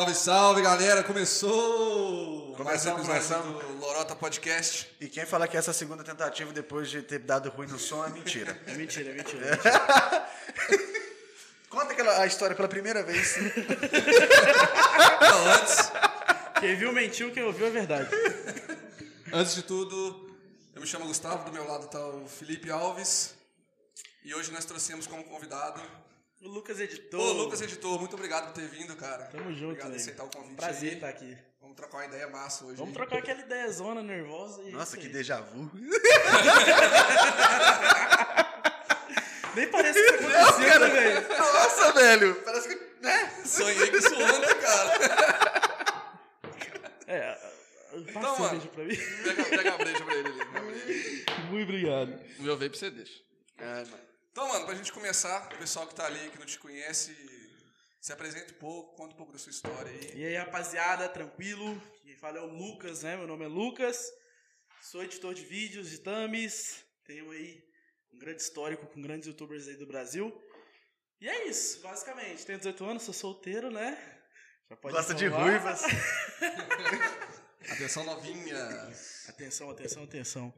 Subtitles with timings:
[0.00, 1.04] Salve, salve, galera!
[1.04, 2.56] Começou!
[2.58, 3.62] Episódio começamos.
[3.62, 4.88] do Lorota Podcast.
[4.98, 8.08] E quem fala que essa segunda tentativa, depois de ter dado ruim no som, é
[8.08, 8.58] mentira.
[8.66, 9.60] É mentira, é mentira.
[11.68, 13.36] Conta aquela, a história pela primeira vez.
[15.20, 15.92] Não, antes,
[16.60, 18.08] Quem viu mentiu, quem ouviu é verdade.
[19.34, 20.34] antes de tudo,
[20.74, 23.34] eu me chamo Gustavo, do meu lado tá o Felipe Alves.
[24.24, 25.78] E hoje nós trouxemos como convidado
[26.42, 27.20] O Lucas editor.
[27.20, 27.98] o Lucas Editor.
[27.98, 29.24] Muito obrigado por ter vindo, cara.
[29.26, 30.56] Tamo junto, Obrigado por aceitar o convite.
[30.56, 30.94] Prazer aí.
[30.94, 31.36] estar aqui.
[31.60, 32.76] Vamos trocar uma ideia massa hoje.
[32.76, 32.96] Vamos aí.
[32.96, 34.72] trocar aquela ideia zona nervosa e.
[34.72, 35.70] Nossa, que déjà vu.
[39.54, 41.28] Nem parece que isso aconteceu, né, velho?
[41.38, 42.34] Nossa, velho.
[42.42, 42.90] Parece que.
[43.02, 43.30] Né?
[43.44, 45.90] Sonhei com isso ontem, cara.
[47.06, 48.60] É, passa Então, mano.
[48.68, 48.96] pra mim.
[49.24, 51.24] Pega, pega a breja pra ele ali.
[51.50, 52.20] Muito obrigado.
[52.38, 53.20] O meu vape você deixa.
[53.58, 54.09] Ai, mano.
[54.30, 57.14] Então, mano, pra gente começar, o pessoal que tá ali, que não te conhece,
[58.00, 60.12] se apresenta um pouco, conta um pouco da sua história aí.
[60.14, 61.80] E aí, rapaziada, tranquilo?
[62.02, 63.16] Quem fala é o Lucas, né?
[63.16, 64.12] Meu nome é Lucas.
[64.80, 66.84] Sou editor de vídeos, de thumbs.
[67.04, 67.60] Tenho aí
[68.12, 70.32] um grande histórico com grandes youtubers aí do Brasil.
[71.20, 72.46] E é isso, basicamente.
[72.46, 73.98] Tenho 18 anos, sou solteiro, né?
[74.70, 75.82] Já pode Gosta de ruivas.
[77.68, 78.56] Atenção novinha.
[79.28, 80.54] Atenção, atenção, atenção.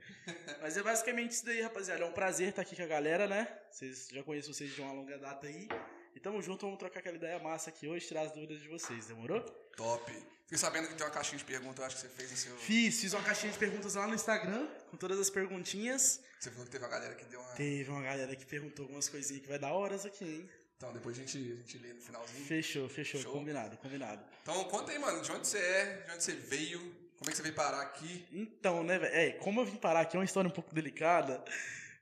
[0.61, 2.03] Mas é basicamente isso daí, rapaziada.
[2.03, 3.49] É um prazer estar aqui com a galera, né?
[3.71, 5.69] Vocês já conheço vocês de uma longa data aí.
[6.15, 9.07] E tamo junto, vamos trocar aquela ideia massa aqui hoje, tirar as dúvidas de vocês,
[9.07, 9.41] demorou?
[9.77, 10.13] Top.
[10.43, 12.57] Fiquei sabendo que tem uma caixinha de perguntas, eu acho que você fez no seu.
[12.59, 16.21] Fiz, fiz uma caixinha de perguntas lá no Instagram, com todas as perguntinhas.
[16.39, 17.55] Você falou que teve uma galera que deu uma.
[17.55, 20.51] Teve uma galera que perguntou algumas coisinhas que vai dar horas aqui, hein?
[20.83, 22.45] Então, depois a gente, a gente lê no finalzinho.
[22.45, 23.33] Fechou, fechou, Show.
[23.33, 24.21] combinado, combinado.
[24.43, 26.81] Então, conta aí, mano, de onde você é, de onde você veio,
[27.17, 28.27] como é que você veio parar aqui.
[28.33, 29.15] Então, né, velho?
[29.15, 31.41] É, como eu vim parar aqui, é uma história um pouco delicada.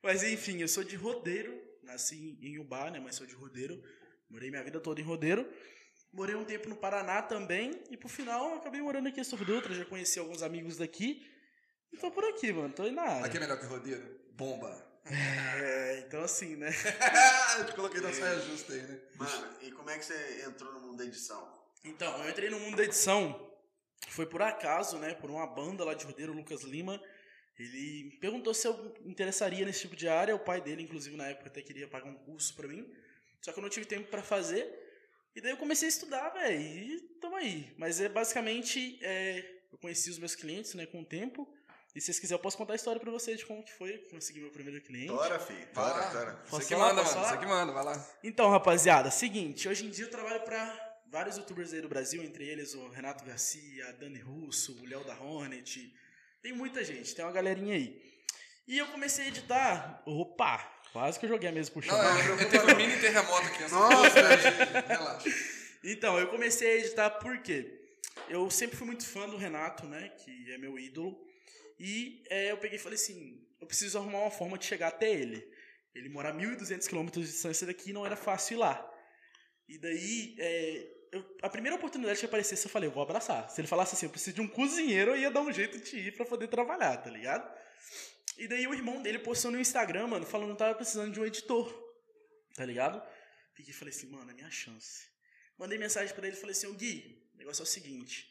[0.03, 1.61] Mas enfim, eu sou de Rodeiro.
[1.83, 2.99] Nasci em Ubá, né?
[2.99, 3.85] Mas sou de Rodeiro.
[4.31, 5.47] Morei minha vida toda em Rodeiro.
[6.11, 7.83] Morei um tempo no Paraná também.
[7.91, 9.75] E por final, acabei morando aqui em Sul Dutra.
[9.75, 11.23] Já conheci alguns amigos daqui.
[11.93, 12.73] E tô por aqui, mano.
[12.73, 13.27] Tô aí na área.
[13.27, 14.21] Aqui é melhor que Rodeiro?
[14.33, 14.90] Bomba.
[15.13, 16.71] É, então assim, né?
[17.59, 19.01] eu te coloquei na saia justa aí, né?
[19.17, 21.61] Mano, e como é que você entrou no mundo da edição?
[21.85, 23.51] Então, eu entrei no mundo da edição.
[24.09, 25.15] Foi por acaso, né?
[25.15, 27.03] Por uma banda lá de Rodeiro, o Lucas Lima.
[27.59, 30.35] Ele me perguntou se eu me interessaria nesse tipo de área.
[30.35, 32.91] O pai dele, inclusive, na época, até queria pagar um curso pra mim.
[33.41, 34.69] Só que eu não tive tempo pra fazer.
[35.35, 36.61] E daí eu comecei a estudar, velho.
[36.61, 37.73] E tamo aí.
[37.77, 38.99] Mas é basicamente.
[39.03, 41.49] é, eu conheci os meus clientes, né, com o tempo.
[41.95, 43.99] E se vocês quiserem, eu posso contar a história pra vocês de como que foi
[44.11, 45.09] conseguir meu primeiro cliente.
[45.09, 45.53] Tora, fi.
[45.53, 46.11] Vai Tora, lá.
[46.11, 46.43] tora.
[46.49, 47.27] Você que manda, mano.
[47.27, 48.09] Você que manda, vai lá.
[48.23, 52.45] Então, rapaziada, seguinte, hoje em dia eu trabalho pra vários youtubers aí do Brasil, entre
[52.47, 55.93] eles o Renato Garcia, Dani Russo, o Léo da Hornet.
[56.41, 58.01] Tem muita gente, tem uma galerinha aí.
[58.69, 60.03] E eu comecei a editar.
[60.07, 60.59] Opa!
[60.93, 61.97] Quase que eu joguei a mesa pro chão.
[61.97, 63.63] Não, é, teve um mini terremoto aqui.
[63.71, 64.21] Nossa,
[64.87, 65.29] Relaxa.
[65.83, 67.81] Então, eu comecei a editar por quê?
[68.29, 70.11] Eu sempre fui muito fã do Renato, né?
[70.19, 71.19] Que é meu ídolo.
[71.83, 75.11] E é, eu peguei e falei assim: eu preciso arrumar uma forma de chegar até
[75.11, 75.51] ele.
[75.95, 78.95] Ele mora a 1.200 quilômetros de distância daqui não era fácil ir lá.
[79.67, 83.49] E daí, é, eu- a primeira oportunidade que aparecesse, eu falei: eu vou abraçar.
[83.51, 85.97] Se ele falasse assim, eu preciso de um cozinheiro, eu ia dar um jeito de
[85.97, 87.51] ir pra poder trabalhar, tá ligado?
[88.37, 91.25] E daí o irmão dele postou no Instagram, mano, falando que tava precisando de um
[91.27, 91.67] editor,
[92.55, 93.03] tá ligado?
[93.55, 95.09] Peguei e falei assim, mano, é minha chance.
[95.59, 98.30] Mandei mensagem pra ele e falei assim, Gui, o negócio é o seguinte.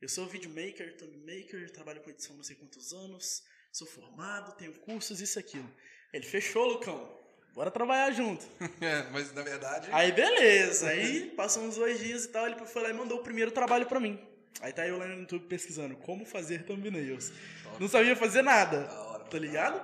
[0.00, 3.42] Eu sou videomaker, thumbmaker, trabalho com edição não sei quantos anos,
[3.72, 5.70] sou formado, tenho cursos, isso e aquilo.
[6.12, 7.18] Ele, fechou, Lucão.
[7.54, 8.46] Bora trabalhar junto.
[8.82, 9.88] É, mas na verdade.
[9.90, 13.22] Aí beleza, aí passou uns dois dias e tal, ele foi lá e mandou o
[13.22, 14.20] primeiro trabalho pra mim.
[14.60, 17.32] Aí tá eu lá no YouTube pesquisando como fazer thumbnails.
[17.80, 19.82] Não sabia fazer nada, Da hora, tá ligado?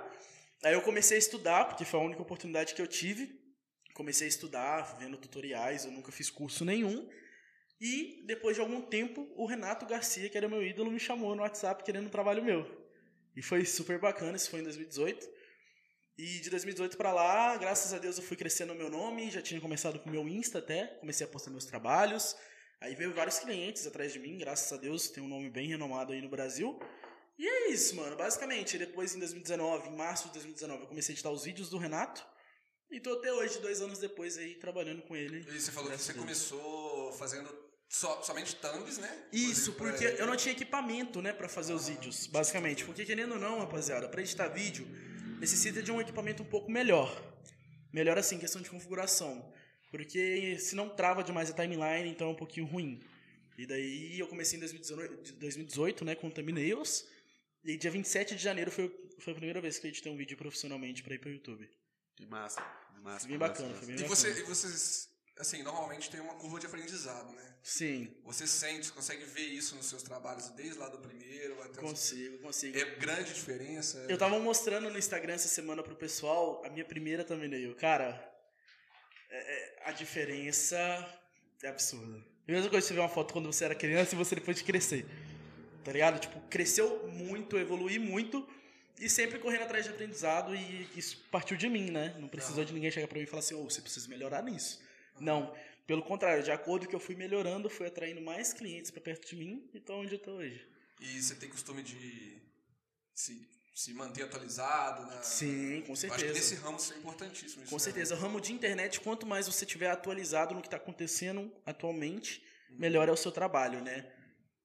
[0.62, 3.40] Aí eu comecei a estudar, porque foi a única oportunidade que eu tive.
[3.94, 7.08] Comecei a estudar, vendo tutoriais, eu nunca fiz curso nenhum.
[7.82, 11.42] E depois de algum tempo, o Renato Garcia, que era meu ídolo, me chamou no
[11.42, 12.64] WhatsApp querendo um trabalho meu.
[13.34, 15.28] E foi super bacana, isso foi em 2018.
[16.16, 19.42] E de 2018 pra lá, graças a Deus eu fui crescendo o meu nome, já
[19.42, 22.36] tinha começado com o meu Insta até, comecei a postar meus trabalhos.
[22.80, 26.12] Aí veio vários clientes atrás de mim, graças a Deus, tem um nome bem renomado
[26.12, 26.78] aí no Brasil.
[27.36, 28.14] E é isso, mano.
[28.14, 31.78] Basicamente, depois em 2019, em março de 2019, eu comecei a editar os vídeos do
[31.78, 32.24] Renato.
[32.88, 35.40] E tô até hoje, dois anos depois, aí trabalhando com ele.
[35.48, 36.24] E você falou que você Deus.
[36.24, 39.24] começou fazendo só, somente thumbs, né?
[39.30, 40.20] Isso, porque ele.
[40.22, 42.86] eu não tinha equipamento, né, pra fazer os vídeos, basicamente.
[42.86, 44.86] Porque querendo ou não, rapaziada, pra editar vídeo,
[45.38, 47.10] necessita de um equipamento um pouco melhor.
[47.92, 49.52] Melhor assim, questão de configuração.
[49.90, 52.98] Porque se não trava demais a timeline, então é um pouquinho ruim.
[53.58, 57.04] E daí eu comecei em 2018, de 2018 né, com thumbnails.
[57.62, 58.88] E dia 27 de janeiro foi,
[59.18, 61.68] foi a primeira vez que eu editei um vídeo profissionalmente pra ir pro YouTube.
[62.16, 62.62] Que massa.
[62.94, 64.02] que massa Foi bem que massa, bacana, que foi massa.
[64.02, 64.46] bem E, você, bacana.
[64.46, 67.54] e vocês assim, normalmente tem uma curva de aprendizado, né?
[67.62, 71.78] Sim, Você sente, você consegue ver isso nos seus trabalhos desde lá do primeiro até
[71.80, 72.76] o consigo, consigo.
[72.76, 74.04] É grande diferença.
[74.08, 77.74] Eu tava mostrando no Instagram essa semana pro pessoal a minha primeira thumbnail.
[77.76, 78.08] Cara,
[79.30, 80.76] é- é- a diferença
[81.62, 82.18] é absurda.
[82.48, 84.64] A mesma coisa você ver uma foto quando você era criança e você depois de
[84.64, 85.06] crescer.
[85.84, 86.18] Tá ligado?
[86.20, 88.44] Tipo, cresceu muito, evoluí muito
[88.98, 92.16] e sempre correndo atrás de aprendizado e isso partiu de mim, né?
[92.18, 94.80] Não precisou de ninguém chegar pra mim e falar assim, ô, você precisa melhorar nisso.
[95.22, 95.54] Não.
[95.86, 99.28] Pelo contrário, de acordo com que eu fui melhorando, fui atraindo mais clientes pra perto
[99.28, 100.66] de mim e tô onde eu tô hoje.
[101.00, 102.40] E você tem costume de
[103.14, 105.20] se, se manter atualizado, né?
[105.22, 106.14] Sim, com Eu certeza.
[106.14, 107.62] acho que nesse ramo isso é importantíssimo.
[107.62, 107.82] Isso Com né?
[107.82, 108.14] certeza.
[108.14, 113.08] O ramo de internet, quanto mais você tiver atualizado no que está acontecendo atualmente, melhor
[113.08, 114.10] é o seu trabalho, né?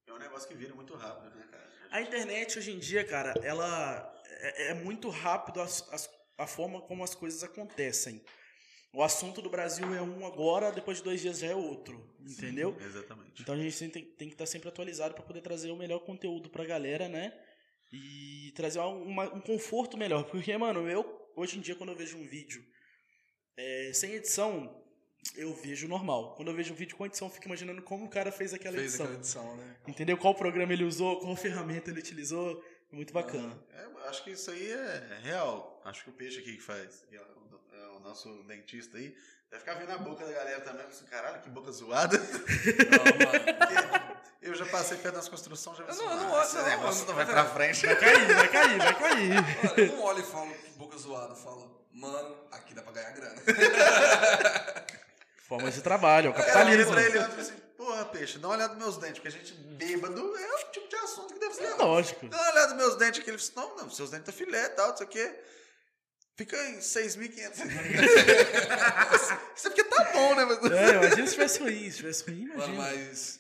[0.08, 1.68] É um negócio que vira muito rápido, né, cara?
[1.92, 6.82] A internet hoje em dia, cara, ela é, é muito rápido as- as- a forma
[6.82, 8.24] como as coisas acontecem.
[8.98, 12.76] O assunto do Brasil é um agora, depois de dois dias já é outro, entendeu?
[12.80, 13.42] Exatamente.
[13.44, 16.50] Então a gente tem, tem que estar sempre atualizado para poder trazer o melhor conteúdo
[16.50, 17.32] pra galera, né?
[17.94, 20.24] E trazer uma- um conforto melhor.
[20.24, 21.06] Porque, mano, eu,
[21.36, 22.64] hoje em dia, quando eu vejo um vídeo
[23.56, 24.84] é, sem edição,
[25.36, 26.36] eu vejo normal.
[26.36, 28.78] Quando eu vejo um vídeo com edição, eu fico imaginando como o cara fez aquela
[28.78, 29.06] Fez edição.
[29.06, 29.78] aquela edição, né?
[29.88, 30.18] Entendeu?
[30.18, 32.64] Qual programa ele usou, qual ferramenta ele utilizou.
[32.92, 33.58] É muito bacana.
[33.74, 35.82] É, eu acho que isso aí é real.
[35.86, 39.16] Acho que o peixe aqui que faz, que é o, é o nosso dentista aí,
[39.50, 40.86] deve ficar vendo a boca da galera também.
[40.86, 42.18] Assim, Caralho, que boca zoada.
[42.18, 42.24] Não,
[43.26, 44.18] mano.
[44.42, 46.44] Eu já passei perto das construções, já vi Eu assim, não- eu não "Ah, olho,
[46.46, 47.86] esse não, negócio mano, não vai pra é- frente.
[47.86, 49.30] Vai cair, vai cair, vai cair.
[49.66, 51.34] Mano, eu não olho e falo boca zoada.
[51.34, 53.42] Eu falo, mano, aqui dá pra ganhar grana.
[55.48, 56.86] Forma de trabalho, é o eu capitalismo.
[56.94, 59.32] falei pra ele antes, assim, porra, peixe, dá uma olhada nos meus dentes, porque a
[59.32, 61.64] gente bêbado é o tipo de assunto que deve ser.
[61.64, 62.28] É lógico.
[62.28, 63.30] Dá uma olhada nos meus dentes aqui.
[63.30, 65.40] Ele disse, não, não, seus dentes tá filé e tal, não sei o quê.
[66.36, 67.54] Fica em 6.500.
[69.56, 70.46] Isso é porque tá bom, né?
[70.46, 70.72] Mas...
[70.72, 71.90] É, imagina se tivesse ruim.
[71.90, 72.78] Se tivesse ruim, Mano, imagina.
[72.84, 73.40] mas.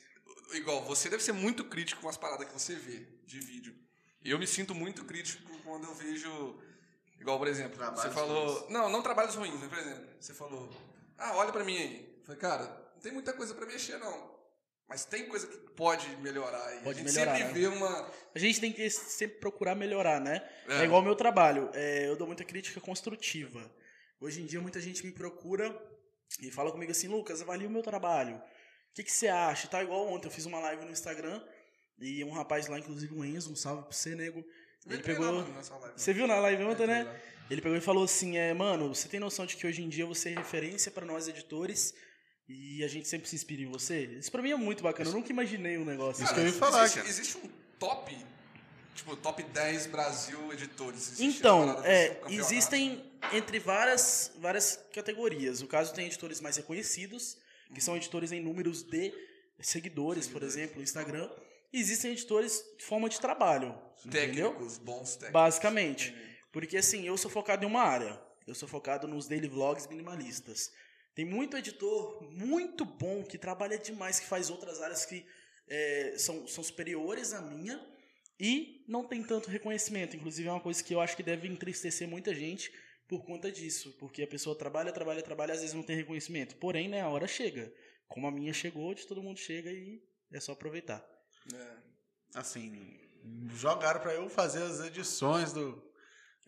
[0.53, 3.75] Igual, você deve ser muito crítico com as paradas que você vê de vídeo.
[4.23, 6.57] E eu me sinto muito crítico quando eu vejo.
[7.19, 8.53] Igual, por exemplo, Trabalhos você falou.
[8.59, 8.69] ruins.
[8.71, 10.69] Não, não trabalhos ruins, mas, por exemplo, você falou.
[11.17, 12.15] Ah, olha pra mim aí.
[12.19, 14.36] Eu falei, cara, não tem muita coisa pra mexer, não.
[14.89, 16.75] Mas tem coisa que pode melhorar.
[16.75, 17.59] E Pode a gente melhorar, sempre né?
[17.59, 18.11] vê uma.
[18.33, 20.41] A gente tem que sempre procurar melhorar, né?
[20.69, 20.83] É, É.
[20.85, 21.69] igual o meu trabalho.
[21.73, 23.69] É, eu dou muita crítica construtiva.
[24.19, 25.77] Hoje em dia, muita gente me procura
[26.41, 28.35] e fala comigo assim, Lucas, avalia o meu trabalho.
[28.37, 28.41] O
[28.93, 29.67] que, que você acha?
[29.67, 31.41] Tá igual ontem, eu fiz uma live no Instagram
[31.99, 34.43] e um rapaz lá, inclusive o Enzo, um salve pra você, nego.
[34.85, 35.29] Ele Eu pegou...
[35.31, 35.51] live.
[35.95, 37.03] Você viu na live ontem, né?
[37.03, 37.15] lá.
[37.49, 40.05] Ele pegou e falou assim, é, mano, você tem noção de que hoje em dia
[40.05, 41.93] você é referência pra nós editores
[42.47, 44.05] e a gente sempre se inspira em você?
[44.05, 46.41] Isso pra mim é muito bacana, eu nunca imaginei um negócio Isso assim.
[46.41, 47.09] que eu ia falar, existe, cara.
[47.09, 48.17] existe um top.
[48.95, 51.11] Tipo, top 10 Brasil editores.
[51.11, 55.61] Existe Então, é, existem entre várias, várias categorias.
[55.61, 57.37] No caso, tem editores mais reconhecidos,
[57.75, 59.13] que são editores em números de
[59.59, 61.29] seguidores, por exemplo, no Instagram.
[61.71, 64.51] E existem editores de forma de trabalho, entendeu?
[64.51, 65.33] Técnicos, bons técnicos.
[65.33, 66.15] Basicamente.
[66.51, 68.19] Porque assim, eu sou focado em uma área.
[68.47, 70.71] Eu sou focado nos daily vlogs minimalistas.
[71.17, 75.25] Tem muito editor muito bom que trabalha demais, que faz outras áreas que
[75.67, 77.83] é, são, são superiores à minha
[78.39, 80.15] e não tem tanto reconhecimento.
[80.15, 82.71] Inclusive, é uma coisa que eu acho que deve entristecer muita gente
[83.07, 83.95] por conta disso.
[83.99, 86.55] Porque a pessoa trabalha, trabalha, trabalha, às vezes não tem reconhecimento.
[86.57, 87.73] Porém, né, a hora chega.
[88.07, 89.99] Como a minha chegou, de todo mundo chega e
[90.31, 91.03] é só aproveitar.
[91.51, 91.77] É.
[92.35, 92.95] Assim,
[93.55, 95.83] jogaram pra eu fazer as edições do...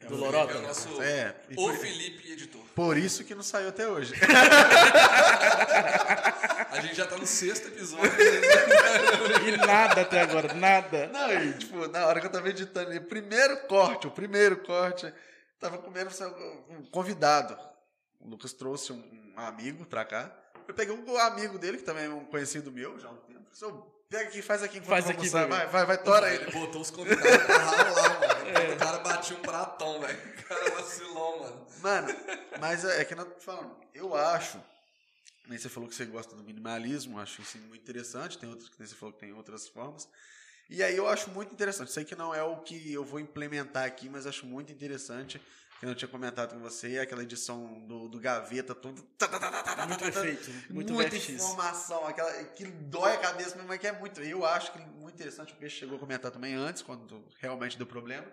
[0.08, 0.54] Do o Lorota?
[0.54, 1.02] Felipe É o nosso.
[1.02, 2.62] É, O por, Felipe editor.
[2.76, 4.14] por isso que não saiu até hoje.
[6.72, 8.10] A gente já tá no sexto episódio.
[9.48, 11.08] E nada até agora, nada.
[11.08, 15.12] Não, e, tipo, na hora que eu tava editando, o primeiro corte, o primeiro corte,
[15.60, 16.10] tava comendo
[16.70, 17.58] um convidado.
[18.20, 20.32] O Lucas trouxe um, um amigo pra cá.
[20.68, 23.40] Eu peguei um amigo dele, que também é um conhecido meu já há um tempo.
[23.64, 25.48] "Ô, Pega aqui, faz aqui enquanto Faz aqui, almoçar.
[25.48, 25.68] vai.
[25.68, 26.52] Vai, vai, tora Ele ele.
[26.52, 28.40] botou os convidados pra ralar, mano.
[28.50, 28.74] É.
[28.74, 30.18] O cara batia um pratão, velho.
[30.40, 31.68] O cara vacilou, mano.
[31.84, 32.16] Mano,
[32.60, 33.76] mas é, é que não tô falando.
[33.94, 34.60] Eu acho.
[35.48, 38.40] Nem você falou que você gosta do minimalismo, acho isso muito interessante.
[38.40, 40.10] Tem outros que nem você falou que tem outras formas.
[40.68, 41.92] E aí eu acho muito interessante.
[41.92, 45.40] Sei que não é o que eu vou implementar aqui, mas acho muito interessante.
[45.80, 49.02] Que eu tinha comentado com você, aquela edição do, do gaveta, tudo.
[49.88, 51.30] Muito efeito, muito Muita VFX.
[51.30, 54.22] informação, aquela que dói a cabeça, mas que é muito.
[54.22, 55.54] Eu acho que muito interessante.
[55.54, 58.28] O Peixe chegou a comentar também antes, quando realmente deu problema.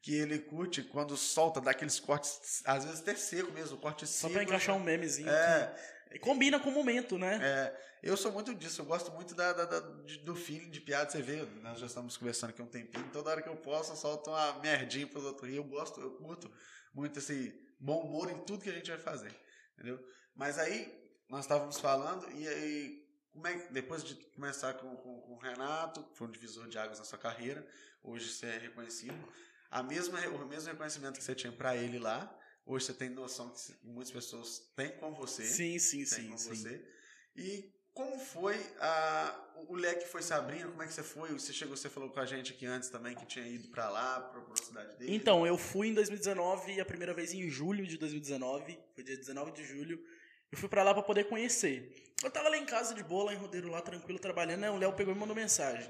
[0.00, 4.28] Que ele curte quando solta, dá aqueles cortes, às vezes até seco mesmo, corte Só
[4.28, 4.34] seco.
[4.34, 5.28] pra encaixar um memezinho.
[5.30, 5.74] É,
[6.12, 7.40] que combina com o momento, né?
[7.42, 11.10] é, eu sou muito disso, eu gosto muito da, da- da- do feeling de piada,
[11.10, 13.96] você vê, nós já estamos conversando aqui um tempinho, toda hora que eu posso eu
[13.96, 16.50] solto uma merdinha pros outros rir, eu gosto, eu curto
[16.94, 19.34] muito esse bom humor em tudo que a gente vai fazer,
[19.74, 20.02] entendeu?
[20.34, 20.92] Mas aí,
[21.28, 26.04] nós estávamos falando, e aí, como é, depois de começar com, com, com o Renato,
[26.04, 27.66] que foi um divisor de águas na sua carreira,
[28.02, 29.28] hoje você é reconhecido,
[29.70, 32.32] a mesma, o mesmo reconhecimento que você tinha para ele lá,
[32.64, 35.44] hoje você tem noção que muitas pessoas têm com você.
[35.44, 36.50] Sim, sim, sim, com sim.
[36.50, 36.88] você.
[37.34, 39.34] E como foi a,
[39.68, 40.68] o leque foi se abrindo?
[40.70, 41.30] Como é que você foi?
[41.30, 44.20] Você chegou, você falou com a gente aqui antes também que tinha ido para lá,
[44.20, 45.14] para a cidade dele.
[45.14, 49.52] Então, eu fui em 2019, a primeira vez em julho de 2019, foi dia 19
[49.52, 50.04] de julho.
[50.50, 52.12] Eu fui pra lá pra poder conhecer.
[52.22, 54.64] Eu tava lá em casa de boa, lá em Rodeiro, lá tranquilo, trabalhando.
[54.64, 55.88] Aí o Léo pegou e mandou mensagem.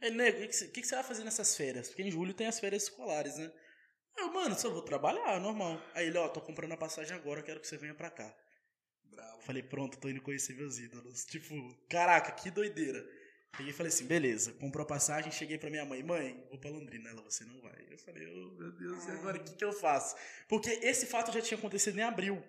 [0.00, 1.88] Ele, nego, o que, que que você vai fazer nessas férias?
[1.88, 3.52] Porque em julho tem as férias escolares, né?
[4.16, 5.80] Eu, mano, só vou trabalhar, normal.
[5.94, 8.32] Aí ele, ó, tô comprando a passagem agora, quero que você venha pra cá.
[9.14, 9.42] Bravo.
[9.42, 11.24] Falei, pronto, tô indo conhecer meus ídolos.
[11.24, 11.54] Tipo,
[11.88, 13.04] caraca, que doideira.
[13.56, 16.70] Peguei e falei assim, beleza, comprou a passagem, cheguei pra minha mãe, mãe, vou pra
[16.70, 17.10] Londrina.
[17.10, 17.86] Ela, você não vai.
[17.90, 20.16] Eu falei, oh, meu Deus, e agora o que, que eu faço?
[20.48, 22.42] Porque esse fato já tinha acontecido em abril.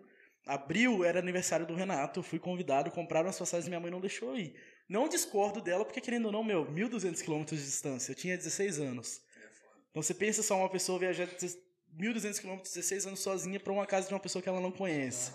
[0.46, 4.38] Abril era aniversário do Renato, fui convidado, compraram as passagens e minha mãe não deixou
[4.38, 4.56] ir.
[4.88, 8.80] Não discordo dela, porque querendo ou não, meu, 1.200 quilômetros de distância, eu tinha 16
[8.80, 9.22] anos.
[9.38, 9.48] É.
[9.92, 14.08] Então você pensa só uma pessoa viajar 1.200 quilômetros, 16 anos sozinha pra uma casa
[14.08, 15.32] de uma pessoa que ela não conhece.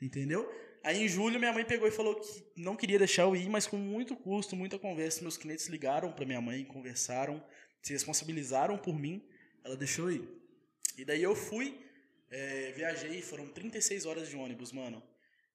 [0.00, 0.48] Entendeu?
[0.82, 3.66] Aí em julho minha mãe pegou e falou que não queria deixar eu ir, mas
[3.66, 7.44] com muito custo, muita conversa, meus clientes ligaram pra minha mãe, conversaram,
[7.82, 9.22] se responsabilizaram por mim,
[9.64, 10.28] ela deixou eu ir.
[10.96, 11.78] E daí eu fui,
[12.30, 15.02] é, viajei, foram 36 horas de ônibus, mano.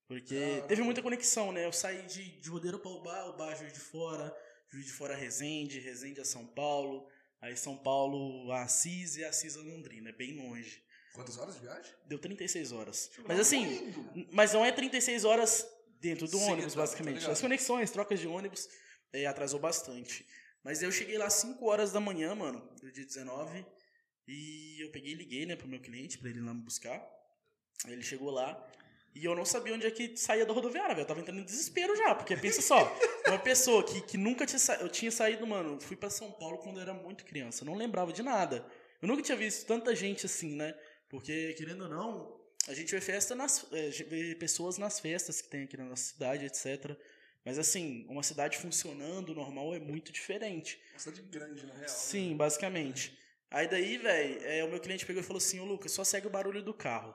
[0.07, 0.67] Porque Caramba.
[0.67, 1.65] teve muita conexão, né?
[1.65, 4.35] Eu saí de, de Rodeiro pra Ubá, Ubá, Juiz de Fora,
[4.69, 7.07] Juiz de Fora, Resende, Resende a São Paulo,
[7.41, 10.83] aí São Paulo a Assis e Assis a Londrina, é bem longe.
[11.13, 11.93] Quantas horas de viagem?
[12.05, 13.11] Deu 36 horas.
[13.27, 14.27] Mas assim, Lindo.
[14.31, 15.65] mas não é 36 horas
[15.99, 17.15] dentro do Sim, ônibus, tá, tô basicamente.
[17.15, 17.31] ligado.
[17.31, 18.67] As conexões, trocas de ônibus,
[19.13, 20.25] eh, atrasou bastante.
[20.63, 23.65] Mas eu cheguei lá 5 horas da manhã, mano, do dia 19.
[24.27, 26.99] E eu peguei e liguei, né, pro meu cliente, pra ele ir lá me buscar.
[27.85, 28.65] Aí ele chegou lá.
[29.15, 31.03] E eu não sabia onde é que saía da rodoviária, velho.
[31.03, 32.91] Eu tava entrando em desespero já, porque pensa só,
[33.27, 34.83] uma pessoa que, que nunca tinha saído.
[34.83, 37.63] Eu tinha saído, mano, fui pra São Paulo quando eu era muito criança.
[37.63, 38.65] Eu não lembrava de nada.
[39.01, 40.73] Eu nunca tinha visto tanta gente assim, né?
[41.13, 43.67] Porque, querendo ou não, a gente vê festa nas.
[43.71, 46.97] é, vê pessoas nas festas que tem aqui na nossa cidade, etc.
[47.45, 50.81] Mas assim, uma cidade funcionando normal é muito diferente.
[50.91, 51.87] Uma cidade grande, na real.
[51.87, 53.15] Sim, basicamente.
[53.51, 56.25] Aí daí, velho, é, o meu cliente pegou e falou assim, ô Lucas, só segue
[56.25, 57.13] o barulho do carro.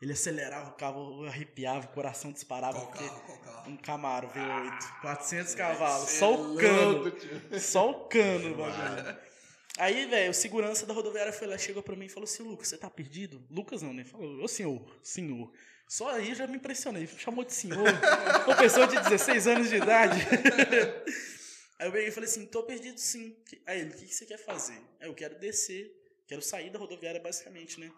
[0.00, 3.22] Ele acelerava o carro, arrepiava, o coração disparava, Qual carro?
[3.26, 3.70] Qual carro?
[3.70, 7.60] um Camaro V8, 400 cavalos, Cê é só o cano.
[7.60, 9.33] Só o cano, bagulho.
[9.76, 12.68] Aí, velho, o segurança da rodoviária foi lá, chegou pra mim e falou assim, Lucas,
[12.68, 13.44] você tá perdido?
[13.50, 14.04] Lucas não, né?
[14.04, 15.52] Falou, ô senhor, senhor.
[15.88, 17.88] Só aí já me impressionei, chamou de senhor.
[18.46, 20.18] Uma pessoa de 16 anos de idade.
[21.76, 23.36] Aí eu peguei e falei assim, tô perdido sim.
[23.66, 24.80] Aí ele, o que, que você quer fazer?
[25.00, 25.92] Aí eu quero descer,
[26.26, 27.90] quero sair da rodoviária basicamente, né?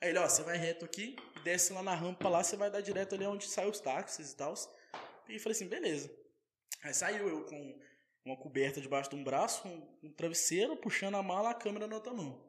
[0.00, 2.80] Aí ele, ó, você vai reto aqui, desce lá na rampa lá, você vai dar
[2.80, 4.54] direto ali onde saem os táxis e tal.
[5.28, 6.10] E eu falei assim, beleza.
[6.82, 7.78] Aí saiu eu com
[8.24, 11.96] uma coberta debaixo de um braço, um, um travesseiro, puxando a mala, a câmera na
[11.96, 12.48] outra mão.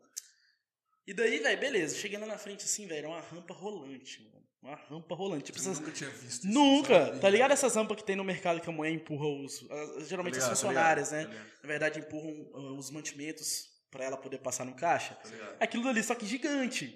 [1.07, 1.95] E daí, velho, beleza.
[1.95, 4.41] Cheguei lá na frente assim, velho, era uma rampa rolante, mano.
[4.61, 5.45] Uma rampa rolante.
[5.45, 5.79] Tipo, essas...
[5.79, 6.47] nunca tinha visto isso.
[6.47, 7.07] Nunca!
[7.07, 7.19] sabe?
[7.19, 9.65] Tá ligado essas rampas que tem no mercado que a mulher empurra os.
[9.71, 11.35] as- Geralmente Tá ligado, as tá funcionárias, ligado, né?
[11.39, 15.15] tá Na verdade, empurram uh, os mantimentos pra ela poder passar no caixa.
[15.15, 15.29] tá.
[15.59, 16.87] Aquilo ali, só que gigante.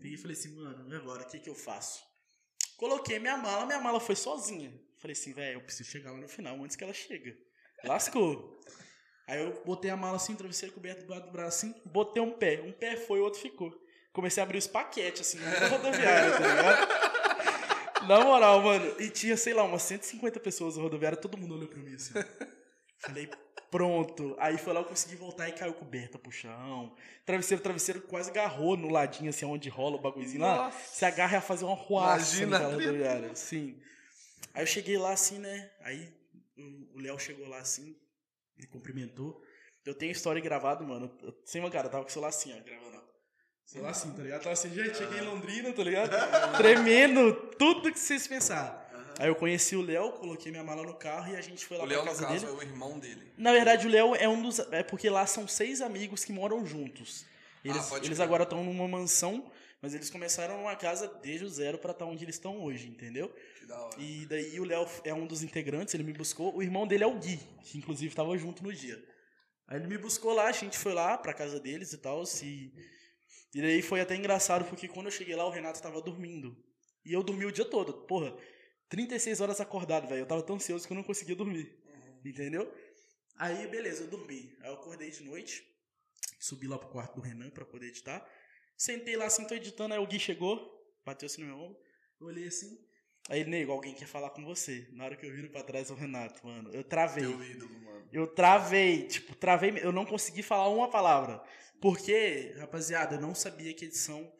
[0.00, 1.22] Peguei e falei assim, mano, e agora?
[1.22, 2.02] O que que eu faço?
[2.76, 4.72] Coloquei minha mala, minha mala foi sozinha.
[4.98, 7.36] Falei assim, velho, eu preciso chegar lá no final antes que ela chega.
[7.84, 8.60] Lascou.
[9.28, 12.30] Aí eu botei a mala assim, travesseiro coberto do lado do braço assim, botei um
[12.30, 12.62] pé.
[12.62, 13.72] Um pé foi, o outro ficou.
[14.12, 18.06] Comecei a abrir os paquetes, assim, na rodoviária, tá ligado?
[18.08, 19.00] Na moral, mano.
[19.00, 22.14] E tinha, sei lá, umas 150 pessoas na rodoviária, todo mundo olhou pra mim assim.
[22.98, 23.28] Falei,
[23.70, 24.34] pronto.
[24.38, 26.94] Aí foi lá, eu consegui voltar e caiu coberta pro chão.
[27.26, 30.70] Travesseiro, travesseiro quase agarrou no ladinho, assim, onde rola o bagulhozinho lá.
[30.70, 32.90] Se agarra a fazer uma ruaça Imagina naquela a treta.
[32.92, 33.34] rodoviária.
[33.34, 33.76] Sim.
[34.54, 35.68] Aí eu cheguei lá assim, né?
[35.82, 36.08] Aí
[36.58, 37.96] o- Léo chegou lá assim,
[38.56, 39.42] me cumprimentou.
[39.84, 41.16] Eu tenho história gravada, mano.
[41.22, 42.96] Eu- Sem uma cara, eu tava com o celular assim, ó, gravando.
[42.96, 43.06] ó.
[43.64, 44.42] Celular assim, tá ligado?
[44.42, 46.10] Tava assim, gente, cheguei em Londrina, tá ligado?
[46.56, 48.84] Tremendo, tudo que vocês pensaram.
[49.18, 51.84] Aí eu conheci o Léo, coloquei minha mala no carro e a gente foi lá
[51.84, 52.52] O pra Léo, no casa caso, dele.
[52.52, 53.32] é o irmão dele.
[53.38, 54.58] Na verdade, o Léo é um dos.
[54.70, 57.24] É porque lá são seis amigos que moram juntos.
[57.64, 61.78] Eles, Ah, eles agora estão numa mansão, mas eles começaram numa casa desde o zero
[61.78, 63.28] pra estar onde eles estão hoje, entendeu?
[63.58, 64.00] Que da hora.
[64.00, 66.56] E daí o Léo é um dos integrantes, ele me buscou.
[66.56, 69.02] O irmão dele é o Gui, que inclusive tava junto no dia.
[69.68, 72.22] Aí ele me buscou lá, a gente foi lá pra casa deles e tal.
[72.42, 72.72] E,
[73.54, 76.56] e daí foi até engraçado, porque quando eu cheguei lá, o Renato tava dormindo.
[77.04, 77.92] E eu dormi o dia todo.
[78.06, 78.36] Porra,
[78.88, 80.20] 36 horas acordado, velho.
[80.20, 81.76] Eu tava tão ansioso que eu não conseguia dormir.
[82.24, 82.72] Entendeu?
[83.36, 84.56] Aí, beleza, eu dormi.
[84.60, 85.62] Aí eu acordei de noite,
[86.40, 88.26] subi lá pro quarto do Renan pra poder editar.
[88.76, 90.60] Sentei lá assim, tô editando, aí o Gui chegou,
[91.04, 91.78] bateu assim no meu ombro.
[92.20, 92.78] Eu olhei assim.
[93.28, 94.88] Aí, nego, alguém quer falar com você.
[94.92, 96.70] Na hora que eu viro pra trás, o Renato, mano.
[96.72, 97.24] Eu travei.
[97.24, 98.08] Teu ídolo, mano.
[98.12, 101.42] Eu travei, tipo, travei, eu não consegui falar uma palavra.
[101.80, 104.32] Porque, rapaziada, eu não sabia que edição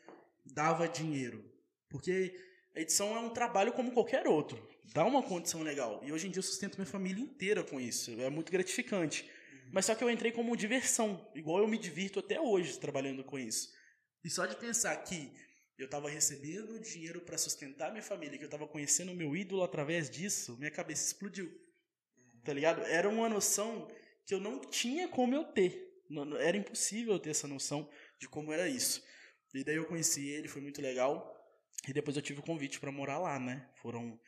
[0.45, 1.45] dava dinheiro.
[1.89, 2.39] Porque
[2.77, 4.67] a edição é um trabalho como qualquer outro.
[4.95, 6.01] Dá uma condição legal.
[6.05, 8.13] E hoje em dia eu sustento minha família inteira com isso.
[8.21, 9.29] É muito gratificante.
[9.73, 13.39] Mas só que eu entrei como diversão, igual eu me divirto até hoje trabalhando com
[13.39, 13.69] isso.
[14.27, 15.33] E só de pensar que
[15.79, 20.11] eu estava recebendo dinheiro para sustentar minha família, que eu estava conhecendo meu ídolo através
[20.11, 21.49] disso, minha cabeça explodiu.
[22.43, 22.83] Tá ligado?
[22.83, 23.87] Era uma noção
[24.27, 26.03] que eu não tinha como eu ter.
[26.41, 29.01] Era impossível eu ter essa noção de como era isso.
[29.55, 31.33] E daí eu conheci ele, foi muito legal.
[31.87, 33.71] E depois eu tive o convite para morar lá, né?
[33.77, 34.19] Foram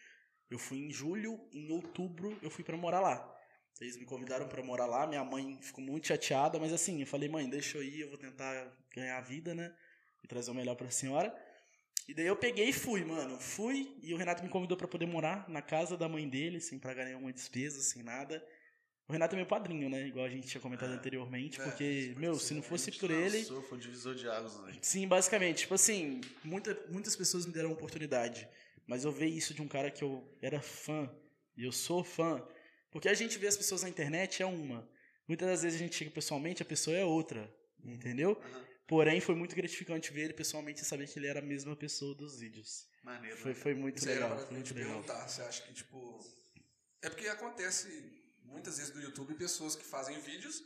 [0.49, 3.37] eu fui em julho, em outubro eu fui para morar lá.
[3.81, 7.29] Eles me convidaram para morar lá, minha mãe ficou muito chateada, mas assim, eu falei,
[7.29, 9.75] mãe, deixa eu ir, eu vou tentar ganhar a vida, né?
[10.23, 11.35] E trazer o melhor para a senhora.
[12.09, 13.39] E daí eu peguei e fui, mano.
[13.39, 16.79] Fui e o Renato me convidou para poder morar na casa da mãe dele, sem
[16.79, 18.43] pagar nenhuma despesa, sem nada.
[19.09, 20.07] O Renato é meu padrinho, né?
[20.07, 23.39] Igual a gente tinha comentado é, anteriormente, é, porque, meu, se não fosse por ele.
[23.39, 24.77] Lançou, foi um divisor de águas, né?
[24.83, 25.61] Sim, basicamente.
[25.61, 28.47] Tipo assim, muita, muitas pessoas me deram oportunidade.
[28.87, 31.11] Mas eu ver isso de um cara que eu era fã,
[31.57, 32.47] e eu sou fã,
[32.91, 34.89] porque a gente vê as pessoas na internet é uma.
[35.27, 37.55] Muitas das vezes a gente chega pessoalmente, a pessoa é outra.
[37.85, 38.31] Entendeu?
[38.31, 38.65] Uhum.
[38.89, 42.15] Porém, foi muito gratificante ver ele pessoalmente e saber que ele era a mesma pessoa
[42.15, 42.89] dos vídeos.
[43.05, 43.37] Maneiro.
[43.37, 44.39] Foi, foi muito Isso legal.
[44.39, 45.03] Foi muito legal.
[45.03, 46.19] Você acha que, tipo.
[47.03, 47.87] É porque acontece
[48.45, 50.65] muitas vezes no YouTube pessoas que fazem vídeos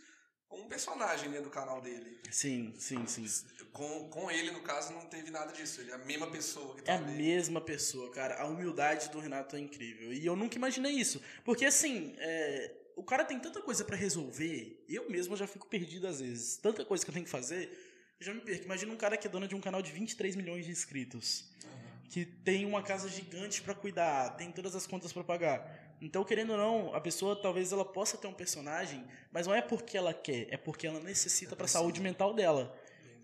[0.49, 2.21] com um personagem dentro do canal dele.
[2.31, 3.27] Sim, sim, sim.
[3.73, 5.81] Com, com ele, no caso, não teve nada disso.
[5.81, 8.41] Ele é a mesma pessoa que tá É a mesma pessoa, cara.
[8.41, 10.13] A humildade do Renato é incrível.
[10.13, 11.21] E eu nunca imaginei isso.
[11.45, 14.85] Porque, assim, é, o cara tem tanta coisa para resolver.
[14.89, 16.57] Eu mesmo já fico perdido às vezes.
[16.59, 17.92] Tanta coisa que eu tenho que fazer.
[18.23, 18.65] Eu já me perco.
[18.65, 21.45] Imagina um cara que é dono de um canal de 23 milhões de inscritos.
[21.65, 21.71] Uhum.
[22.09, 24.37] Que tem uma casa gigante para cuidar.
[24.37, 28.19] Tem todas as contas para pagar então, querendo ou não, a pessoa talvez ela possa
[28.19, 31.67] ter um personagem, mas não é porque ela quer, é porque ela necessita é para
[31.67, 32.77] a saúde mental dela.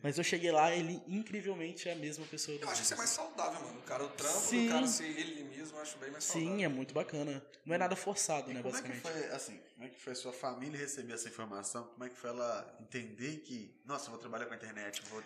[0.02, 2.56] Mas eu cheguei lá, ele incrivelmente é a mesma pessoa.
[2.60, 3.80] Eu acho que isso é mais saudável, mano.
[3.80, 4.66] O cara, o trampo Sim.
[4.66, 6.56] do cara ser ele mesmo, eu acho bem mais saudável.
[6.56, 7.44] Sim, é muito bacana.
[7.66, 9.06] Não é nada forçado, e né, como basicamente.
[9.06, 11.84] É que foi, assim, como é que foi a sua família receber essa informação?
[11.84, 15.22] Como é que foi ela entender que, nossa, eu vou trabalhar com a internet, vou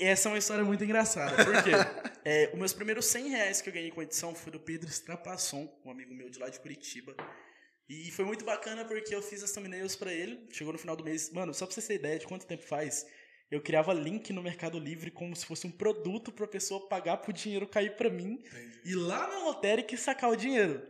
[0.00, 1.44] essa é uma história muito engraçada.
[1.44, 1.72] Por quê?
[2.24, 4.88] é, os meus primeiros 100 reais que eu ganhei com a edição foi do Pedro
[4.88, 7.14] Strapasson, um amigo meu de lá de Curitiba.
[7.86, 10.48] E foi muito bacana porque eu fiz as thumbnails para ele.
[10.52, 11.30] Chegou no final do mês.
[11.30, 13.04] Mano, só pra você ter ideia de quanto tempo faz,
[13.50, 17.32] eu criava link no Mercado Livre como se fosse um produto pra pessoa pagar pro
[17.32, 18.42] dinheiro cair pra mim.
[18.44, 18.80] Entendi.
[18.84, 20.86] E lá na lotérica sacar o dinheiro.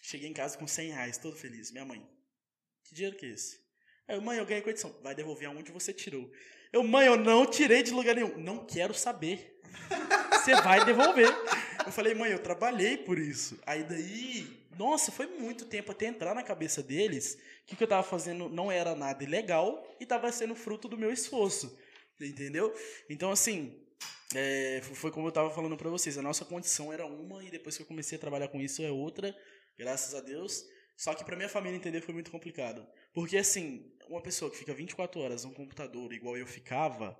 [0.00, 1.70] Cheguei em casa com 100 reais, todo feliz.
[1.70, 2.06] Minha mãe,
[2.84, 3.58] que dinheiro que é esse?
[4.06, 4.94] Aí, mãe, eu ganhei com a edição.
[5.02, 6.30] Vai devolver aonde você tirou.
[6.72, 8.36] Eu, mãe, eu não tirei de lugar nenhum.
[8.38, 9.60] Não quero saber.
[10.32, 11.28] Você vai devolver.
[11.86, 13.58] Eu falei, mãe, eu trabalhei por isso.
[13.66, 17.88] Aí daí, nossa, foi muito tempo até entrar na cabeça deles que o que eu
[17.88, 21.78] tava fazendo não era nada ilegal e tava sendo fruto do meu esforço.
[22.20, 22.72] Entendeu?
[23.08, 23.80] Então, assim,
[24.34, 26.18] é, foi como eu tava falando para vocês.
[26.18, 28.90] A nossa condição era uma e depois que eu comecei a trabalhar com isso é
[28.90, 29.36] outra,
[29.78, 30.64] graças a Deus.
[30.96, 32.86] Só que para minha família entender foi muito complicado.
[33.12, 37.18] Porque, assim, uma pessoa que fica 24 horas no computador, igual eu ficava,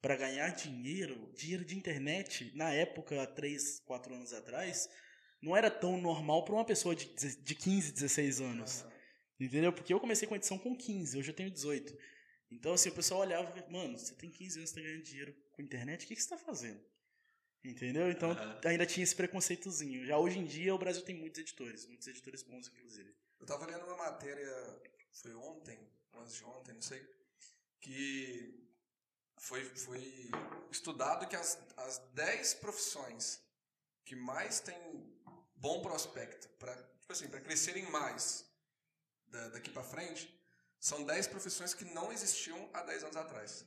[0.00, 4.88] para ganhar dinheiro, dinheiro de internet, na época, há 3, 4 anos atrás,
[5.42, 8.82] não era tão normal para uma pessoa de, de 15, 16 anos.
[8.82, 8.90] Uhum.
[9.40, 9.72] Entendeu?
[9.72, 11.96] Porque eu comecei com edição com 15, hoje eu tenho 18.
[12.50, 15.34] Então, assim, o pessoal olhava e mano, você tem 15 anos, você tá ganhando dinheiro
[15.52, 16.80] com internet, o que, que você tá fazendo?
[17.64, 18.10] Entendeu?
[18.10, 18.60] Então, uhum.
[18.64, 20.04] ainda tinha esse preconceitozinho.
[20.04, 23.14] Já hoje em dia, o Brasil tem muitos editores, muitos editores bons, inclusive.
[23.38, 24.48] Eu tava lendo uma matéria,
[25.12, 25.78] foi ontem,
[26.14, 27.02] antes de ontem, não sei,
[27.80, 28.68] que
[29.38, 30.30] foi, foi
[30.70, 33.40] estudado que as, as 10 profissões
[34.04, 35.09] que mais têm
[35.60, 38.44] bom prospecto para tipo assim, crescerem mais
[39.28, 40.34] da, daqui para frente
[40.80, 43.66] são 10 profissões que não existiam há 10 anos atrás.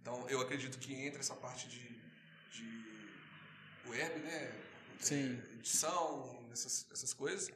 [0.00, 1.88] Então, eu acredito que entra essa parte de,
[2.50, 4.52] de web, né?
[5.00, 5.40] Sim.
[5.54, 7.50] Edição, essas, essas coisas.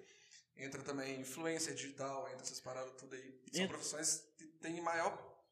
[0.57, 3.43] Entra também influência digital, entra essas paradas tudo aí.
[3.53, 3.77] São entra.
[3.77, 5.45] profissões que têm maior,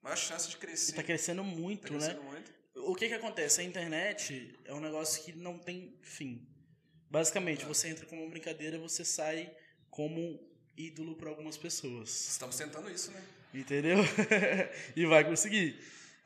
[0.00, 0.92] maior chance de crescer.
[0.92, 2.30] E tá crescendo muito, tá crescendo né?
[2.30, 2.52] Muito.
[2.88, 3.60] O que que acontece?
[3.60, 6.53] A internet é um negócio que não tem fim.
[7.14, 9.48] Basicamente, você entra como uma brincadeira, você sai
[9.88, 10.36] como
[10.76, 12.10] ídolo para algumas pessoas.
[12.10, 13.22] Estamos tentando isso, né?
[13.54, 13.98] Entendeu?
[14.96, 15.78] e vai conseguir.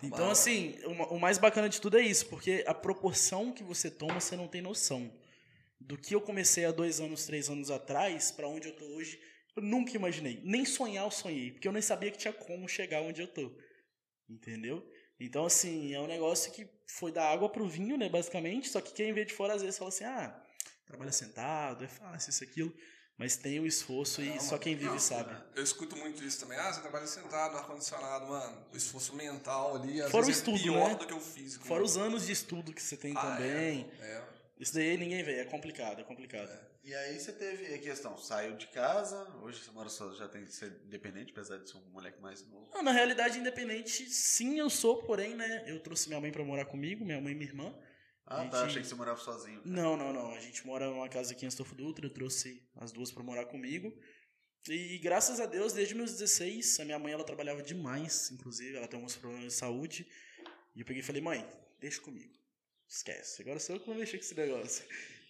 [0.03, 0.79] Então, assim,
[1.11, 4.49] o mais bacana de tudo é isso, porque a proporção que você toma, você não
[4.49, 5.13] tem noção
[5.79, 9.21] do que eu comecei há dois anos, três anos atrás, para onde eu tô hoje,
[9.57, 10.41] eu nunca imaginei.
[10.43, 13.53] Nem sonhar eu sonhei, porque eu nem sabia que tinha como chegar onde eu tô.
[14.27, 14.83] Entendeu?
[15.21, 18.95] Então, assim, é um negócio que foi da água pro vinho, né, basicamente, só que
[18.95, 20.48] quem vê de fora às vezes fala assim, ah,
[20.89, 22.75] trabalha sentado, é fácil isso, aquilo.
[23.17, 25.35] Mas tem o esforço e Não, só quem vive não, sabe.
[25.57, 26.57] Eu escuto muito isso também.
[26.57, 28.65] Ah, você trabalha sentado no ar-condicionado, mano.
[28.73, 30.95] O esforço mental ali, às Fora vezes o é estudo, pior né?
[30.95, 31.65] do que o físico.
[31.65, 31.87] Fora mano.
[31.87, 33.91] os anos de estudo que você tem Ah, também.
[34.01, 34.25] É, é.
[34.61, 36.49] Isso daí ninguém vê, é complicado, é complicado.
[36.85, 40.45] E aí você teve a questão, saiu de casa, hoje você mora só, já tem
[40.45, 42.69] que ser independente, apesar de ser um moleque mais novo.
[42.73, 45.65] Não, na realidade, independente, sim, eu sou, porém, né?
[45.67, 47.75] Eu trouxe minha mãe pra morar comigo, minha mãe e minha irmã.
[48.31, 49.61] Ah, Gente- tá, achei que você morava sozinho.
[49.65, 50.35] Não, não, não.
[50.35, 53.47] A gente mora numa casa aqui em Astolfo Dutra, eu trouxe as duas pra morar
[53.47, 53.93] comigo.
[54.69, 58.87] E graças a Deus, desde meus 16, a minha mãe ela trabalhava demais, inclusive, ela
[58.87, 60.07] tem alguns problemas de saúde.
[60.77, 61.47] E eu peguei e falei, mãe,
[61.81, 62.35] deixa comigo.
[62.87, 64.85] Esquece, agora sou eu que vou mexer com esse negócio.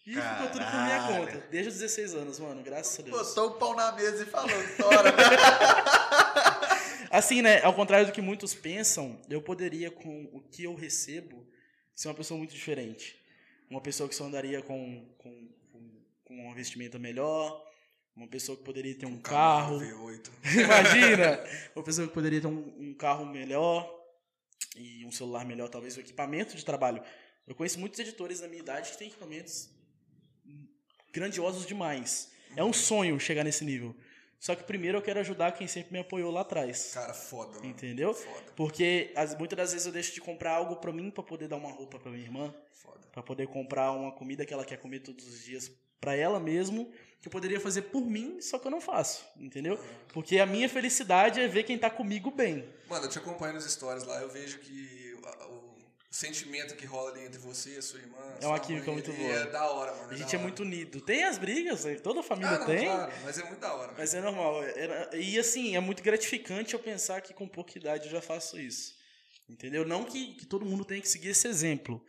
[0.06, 1.26] E ficou tudo por minha Caralho.
[1.26, 1.46] conta.
[1.50, 3.16] Desde os 16 anos, mano, graças a Deus.
[3.28, 5.12] Botou o pau na mesa e falou, tora.
[7.10, 7.62] Assim, né?
[7.62, 11.46] Ao contrário do que muitos pensam, eu poderia, com o que eu recebo,
[11.98, 13.20] ser uma pessoa muito diferente.
[13.68, 17.60] Uma pessoa que só andaria com, com, com, com uma vestimenta melhor,
[18.14, 19.80] uma pessoa que poderia ter um carro.
[19.80, 20.30] V8.
[20.62, 21.44] Imagina!
[21.74, 23.92] Uma pessoa que poderia ter um, um carro melhor
[24.76, 27.02] e um celular melhor, talvez, o equipamento de trabalho.
[27.44, 29.68] Eu conheço muitos editores da minha idade que têm equipamentos
[31.12, 32.30] grandiosos demais.
[32.54, 33.92] É um sonho chegar nesse nível.
[34.38, 36.92] Só que primeiro eu quero ajudar quem sempre me apoiou lá atrás.
[36.94, 37.66] Cara, foda, mano.
[37.66, 38.14] Entendeu?
[38.14, 41.48] Foda, Porque as, muitas das vezes eu deixo de comprar algo pra mim pra poder
[41.48, 43.00] dar uma roupa pra minha irmã, foda.
[43.12, 45.70] Pra poder comprar uma comida que ela quer comer todos os dias
[46.00, 49.76] pra ela mesmo, que eu poderia fazer por mim, só que eu não faço, entendeu?
[50.12, 52.72] Porque a minha felicidade é ver quem tá comigo bem.
[52.88, 55.18] Mano, eu te acompanho nas histórias lá, eu vejo que
[56.10, 58.16] sentimento que rola ali entre você e a sua irmã.
[58.40, 59.30] É uma química muito boa.
[59.32, 60.10] É da hora, mano.
[60.10, 61.00] A gente é muito unido.
[61.00, 61.96] Tem as brigas, né?
[61.96, 62.84] toda a família Ah, não, tem.
[62.86, 63.92] claro, mas é muito da hora.
[63.96, 64.62] Mas é normal.
[64.64, 68.58] É- E assim, é muito gratificante eu pensar que com pouca idade eu já faço
[68.58, 68.94] isso.
[69.48, 69.86] Entendeu?
[69.86, 72.02] Não que, que todo mundo tenha que seguir esse exemplo.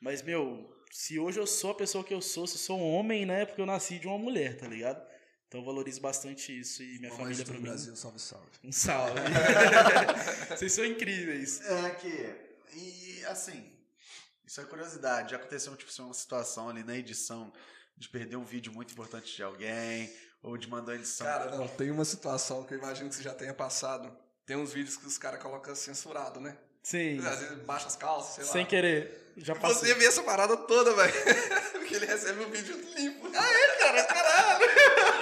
[0.00, 2.94] Mas, meu, se hoje eu sou a pessoa que eu sou, se eu sou um
[2.94, 3.42] homem, né?
[3.42, 5.02] É porque eu nasci de uma mulher, tá ligado?
[5.48, 7.60] Então eu valorizo bastante isso e minha Mamãe família pra mim.
[7.62, 8.48] Brasil, salve, salve.
[8.62, 9.20] Um salve.
[10.56, 11.60] Vocês são incríveis.
[11.62, 12.43] É que.
[12.72, 13.72] E assim,
[14.46, 15.32] isso é curiosidade.
[15.32, 17.52] Já aconteceu tipo, assim, uma situação ali na edição
[17.96, 21.26] de perder um vídeo muito importante de alguém, ou de mandar a edição.
[21.26, 24.14] Cara, não, tem uma situação que eu imagino que você já tenha passado.
[24.44, 26.56] Tem uns vídeos que os caras colocam censurado, né?
[26.82, 27.18] Sim.
[27.26, 28.52] Às vezes baixa as calças, sei lá.
[28.52, 29.32] Sem querer.
[29.38, 29.78] Já passou.
[29.78, 31.14] Você vê essa parada toda, velho.
[31.72, 33.30] Porque ele recebe o vídeo limpo.
[33.34, 34.04] Ah, é, cara?
[34.04, 34.64] Caralho.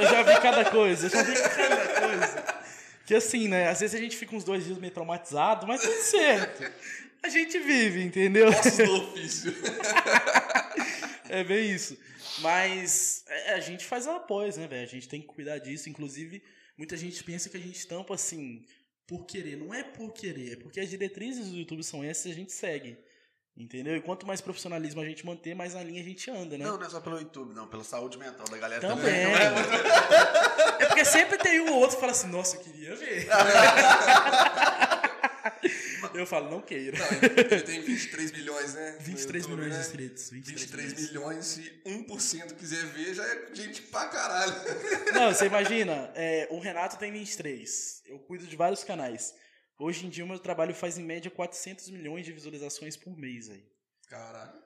[0.00, 2.51] Eu já vi cada coisa, eu já vi cada coisa.
[3.06, 3.68] Que assim, né?
[3.68, 6.72] Às vezes a gente fica uns dois dias meio traumatizado, mas tudo certo.
[7.22, 8.50] A gente vive, entendeu?
[8.50, 9.52] Do ofício.
[11.28, 11.96] É bem isso.
[12.40, 14.82] Mas é, a gente faz após, né, velho?
[14.82, 15.88] A gente tem que cuidar disso.
[15.88, 16.42] Inclusive,
[16.76, 18.66] muita gente pensa que a gente tampa assim,
[19.06, 19.56] por querer.
[19.56, 22.52] Não é por querer, é porque as diretrizes do YouTube são essas e a gente
[22.52, 22.98] segue.
[23.56, 23.94] Entendeu?
[23.96, 26.64] E quanto mais profissionalismo a gente manter, mais na linha a gente anda, né?
[26.64, 29.04] Não, não é só pelo YouTube, não, pela saúde mental da galera Também.
[29.04, 29.26] também.
[29.26, 29.52] Não é?
[30.82, 33.28] É porque sempre tem um ou outro que fala assim, nossa, eu queria ver.
[36.14, 36.98] eu falo, não queira.
[36.98, 38.96] Não, ele tem 23 milhões, né?
[38.98, 39.84] no 23 YouTube, milhões de né?
[39.86, 40.30] inscritos.
[40.30, 44.54] 23, 23 milhões, se 1% quiser ver, já é gente pra caralho.
[45.12, 48.02] Não, você imagina, é, o Renato tem 23.
[48.06, 49.34] Eu cuido de vários canais.
[49.82, 53.50] Hoje em dia o meu trabalho faz em média 400 milhões de visualizações por mês
[53.50, 53.64] aí.
[54.08, 54.62] Caralho.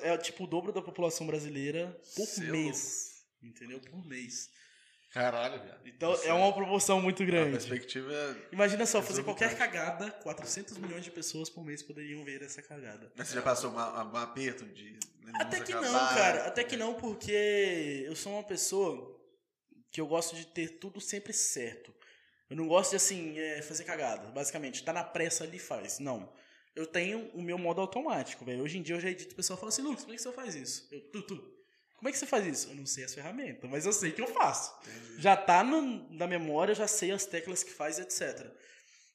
[0.00, 3.26] É tipo o dobro da população brasileira por Cê é mês.
[3.42, 3.78] Entendeu?
[3.80, 4.48] Por mês.
[5.10, 5.86] Caralho, viado.
[5.86, 7.50] Então é uma proporção muito A grande.
[7.50, 8.48] perspectiva é.
[8.50, 13.12] Imagina só, fazer qualquer cagada, 400 milhões de pessoas por mês poderiam ver essa cagada.
[13.14, 14.98] Mas você já passou um aperto de.
[15.34, 16.14] Até que não, acabar?
[16.14, 16.46] cara.
[16.46, 19.20] Até que não, porque eu sou uma pessoa
[19.90, 21.94] que eu gosto de ter tudo sempre certo.
[22.48, 24.84] Eu não gosto de, assim, é, fazer cagada, basicamente.
[24.84, 25.98] Tá na pressa ali faz.
[25.98, 26.32] Não.
[26.74, 28.62] Eu tenho o meu modo automático, velho.
[28.62, 30.32] Hoje em dia eu já edito, o pessoal fala assim, Lucas, como é que você
[30.32, 30.86] faz isso?
[30.92, 31.56] Eu, tu, tu.
[31.96, 32.68] Como é que você faz isso?
[32.68, 34.74] Eu não sei as ferramentas, mas eu sei que eu faço.
[35.18, 38.46] Já tá no- na memória, já sei as teclas que faz, etc.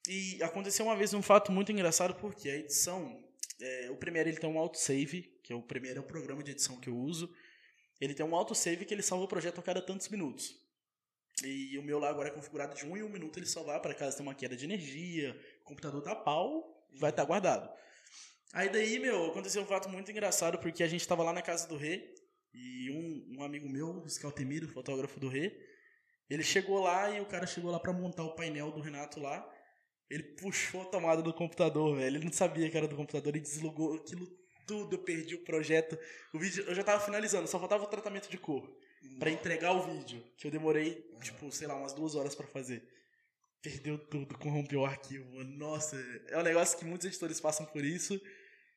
[0.10, 3.24] E aconteceu uma vez um fato muito engraçado, porque a edição,
[3.62, 6.52] é, o Premiere ele tem um autosave, que é o Premiere é o programa de
[6.52, 7.32] edição que eu uso.
[8.02, 10.56] Ele tem um autosave que ele salva o projeto a cada tantos minutos.
[11.44, 13.94] E o meu lá agora é configurado de um em um minuto ele salvar para
[13.94, 17.70] caso tenha uma queda de energia, o computador dá pau, vai estar guardado.
[18.54, 21.68] Aí daí, meu, aconteceu um fato muito engraçado, porque a gente tava lá na casa
[21.68, 22.14] do rei,
[22.54, 25.58] e um, um amigo meu, o Scaltemiro, fotógrafo do rei,
[26.30, 29.46] ele chegou lá e o cara chegou lá para montar o painel do Renato lá.
[30.10, 32.18] Ele puxou a tomada do computador, velho.
[32.18, 34.28] Ele não sabia que era do computador e deslogou aquilo
[34.66, 34.96] tudo.
[34.96, 36.00] Eu perdi o projeto.
[36.34, 38.70] O vídeo eu já tava finalizando, só faltava o tratamento de cor
[39.20, 42.84] Pra entregar o vídeo, que eu demorei, tipo, sei lá, umas duas horas pra fazer.
[43.62, 45.36] Perdeu tudo, corrompeu o arquivo.
[45.36, 45.58] mano.
[45.58, 45.96] Nossa,
[46.30, 48.20] é um negócio que muitos editores passam por isso.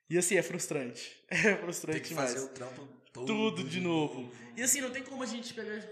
[0.09, 1.17] E assim, é frustrante.
[1.31, 2.33] É frustrante Tem que demais.
[2.35, 4.31] fazer o trampo todo Tudo de novo.
[4.57, 5.83] E assim, não tem como a gente pegar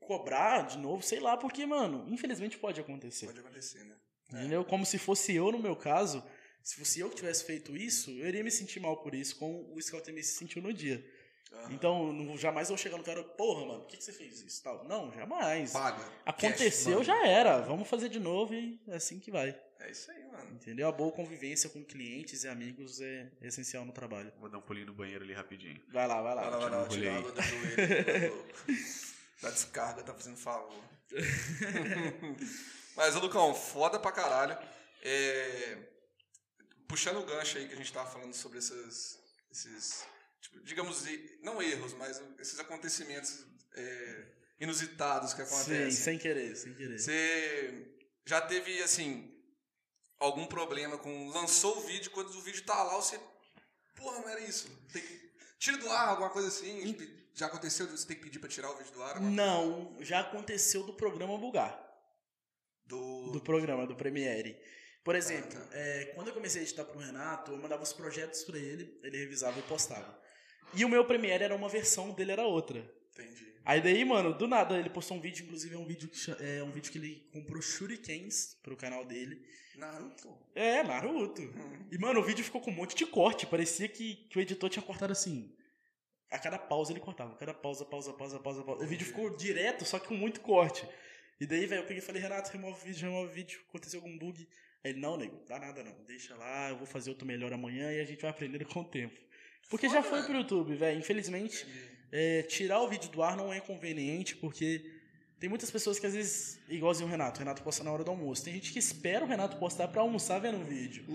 [0.00, 3.26] cobrar de novo, sei lá, porque, mano, infelizmente pode acontecer.
[3.26, 3.94] Pode acontecer, né?
[4.30, 4.64] Entendeu?
[4.64, 6.22] Como se fosse eu no meu caso.
[6.62, 9.72] Se fosse eu que tivesse feito isso, eu iria me sentir mal por isso, como
[9.74, 11.04] o Scout me sentiu no dia.
[11.52, 11.72] Aham.
[11.72, 14.62] Então, não, jamais vou chegar no cara, porra, mano, por que, que você fez isso?
[14.62, 14.84] Tal.
[14.84, 15.72] Não, jamais.
[15.72, 16.04] Paga.
[16.24, 17.60] Aconteceu, Cash, já era.
[17.60, 19.58] Vamos fazer de novo e é assim que vai.
[19.80, 20.50] É isso aí, mano.
[20.52, 20.88] Entendeu?
[20.88, 24.32] A boa convivência com clientes e amigos é essencial no trabalho.
[24.38, 25.80] Vou dar um pulinho no banheiro ali rapidinho.
[25.92, 26.42] Vai lá, vai lá.
[26.42, 28.46] Vai lá, vai lá, um água do joelho.
[29.42, 30.82] da descarga, tá fazendo favor.
[32.96, 34.56] Mas, ô Lucão, foda pra caralho.
[35.02, 35.78] É,
[36.92, 39.18] Puxando o gancho aí que a gente tava falando sobre essas,
[39.50, 40.06] esses,
[40.42, 41.04] tipo, digamos,
[41.42, 44.26] não erros, mas esses acontecimentos é,
[44.60, 45.90] inusitados que Sim, acontecem.
[45.92, 46.98] sem querer, sem querer.
[46.98, 49.34] Você já teve, assim,
[50.18, 51.28] algum problema com.
[51.30, 53.18] Lançou o vídeo, quando o vídeo tá lá, você.
[53.96, 54.68] Porra, não era isso.
[54.92, 55.32] Tem que.
[55.58, 56.94] Tira do ar, alguma coisa assim.
[57.34, 59.18] Já aconteceu de você ter que pedir pra tirar o vídeo do ar?
[59.20, 61.80] Não, já aconteceu do programa bugar.
[62.84, 63.30] Do.
[63.32, 64.56] Do programa, do Premiere.
[65.04, 65.76] Por exemplo, Ah, tá.
[65.76, 69.18] é, quando eu comecei a editar pro Renato, eu mandava os projetos pra ele, ele
[69.18, 70.20] revisava e postava.
[70.74, 72.78] E o meu Premiere era uma versão, o dele era outra.
[73.12, 73.52] Entendi.
[73.64, 76.62] Aí daí, mano, do nada ele postou um vídeo, inclusive é um vídeo que, é
[76.62, 79.40] um vídeo que ele comprou shurikens pro canal dele.
[79.76, 80.36] Naruto.
[80.54, 81.42] É, Naruto.
[81.90, 83.46] E, mano, o vídeo ficou com um monte de corte.
[83.46, 85.54] Parecia que, que o editor tinha cortado assim.
[86.30, 87.32] A cada pausa ele cortava.
[87.32, 88.84] A cada pausa, pausa, pausa, pausa, pausa.
[88.84, 90.86] O vídeo ficou direto, só que com muito corte.
[91.40, 93.60] E daí, velho, eu peguei e falei, Renato, remove o vídeo, remove o vídeo.
[93.68, 94.48] Aconteceu algum bug.
[94.84, 95.94] Aí ele, não, nego, dá nada não.
[96.04, 98.84] Deixa lá, eu vou fazer outro melhor amanhã e a gente vai aprendendo com o
[98.84, 99.18] tempo.
[99.72, 100.28] Porque já Foda, foi velho.
[100.28, 100.98] pro YouTube, velho.
[100.98, 101.88] Infelizmente, Entendi.
[102.12, 104.84] é, tirar o vídeo do ar não é conveniente, porque
[105.40, 108.10] tem muitas pessoas que às vezes, igualzinho o Renato, o Renato posta na hora do
[108.10, 108.44] almoço.
[108.44, 111.06] Tem gente que espera o Renato postar pra almoçar vendo o vídeo.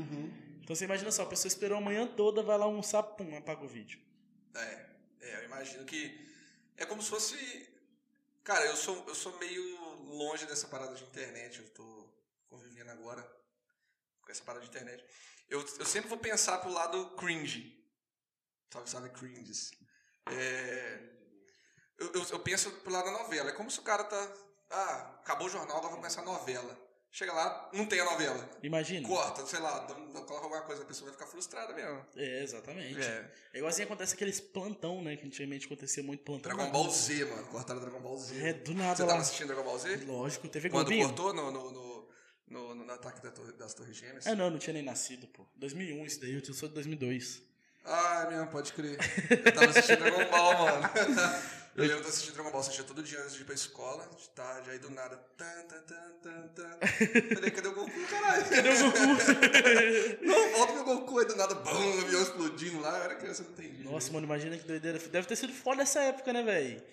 [0.63, 3.63] Então você imagina só, a pessoa esperou a manhã toda, vai lá almoçar, pum, apaga
[3.63, 3.99] o vídeo.
[4.55, 4.85] É,
[5.21, 6.19] é, eu imagino que
[6.77, 7.69] é como se fosse.
[8.43, 9.63] Cara, eu sou, eu sou meio
[10.05, 11.59] longe dessa parada de internet.
[11.59, 12.09] Eu tô
[12.47, 13.21] convivendo agora
[14.19, 15.05] com essa parada de internet.
[15.47, 17.76] Eu, eu sempre vou pensar pro lado cringe.
[18.71, 19.71] Sabe, sabe, cringes.
[20.29, 20.99] É,
[21.99, 23.49] eu, eu, eu penso pro lado da novela.
[23.49, 24.33] É como se o cara tá.
[24.69, 26.77] Ah, acabou o jornal, agora vai começar a novela.
[27.09, 28.49] Chega lá, não tem a novela.
[28.61, 29.07] Imagina.
[29.07, 32.05] Corta, sei lá, coloca alguma coisa, a pessoa vai ficar frustrada mesmo.
[32.17, 33.01] É, exatamente.
[33.01, 33.31] É.
[33.53, 35.15] É igualzinho acontece aqueles plantão, né?
[35.15, 36.53] Que antigamente acontecia muito plantão.
[36.53, 37.47] Dragon Ball Z, mano.
[37.47, 38.37] Cortaram Dragon Ball Z.
[38.45, 39.07] É, do nada Você lá.
[39.09, 39.95] tava assistindo Dragon Ball Z?
[40.05, 41.07] Lógico, TV Quando Globinho.
[41.07, 42.09] cortou no, no, no,
[42.49, 44.27] no, no ataque da torre- das Torres Gêmeas?
[44.27, 45.47] Ah, não, não tinha nem nascido, pô.
[45.55, 47.41] 2001 isso daí, eu sou de 2002.
[47.87, 48.97] Ah, é mesmo, pode crer.
[49.29, 50.89] Eu tava assistindo Dragon Ball, mano.
[51.77, 54.29] Eu lembro de assistir Dragon Ball, assistia todo dia antes de ir pra escola, de
[54.29, 55.15] tarde, aí do nada.
[55.37, 57.35] Tan, tan, tan, tan, tan.
[57.35, 58.49] Falei, cadê o Goku, caralho?
[58.49, 58.97] Cadê o Goku?
[60.25, 62.97] Não, volta meu Goku, aí do nada, bum, o avião explodindo lá.
[62.97, 63.83] Eu era criança, não entendi.
[63.83, 64.97] Nossa, mano, imagina que doideira.
[64.97, 66.83] Deve ter sido foda essa época, né, velho?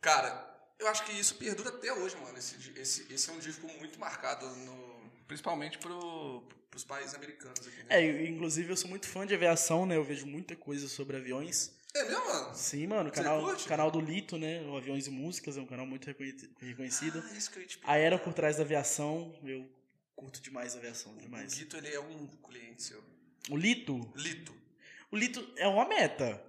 [0.00, 0.44] Cara,
[0.76, 2.36] eu acho que isso perdura até hoje, mano.
[2.36, 4.91] Esse, esse, esse é um disco muito marcado, no,
[5.26, 7.86] principalmente pro, pros países americanos aqui, né?
[7.90, 9.96] É, inclusive eu sou muito fã de aviação, né?
[9.96, 11.72] Eu vejo muita coisa sobre aviões.
[11.94, 12.54] É mesmo, mano?
[12.54, 13.68] Sim, mano, Você canal, curte?
[13.68, 14.62] canal do Lito, né?
[14.62, 17.22] O Aviões e Músicas, é um canal muito reconhe- reconhecido.
[17.30, 19.68] Ah, isso que eu te A era por trás da aviação, eu
[20.16, 21.52] curto demais a aviação, O demais.
[21.54, 23.04] Guito, ele é um cliente seu.
[23.50, 24.54] O Lito, Lito.
[25.10, 26.42] o Lito é uma meta.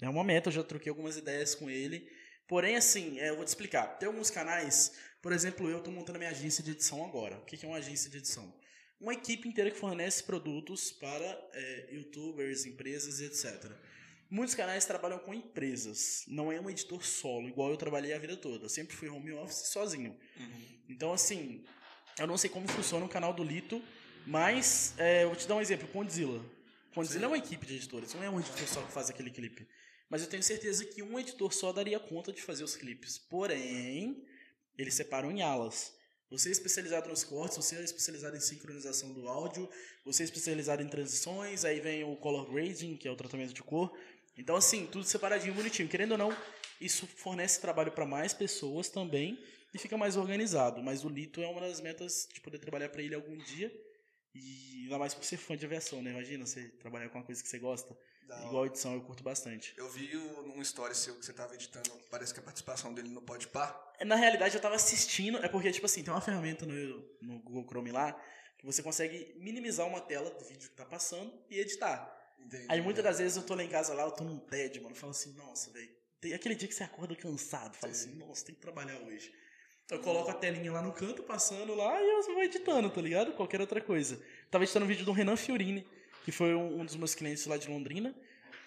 [0.00, 2.08] É uma meta, eu já troquei algumas ideias com ele.
[2.46, 3.98] Porém, assim, é, eu vou te explicar.
[3.98, 4.92] Tem alguns canais,
[5.26, 7.36] por exemplo, eu tô montando a minha agência de edição agora.
[7.38, 8.54] O que é uma agência de edição?
[9.00, 13.72] Uma equipe inteira que fornece produtos para é, youtubers, empresas e etc.
[14.30, 18.36] Muitos canais trabalham com empresas, não é um editor solo, igual eu trabalhei a vida
[18.36, 18.66] toda.
[18.66, 20.16] Eu sempre fui home office sozinho.
[20.88, 21.64] Então, assim,
[22.20, 23.82] eu não sei como funciona o canal do Lito,
[24.24, 26.40] mas é, eu vou te dar um exemplo, Condzilla.
[26.94, 27.24] Condzilla Sim.
[27.24, 29.66] é uma equipe de editores, não é um editor só que faz aquele clipe.
[30.08, 33.18] Mas eu tenho certeza que um editor só daria conta de fazer os clipes.
[33.18, 34.24] Porém,
[34.78, 35.94] eles separam em alas.
[36.30, 39.68] Você é especializado nos cortes, você é especializado em sincronização do áudio,
[40.04, 43.62] você é especializado em transições, aí vem o color grading, que é o tratamento de
[43.62, 43.96] cor.
[44.36, 45.88] Então, assim, tudo separadinho, bonitinho.
[45.88, 46.36] Querendo ou não,
[46.80, 49.38] isso fornece trabalho para mais pessoas também
[49.72, 50.82] e fica mais organizado.
[50.82, 53.72] Mas o Lito é uma das metas de poder trabalhar para ele algum dia.
[54.34, 56.10] E ainda mais por ser fã de aviação, né?
[56.10, 57.96] Imagina você trabalhar com uma coisa que você gosta.
[58.26, 58.44] Da.
[58.44, 59.72] Igual edição, eu curto bastante.
[59.76, 63.22] Eu vi num story seu que você tava editando, parece que a participação dele no
[63.22, 63.94] Podpah.
[64.04, 66.74] Na realidade, eu tava assistindo, é porque, tipo assim, tem uma ferramenta no,
[67.22, 68.20] no Google Chrome lá
[68.58, 72.12] que você consegue minimizar uma tela do vídeo que tá passando e editar.
[72.38, 72.66] Entendi.
[72.68, 74.94] Aí muitas das vezes eu tô lá em casa lá, eu tô num tédio, mano.
[74.94, 75.90] Eu falo assim, nossa, velho.
[76.20, 79.32] Tem aquele dia que você acorda cansado, fala assim, nossa, tem que trabalhar hoje.
[79.88, 83.32] Eu coloco a telinha lá no canto, passando lá, e eu vou editando, tá ligado?
[83.34, 84.20] Qualquer outra coisa.
[84.50, 85.86] Tava editando um vídeo do Renan Fiorini,
[86.26, 88.12] que foi um, um dos meus clientes lá de Londrina.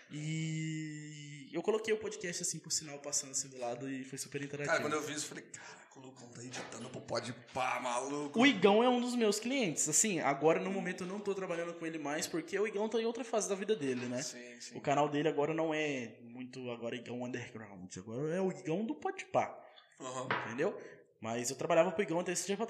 [0.10, 4.42] E eu coloquei o podcast assim, por sinal, passando assim do lado e foi super
[4.42, 4.78] interativo.
[4.78, 7.82] Cara, quando eu vi isso, eu falei, cara, o Lucão tá editando pro pode pá,
[7.82, 8.40] maluco.
[8.40, 9.90] O Igão é um dos meus clientes.
[9.90, 12.98] Assim, agora no momento eu não tô trabalhando com ele mais porque o Igão tá
[13.02, 14.22] em outra fase da vida dele, né?
[14.22, 14.78] Sim, sim.
[14.78, 17.94] O canal dele agora não é muito agora Igão Underground.
[17.98, 19.54] Agora é o Igão do Podpah,
[20.00, 20.30] Aham.
[20.46, 20.80] entendeu?
[21.20, 22.66] Mas eu trabalhava pro Igão até esse dia pra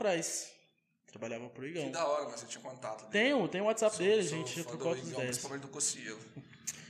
[1.12, 1.92] Trabalhava pro Que Igão.
[1.92, 3.12] da hora, mas você tinha contato dele.
[3.12, 5.26] Tenho, tem o WhatsApp Sou- dele, a sou gente já trocou do outras ideias.
[5.30, 6.20] Principalmente do Cossielo.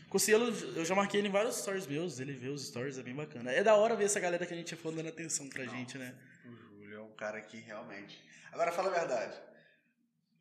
[0.09, 3.13] Cossielo, eu já marquei ele em vários stories meus, ele vê os stories, é bem
[3.15, 3.51] bacana.
[3.51, 6.15] É da hora ver essa galera que a gente foi dando atenção pra gente, né?
[6.45, 8.19] O Júlio é um cara que realmente.
[8.51, 9.37] Agora fala a verdade.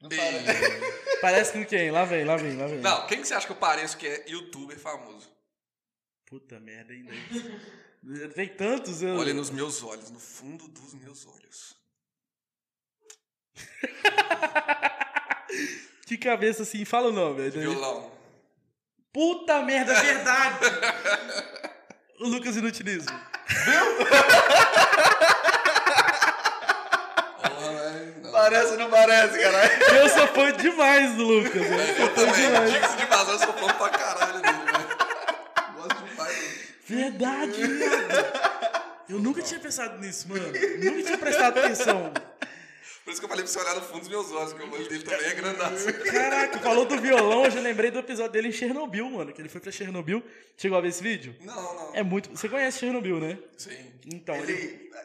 [0.00, 0.08] Não.
[1.20, 1.90] Parece com quem?
[1.90, 2.78] Lá vem, lá vem, lá vem.
[2.80, 5.30] Não, quem que você acha que eu pareço que é youtuber famoso?
[6.24, 7.12] Puta merda ainda.
[8.34, 9.16] Tem tantos, eu...
[9.16, 11.76] Olha nos meus olhos, no fundo dos meus olhos.
[16.06, 17.50] Que cabeça assim, fala o nome.
[17.50, 18.10] daí- Violão.
[19.12, 20.58] Puta merda, é verdade!
[22.20, 23.12] o Lucas Inutilismo.
[23.66, 23.98] Não.
[28.32, 29.70] Parece ou não parece, caralho?
[29.94, 31.52] Eu sou fã demais do Lucas.
[31.54, 32.02] velho.
[32.02, 34.88] Eu também, diga-se de eu sou fã pra caralho dele, velho.
[35.76, 36.58] Gosto demais dele.
[36.86, 38.58] Verdade, viado.
[39.08, 40.46] Eu nunca tinha pensado nisso, mano.
[40.46, 42.12] Nunca tinha prestado atenção.
[43.08, 44.70] Por isso que eu falei pra você olhar no fundo dos meus olhos, que o
[44.70, 45.86] olho dele também é grandaço.
[46.12, 49.32] Caraca, falou do violão, eu já lembrei do episódio dele em Chernobyl, mano.
[49.32, 50.22] Que ele foi pra Chernobyl.
[50.58, 51.34] Chegou a ver esse vídeo?
[51.40, 51.94] Não, não.
[51.96, 52.28] É muito.
[52.28, 53.38] Você conhece Chernobyl, né?
[53.56, 53.78] Sim.
[54.12, 54.52] Então, ele.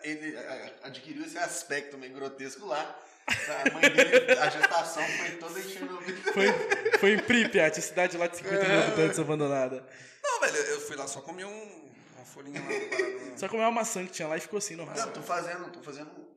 [0.04, 2.94] Ele, ele a- adquiriu esse aspecto meio grotesco lá.
[3.26, 6.16] A mãe dele, a gestação foi toda em Chernobyl.
[6.34, 6.48] Foi,
[7.00, 9.82] foi em Pripyat, a cidade lá de 50 mil habitantes abandonada.
[10.22, 11.88] Não, velho, eu fui lá só comi um,
[12.18, 13.38] uma folhinha lá.
[13.38, 14.94] Só comeu uma maçã que tinha lá e ficou assim, normal.
[14.98, 16.33] Não, tô fazendo, tô fazendo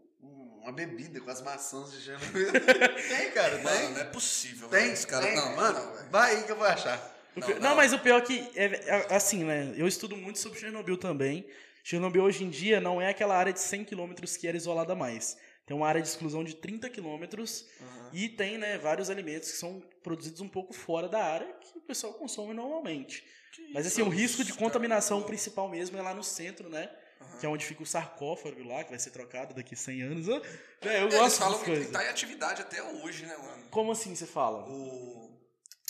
[0.66, 2.50] uma bebida com as maçãs de Chernobyl.
[3.08, 3.90] tem, cara, Mano, tem.
[3.92, 4.90] não é possível, Tem.
[4.90, 5.36] Esse cara, tem.
[5.36, 7.14] não, mano, não, vai aí que eu vou achar.
[7.36, 7.60] Não, não.
[7.60, 9.72] Não, mas o pior é que, é, é, assim, né?
[9.76, 11.46] Eu estudo muito sobre Chernobyl também.
[11.84, 15.36] Chernobyl hoje em dia não é aquela área de 100 quilômetros que era isolada mais.
[15.64, 18.10] Tem uma área de exclusão de 30 quilômetros Aham.
[18.12, 21.80] e tem, né, vários alimentos que são produzidos um pouco fora da área que o
[21.82, 23.24] pessoal consome normalmente.
[23.72, 24.64] Mas assim, o risco de cara?
[24.64, 26.90] contaminação principal mesmo é lá no centro, né?
[27.36, 27.40] Aham.
[27.40, 30.28] Que é onde fica o sarcófago lá, que vai ser trocado daqui 100 anos.
[30.28, 30.40] Ah,
[30.82, 33.64] É, eu Eles gosto falam dessas que tá em atividade até hoje, né, mano?
[33.70, 34.64] Como assim você fala?
[34.68, 35.38] O,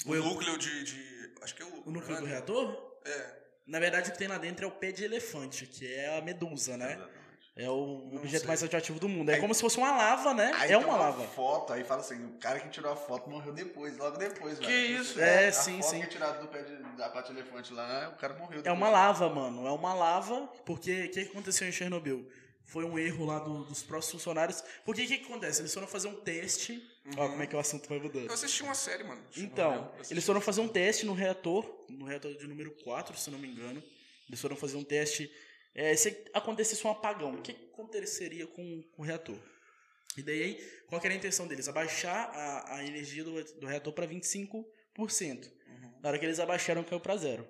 [0.06, 1.82] o O- núcleo de, de- Acho que é o.
[1.86, 2.98] O núcleo do reator?
[3.04, 3.36] É.
[3.66, 6.20] Na verdade, o que tem lá dentro é o pé de elefante, que é a
[6.22, 6.98] medusa, né?
[7.58, 8.46] É o Não objeto sei.
[8.48, 9.30] mais radioativo do mundo.
[9.30, 10.52] É Aí- como se fosse uma lava, né?
[10.56, 11.24] Aí é uma lava.
[11.28, 14.66] foto, aí fala assim, o cara que tirou a foto morreu depois, logo depois, Que
[14.66, 15.00] velho.
[15.02, 15.18] isso?
[15.18, 16.00] É, a sim, foto sim.
[16.00, 18.62] que é tirada do pé de, da parte de elefante lá, o cara morreu É
[18.62, 18.76] depois.
[18.78, 19.66] uma lava, mano.
[19.66, 20.46] É uma lava.
[20.66, 22.28] Porque o que aconteceu em Chernobyl?
[22.66, 24.62] Foi um erro lá do- dos próprios funcionários.
[24.84, 25.62] Porque o que, que acontece?
[25.62, 26.86] Eles foram fazer um teste.
[27.16, 28.26] Ó, como é que o assunto vai mudando.
[28.26, 29.22] Eu assisti uma série, mano.
[29.36, 33.38] Então, eles foram fazer um teste no reator, no reator de número 4, se não
[33.38, 33.82] me engano.
[34.28, 35.30] Eles foram fazer um teste.
[35.76, 39.36] É, se acontecesse um apagão, o que aconteceria com, com o reator?
[40.16, 41.68] E daí, qual era a intenção deles?
[41.68, 44.64] Abaixar a, a energia do, do reator para 25%.
[44.98, 46.00] Uhum.
[46.00, 47.46] Na hora que eles abaixaram, caiu para zero.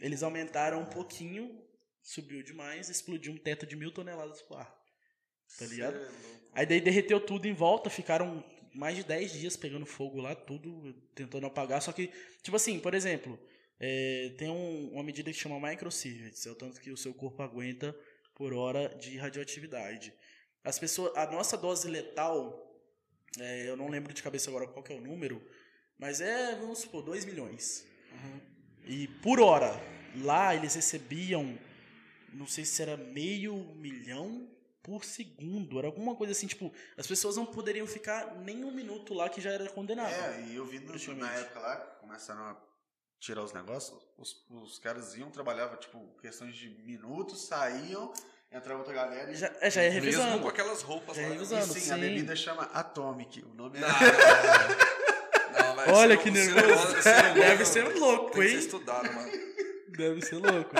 [0.00, 1.62] Eles aumentaram um pouquinho,
[2.02, 4.74] subiu demais, explodiu um teto de mil toneladas pro ar.
[5.58, 5.98] Tá ligado?
[5.98, 6.40] Cê é.
[6.54, 8.42] Aí daí derreteu tudo em volta, ficaram
[8.74, 11.82] mais de 10 dias pegando fogo lá, tudo tentando apagar.
[11.82, 12.10] Só que,
[12.42, 13.38] tipo assim, por exemplo,
[13.80, 17.42] é, tem um- uma medida que chama microsieverts, é o tanto que o seu corpo
[17.42, 17.96] aguenta
[18.34, 20.12] por hora de radioatividade.
[20.62, 22.70] As pessoas, a nossa dose letal,
[23.38, 25.42] é, eu não lembro de cabeça agora qual é o número,
[25.98, 27.86] mas é, vamos supor, 2 milhões.
[28.12, 28.40] Uhum.
[28.84, 29.72] E por hora,
[30.22, 31.58] lá eles recebiam,
[32.34, 34.48] não sei se era meio milhão
[34.82, 39.14] por segundo, era alguma coisa assim, tipo, as pessoas não poderiam ficar nem um minuto
[39.14, 40.12] lá que já era condenado.
[40.12, 42.69] É, e eu vi no, na época lá, começaram a
[43.20, 48.12] tirar os negócios, os, os caras iam, trabalhavam, tipo, questões de minutos, saíam,
[48.50, 49.34] entrava outra galera e...
[49.36, 50.40] Já, é, já é Mesmo revisando.
[50.40, 51.28] com aquelas roupas Já lá.
[51.28, 51.64] revisando.
[51.64, 51.92] e sim, sim.
[51.92, 53.92] a bebida chama Atomic, o nome Não, é...
[53.92, 55.76] não, não.
[55.76, 56.96] velho, Olha ser- que nervoso.
[57.34, 58.54] Deve ser louco, tem que hein?
[58.54, 59.30] ser estudado, mano.
[59.88, 60.74] Deve ser louco.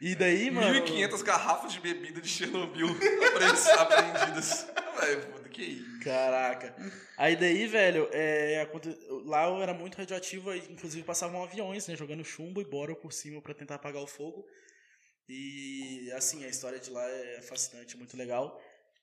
[0.00, 0.66] E daí, mano.
[0.84, 2.88] 1.500 garrafas de bebida de Chernobyl
[3.24, 3.68] aprendidas.
[3.68, 4.66] aprendidas.
[5.52, 6.00] Que isso?
[6.00, 6.74] Caraca.
[7.16, 8.66] Aí daí, velho, é,
[9.24, 13.40] lá eu era muito radioativo, inclusive passavam aviões, né, jogando chumbo e bora por cima
[13.42, 14.44] pra tentar apagar o fogo.
[15.28, 18.60] E assim, a história de lá é fascinante, muito legal.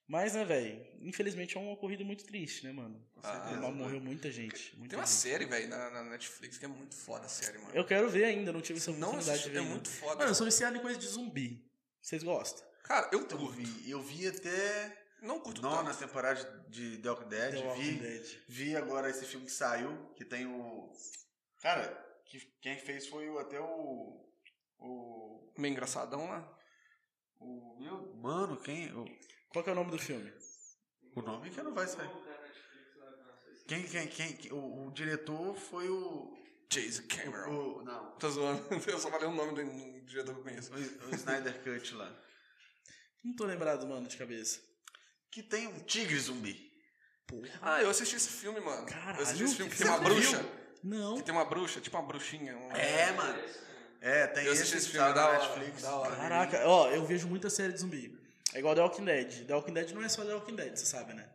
[0.07, 2.99] Mas, né, velho, infelizmente é um ocorrido muito triste, né, mano?
[3.21, 3.75] Ah, Lá mano.
[3.75, 4.75] morreu muita gente.
[4.75, 5.15] Muita Tem uma gente.
[5.15, 7.69] série, velho, na, na Netflix que é muito foda a série, mano.
[7.75, 9.59] Eu quero ver ainda, não tive essa não oportunidade assisti, de ver.
[9.59, 9.71] é ainda.
[9.71, 10.15] muito foda.
[10.15, 11.63] Mano, eu sou viciado em coisa de zumbi.
[12.01, 12.67] Vocês gostam?
[12.85, 14.98] Cara, eu Eu vi, eu vi até...
[15.21, 15.99] Não curto nona tanto.
[15.99, 17.51] temporada de The Walking Dead.
[17.51, 18.39] The Walking vi, Dead.
[18.47, 20.91] vi agora esse filme que saiu, que tem o.
[21.61, 21.87] Cara,
[22.25, 24.25] que, quem fez foi o, até o.
[24.79, 25.53] O.
[25.57, 26.57] Meio engraçadão lá.
[27.39, 28.91] o meu, mano, quem.
[28.95, 29.05] O,
[29.49, 30.31] Qual que é o nome do filme?
[31.15, 32.09] o nome que não vai sair.
[33.67, 36.37] Quem, quem, quem, quem- o, o diretor foi o.
[36.69, 37.79] Jason Cameron.
[37.79, 38.11] o não.
[38.17, 38.63] Tô zoando.
[38.87, 40.71] Eu só falei o nome do do diretor que eu conheço.
[40.73, 40.77] O,
[41.09, 42.15] o Snyder Cut lá.
[43.23, 44.61] Não tô lembrado, mano, de cabeça.
[45.31, 46.69] Que tem um tigre zumbi.
[47.61, 48.87] Ah, eu assisti esse filme, mano.
[48.87, 50.37] Caralho, eu assisti esse filme que tem uma bruxa.
[50.41, 50.51] viu?
[50.83, 51.15] Não.
[51.17, 52.57] Que tem uma bruxa, tipo uma bruxinha.
[52.57, 53.43] um- É, mano.
[54.01, 55.81] É, tem Eu esse, assisti esse filme, tá da na hora, Netflix.
[55.83, 56.15] da hora.
[56.15, 58.17] Caraca, ó, eu vejo muita série de zumbi.
[58.53, 59.45] É igual The Walking Dead.
[59.45, 61.29] The Walking Dead não é só The Walking Dead, você sabe, né?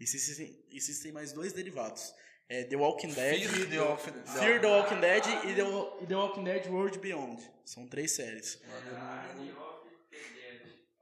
[0.00, 2.14] Existem, existem mais dois derivados.
[2.48, 4.26] É The Walking Dead, Fear The Walking Dead.
[4.38, 7.42] Fear the Walking Dead e The, e The Walking Dead World Beyond.
[7.66, 8.58] São três séries.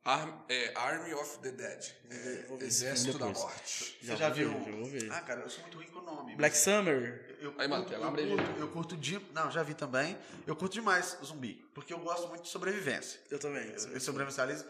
[0.05, 1.85] Arm- é, Army of the Dead.
[2.11, 3.27] É, Exército da.
[3.27, 3.99] Morte.
[4.03, 4.51] Você já viu?
[4.51, 5.13] ver, já vou ver.
[5.13, 6.35] Ah, cara, eu sou muito ruim com o nome.
[6.37, 7.37] Black mas Summer.
[7.41, 9.21] Eu, Aí, mano, curto, eu, curto, eu curto de.
[9.35, 10.17] Não, já vi também.
[10.47, 11.63] Eu curto demais zumbi.
[11.75, 13.21] Porque eu gosto muito de sobrevivência.
[13.31, 13.69] Eu também.
[13.69, 14.69] Eu, eu sobrevivencialismo.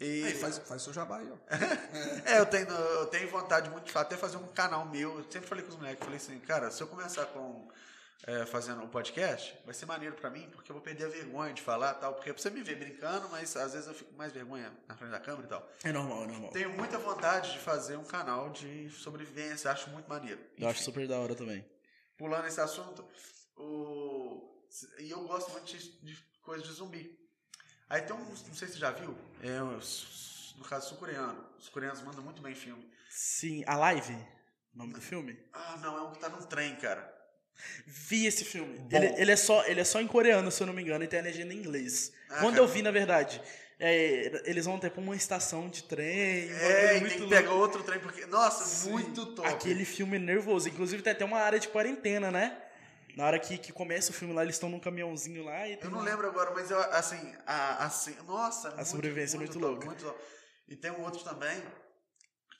[0.00, 1.36] E, Aí, faz, faz seu jabá aí, ó.
[2.26, 5.18] É, eu tenho, eu tenho vontade muito de até fazer um canal meu.
[5.18, 7.68] Eu sempre falei com os moleques, falei assim, cara, se eu começar com
[8.26, 11.52] é, fazendo um podcast, vai ser maneiro pra mim, porque eu vou perder a vergonha
[11.52, 12.14] de falar tal.
[12.14, 15.20] Porque você me vê brincando, mas às vezes eu fico mais vergonha na frente da
[15.20, 15.68] câmera e tal.
[15.82, 16.50] É normal, é normal.
[16.50, 20.40] Tenho muita vontade de fazer um canal de sobrevivência, acho muito maneiro.
[20.56, 21.64] Eu acho Enfim, super da hora também.
[22.16, 23.04] pulando esse assunto,
[23.56, 24.62] o...
[24.98, 27.18] e eu gosto muito de, de coisa de zumbi.
[27.88, 31.44] Aí tem um, não sei se você já viu, é, no caso sul-coreano.
[31.58, 32.88] Os coreanos mandam muito bem filme.
[33.10, 34.14] Sim, a Live,
[34.74, 35.38] o nome do filme?
[35.52, 37.21] Ah, não, é um que tá num trem, cara.
[37.86, 38.84] Vi esse filme.
[38.90, 41.08] Ele, ele é só, ele é só em coreano, se eu não me engano, e
[41.08, 42.12] tem a legenda em inglês.
[42.28, 42.64] Ah, Quando cara.
[42.64, 43.40] eu vi, na verdade,
[43.78, 46.50] é, eles vão ter pra uma estação de trem.
[46.52, 48.26] É, e muito tem pegar outro trem, porque.
[48.26, 48.90] Nossa, Sim.
[48.90, 49.48] muito top.
[49.48, 50.68] Aquele filme nervoso.
[50.68, 52.56] Inclusive tem até uma área de quarentena, né?
[53.16, 56.00] Na hora que, que começa o filme lá, eles estão num caminhãozinho lá Eu não
[56.00, 59.84] lembro agora, mas eu, assim, a, assim, nossa, muito, sobrevivência é muito louca.
[59.84, 60.18] muito top.
[60.68, 61.62] E tem um outro também,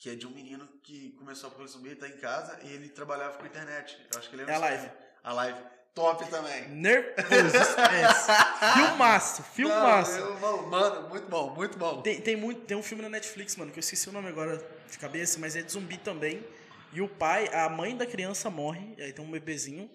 [0.02, 3.38] que é de um menino que começou a zumbi, tá em casa e ele trabalhava
[3.38, 3.96] com internet.
[4.12, 4.90] Eu acho que ele É a live.
[5.22, 5.58] A live.
[5.94, 6.68] Top também.
[6.70, 7.22] Nervoso,
[8.74, 10.18] filmaço, filmaço.
[10.18, 12.02] Não, eu- mano, muito bom, muito bom.
[12.02, 14.56] Tem, tem, muito, tem um filme na Netflix, mano, que eu esqueci o nome agora
[14.90, 16.44] de cabeça, mas é de zumbi também.
[16.92, 19.88] E o pai, a mãe da criança morre, e aí tem um bebezinho,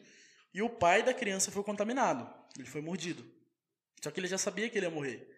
[0.53, 2.29] e o pai da criança foi contaminado.
[2.57, 3.25] Ele foi mordido.
[4.01, 5.36] Só que ele já sabia que ele ia morrer.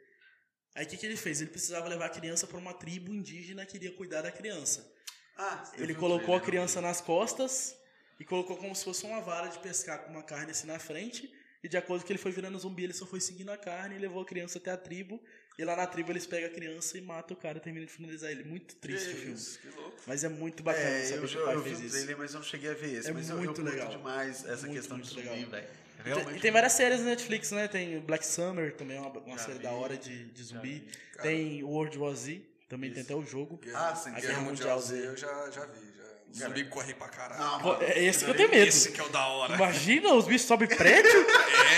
[0.75, 1.41] Aí o que, que ele fez?
[1.41, 4.89] Ele precisava levar a criança para uma tribo indígena que iria cuidar da criança.
[5.37, 7.75] Ah, eu Ele vi colocou a criança nas costas
[8.19, 11.33] e colocou como se fosse uma vara de pescar com uma carne assim na frente.
[11.61, 13.95] E de acordo com que ele foi virando zumbi, ele só foi seguindo a carne
[13.95, 15.21] e levou a criança até a tribo.
[15.57, 17.91] E lá na tribo eles pegam a criança e matam o cara e terminam de
[17.91, 18.45] finalizar ele.
[18.45, 19.35] Muito triste o filme.
[19.61, 19.97] que louco.
[20.07, 21.83] Mas é muito bacana É, saber eu, que eu, o pai eu vi fez o
[21.83, 21.95] isso.
[21.95, 23.09] trailer, mas eu não cheguei a ver esse.
[23.09, 23.89] É mas eu, eu muito curto legal.
[23.89, 25.49] demais essa Muito, questão de muito zumbi, legal.
[25.51, 25.67] velho.
[25.99, 26.27] E Realmente.
[26.29, 27.67] tem- E tem várias séries na Netflix, né?
[27.67, 29.63] Tem Black Summer, também é uma, uma série vi.
[29.63, 30.87] da hora de, de zumbi.
[31.21, 33.11] Tem World War Z, também tem Isso.
[33.11, 33.57] até o jogo.
[33.57, 35.07] Guerra, Ah, sim, Guerra, Guerra Mundial Mundial Z Z.
[35.07, 35.89] eu já, já vi.
[36.31, 36.45] Já.
[36.45, 37.41] O zumbi corre pra caralho.
[37.43, 37.81] Não, mano.
[37.83, 38.67] É esse que eu tenho medo.
[38.67, 39.55] Esse que é o da hora.
[39.55, 41.09] Imagina, os bichos sobem prédio,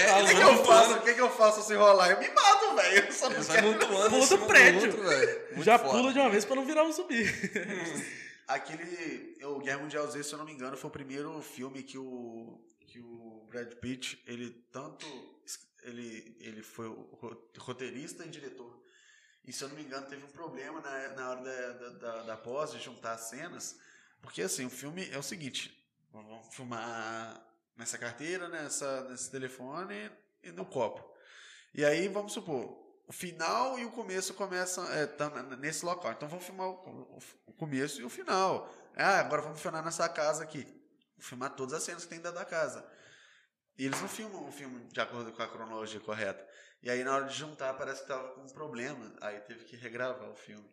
[0.06, 0.94] É, O que, eu faço?
[0.94, 2.12] O que, que eu faço se rolar?
[2.12, 3.06] Eu me mato, velho.
[3.06, 3.80] Eu só não Eles quero.
[3.80, 4.90] Pula do prédio.
[4.90, 5.90] outro, já foda.
[5.92, 7.24] pula de uma vez pra não virar um zumbi.
[8.48, 9.38] Aquele.
[9.44, 12.60] O Guerra Mundial Z, se eu não me engano, foi o primeiro filme que o.
[12.88, 15.06] que o Brad Pitt, ele tanto.
[15.84, 16.88] Ele, ele foi
[17.58, 18.80] roteirista e diretor.
[19.44, 22.24] E se eu não me engano, teve um problema na, na hora da, da, da,
[22.24, 23.80] da pós de juntar as cenas.
[24.22, 25.76] Porque assim, o filme é o seguinte:
[26.12, 27.44] vamos filmar
[27.76, 30.12] nessa carteira, nessa, nesse telefone
[30.44, 31.04] e no copo.
[31.74, 35.10] E aí, vamos supor, o final e o começo começam é,
[35.58, 36.12] nesse local.
[36.12, 38.72] Então vamos filmar o- o começo e o final.
[38.96, 40.64] Ah, agora vamos filmar nessa casa aqui.
[41.18, 42.88] Vou filmar todas as cenas que tem dentro da casa.
[43.78, 46.46] E eles não filmam o filme de acordo com a cronologia correta.
[46.84, 49.14] E aí na hora de juntar parece que tava com um problema.
[49.22, 50.70] Aí teve que regravar o filme.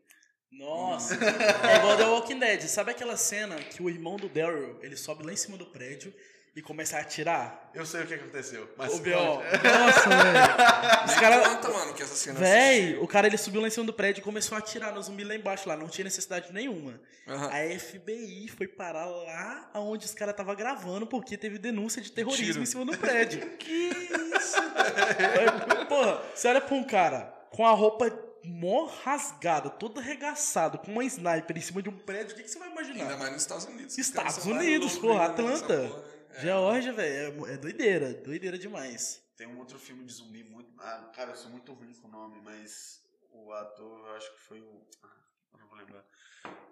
[0.51, 1.15] Nossa,
[1.69, 2.63] é igual The Walking Dead.
[2.63, 6.15] Sabe aquela cena que o irmão do Daryl, ele sobe lá em cima do prédio
[6.59, 7.71] e começa a atirar?
[7.73, 8.69] Eu sei o que aconteceu.
[8.77, 9.35] Mas O B.O.
[9.37, 11.05] Nossa, velho.
[11.07, 11.47] Os caras...
[11.47, 14.21] conta, mano, que essa cena Véi, o cara ele subiu lá em cima do prédio
[14.21, 15.77] e começou a atirar no zumbi lá embaixo, lá.
[15.77, 17.01] Não tinha necessidade nenhuma.
[17.29, 17.49] Aham.
[17.49, 22.45] A FBI foi parar lá onde os caras estavam gravando porque teve denúncia de terrorismo
[22.45, 22.63] Tiro.
[22.63, 23.49] em cima do prédio.
[23.57, 24.61] que isso?
[24.61, 25.87] velho?
[25.87, 28.11] Porra, você olha pra um cara com a roupa
[28.45, 32.51] mó rasgada, todo arregaçado, com uma sniper em cima de um prédio, o que, que
[32.51, 33.05] você vai imaginar?
[33.05, 33.93] Ainda mais nos Estados Unidos.
[33.93, 35.67] Os Estados Unidos, porra, Atlanta.
[35.67, 36.18] porra, né?
[36.31, 36.41] É.
[36.41, 39.23] Geórgia, velho, é, é doideira, doideira demais.
[39.37, 40.71] Tem um outro filme de zumbi muito.
[40.81, 43.01] Ah, cara, eu sou muito ruim com o nome, mas
[43.31, 44.87] o ator, eu acho que foi o.
[45.03, 46.05] ah, não vou lembrar.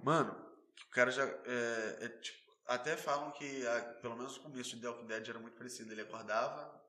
[0.03, 0.33] Mano,
[0.87, 1.25] o cara já.
[1.25, 5.29] É, é, tipo, até falam que, a- pelo menos o começo de The Walking Dead
[5.29, 5.93] era muito parecido.
[5.93, 6.85] Ele acordava,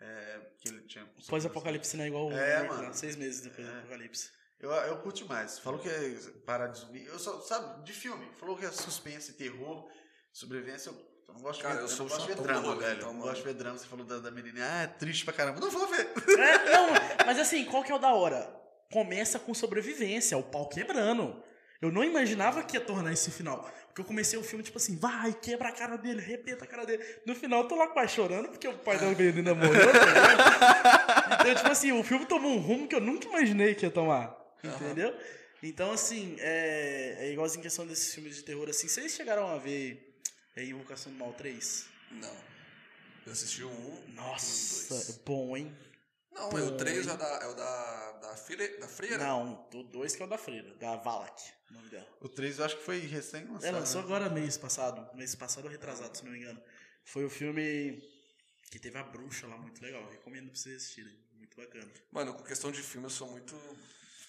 [0.00, 1.06] é, que ele tinha.
[1.28, 2.82] Pós-apocalipse não é igual o É, Rick, mano.
[2.84, 3.78] lá, seis meses depois do É.
[3.80, 4.30] apocalipse.
[4.58, 5.58] Eu, eu curto demais.
[5.58, 6.10] Falou que é
[6.44, 7.04] parar de zumbi.
[7.04, 8.28] Eu só, sabe, de filme.
[8.34, 9.88] Falou que é suspense, terror,
[10.32, 10.88] sobrevivência.
[10.90, 12.68] Eu, eu não gosto Cara, de ver, eu eu sou não gosto de ver drama,
[12.68, 12.96] rolê, velho.
[12.96, 13.78] então, eu não gosto de ver drama.
[13.78, 14.64] Você falou da, da menininha.
[14.66, 15.60] Ah, é triste pra caramba.
[15.60, 16.08] Não vou ver.
[16.38, 16.88] É, não,
[17.26, 18.50] mas assim, qual que é o da hora?
[18.92, 21.42] Começa com sobrevivência, o pau quebrando.
[21.80, 23.70] Eu não imaginava que ia tornar esse final.
[23.86, 26.84] Porque eu comecei o filme, tipo assim, vai, quebra a cara dele, arrebenta a cara
[26.84, 27.04] dele.
[27.26, 31.40] No final, eu tô lá quase chorando, porque o pai da menina morreu, ligado?
[31.40, 34.36] Então, tipo assim, o filme tomou um rumo que eu nunca imaginei que ia tomar.
[34.62, 35.14] Entendeu?
[35.62, 38.88] Então, assim, é, é igualzinho questão desses filmes de terror, assim.
[38.88, 40.07] Vocês chegaram a ver
[40.58, 41.86] é, Invocação do Mal 3?
[42.12, 42.36] Não.
[43.24, 44.08] Eu assisti o 1.
[44.14, 45.10] Nossa, dois.
[45.10, 45.76] é bom, hein?
[46.32, 49.18] Não, é o 3 é o da, é o da, da, freira, da freira?
[49.18, 52.08] Não, o 2 que é o da Freira, da Valak, o nome dela.
[52.20, 53.64] O 3 eu acho que foi recém-lançado.
[53.66, 54.06] É, lançou né?
[54.06, 55.16] agora mês passado.
[55.16, 56.60] Mês passado ou retrasado, se não me engano.
[57.04, 58.02] Foi o filme
[58.70, 60.08] que teve a bruxa lá, muito legal.
[60.10, 61.16] Recomendo pra vocês assistirem.
[61.34, 61.90] Muito bacana.
[62.10, 63.56] Mano, com questão de filme, eu sou muito.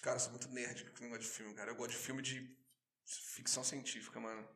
[0.02, 1.70] Cara, eu sou muito nerd com negócio de filme, cara.
[1.70, 2.56] Eu gosto de filme de
[3.04, 4.46] ficção científica, mano.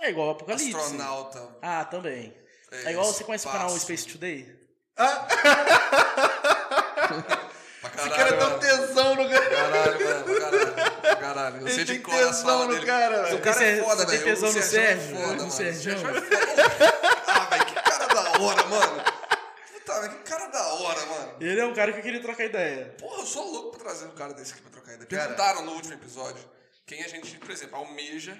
[0.00, 0.74] É igual o Apocalipse.
[0.74, 1.48] Astronauta.
[1.62, 2.34] Ah, também.
[2.70, 3.84] É, igual você conhece o canal espaço.
[3.86, 4.58] Space Today?
[7.80, 9.50] Pra Esse caralho, cara tem um tesão no cara.
[9.50, 10.24] Caralho, mano.
[10.24, 10.74] Pra caralho.
[11.00, 11.60] Pra caralho.
[11.60, 12.86] Eu sei de tem cor as tesão falas no dele.
[12.86, 13.40] cara, O velho.
[13.42, 14.34] cara é foda, você tem velho.
[14.34, 15.16] tesão no Sérgio é Sérgio?
[15.16, 15.50] foda, No.
[15.50, 15.92] Sérgio?
[15.92, 15.96] É.
[17.26, 19.04] Ah, velho, que cara da hora, mano.
[19.72, 21.32] Puta, velho, que cara da hora, mano.
[21.40, 22.94] Ele é um cara que eu queria trocar ideia.
[22.98, 25.06] Porra, eu sou louco pra trazer um cara desse aqui pra trocar ideia.
[25.08, 26.42] Perguntaram no último episódio
[26.86, 28.36] quem a gente, por exemplo, almeja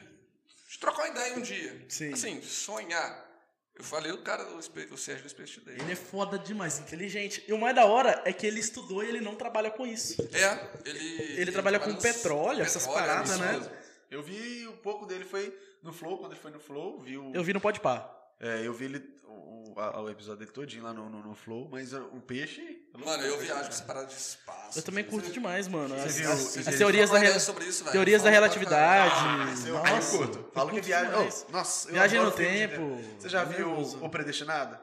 [0.71, 1.85] de trocar uma ideia um dia.
[1.89, 2.13] Sim.
[2.13, 3.27] Assim, sonhar.
[3.75, 4.61] Eu falei o cara, o,
[4.99, 5.77] Sérgio do Space Today.
[5.81, 7.45] Ele é foda demais, inteligente.
[7.47, 10.21] E o mais da hora é que ele estudou e ele não trabalha com isso.
[10.33, 11.23] É, ele...
[11.41, 13.53] Ele trabalha com nos- petróleo, essas paradas, isso né?
[13.53, 13.71] mesmo.
[14.11, 17.33] Eu vi um pouco dele, foi no Flow, quando ele foi no Flow, vi o...
[17.33, 18.13] Eu vi no Podpah.
[18.41, 21.35] É, eu vi ele, o, o, a- o episódio dele todinho lá no, no, no
[21.37, 22.78] Flow, mas uh, o peixe...
[22.95, 24.79] Mano, eu viajo com essa parada de espaço.
[24.79, 25.95] Eu também curto demais, mano.
[25.95, 27.93] As, viu- as- você as viu- teorias, da, sobre isso, velho.
[27.93, 29.53] teorias da Fala relatividade.
[29.53, 30.51] Esse eu, Nossa, eu curto.
[30.53, 31.13] Falo que curto viagem...
[31.15, 32.97] Oh, nossa, eu Viagem no de- tempo.
[33.19, 34.79] Você já viu o, o Predestinado?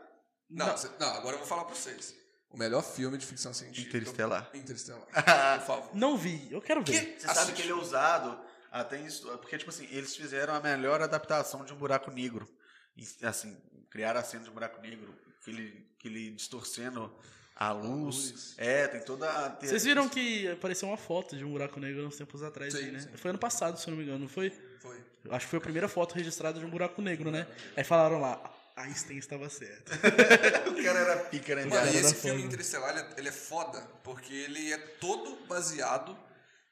[0.49, 2.15] Não, cê- não, agora eu vou falar pra vocês.
[2.49, 3.97] O melhor filme de ficção científica.
[3.97, 4.49] Interestelar.
[4.53, 5.05] Interestelar.
[5.59, 5.89] Por favor.
[5.93, 7.15] Não vi, eu quero ver.
[7.15, 7.21] Que?
[7.21, 8.39] Você sabe que ele é usado
[8.71, 12.47] até em estu- porque tipo assim, eles fizeram a melhor adaptação de um buraco negro.
[12.95, 13.57] E, assim,
[13.91, 17.13] criaram a cena de um buraco negro, que ele, que ele distorcendo
[17.55, 18.31] a luz.
[18.31, 18.53] luz.
[18.57, 22.17] É, tem toda a Vocês viram que apareceu uma foto de um buraco negro uns
[22.17, 22.99] tempos atrás Sim, aí, né?
[22.99, 23.09] sim.
[23.15, 24.51] Foi ano passado, se eu não me engano, não foi?
[24.79, 24.97] Foi.
[25.29, 27.47] Acho que foi a primeira foto registrada de um buraco negro, né?
[27.75, 28.41] Aí falaram lá,
[28.75, 29.91] Einstein estava certo.
[30.69, 31.65] o cara era pica, né?
[31.65, 32.53] Mano, e esse filme foda.
[32.53, 36.15] Interestelar, ele é, ele é foda, porque ele é todo baseado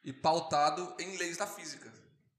[0.04, 1.92] e pautado em leis da física.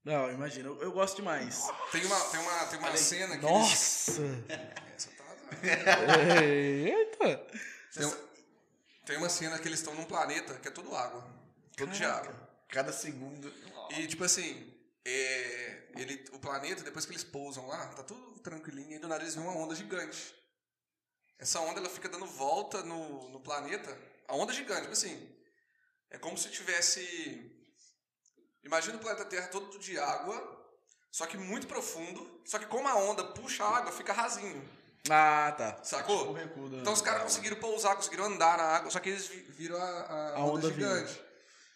[0.04, 1.66] Não, imagina, eu, eu gosto demais.
[1.90, 4.20] Tem uma, tem uma, tem uma cena que Nossa!
[4.20, 4.44] eles...
[4.94, 6.44] Essa tá...
[6.44, 7.46] Eita!
[7.94, 8.12] Tem,
[9.04, 11.24] tem uma cena que eles estão num planeta que é todo água.
[11.76, 12.34] Todo de água.
[12.68, 13.52] Cada segundo.
[13.90, 14.72] E, tipo assim,
[15.04, 19.22] é, ele, o planeta, depois que eles pousam lá, tá tudo tranquilinho, e do nada
[19.22, 20.34] eles vêem uma onda gigante.
[21.38, 23.96] Essa onda, ela fica dando volta no, no planeta.
[24.26, 25.36] A onda gigante, tipo assim,
[26.10, 27.50] é como se tivesse...
[28.62, 30.54] Imagina o planeta Terra todo de água,
[31.12, 34.66] só que muito profundo, só que como a onda puxa a água, fica rasinho,
[35.10, 35.78] Ah, tá.
[35.82, 36.30] sacou?
[36.30, 39.26] O recuo da- Então os caras conseguiram pousar, conseguiram andar na água, só que eles
[39.26, 41.20] vi- viram a, a, A onda, onda gigante.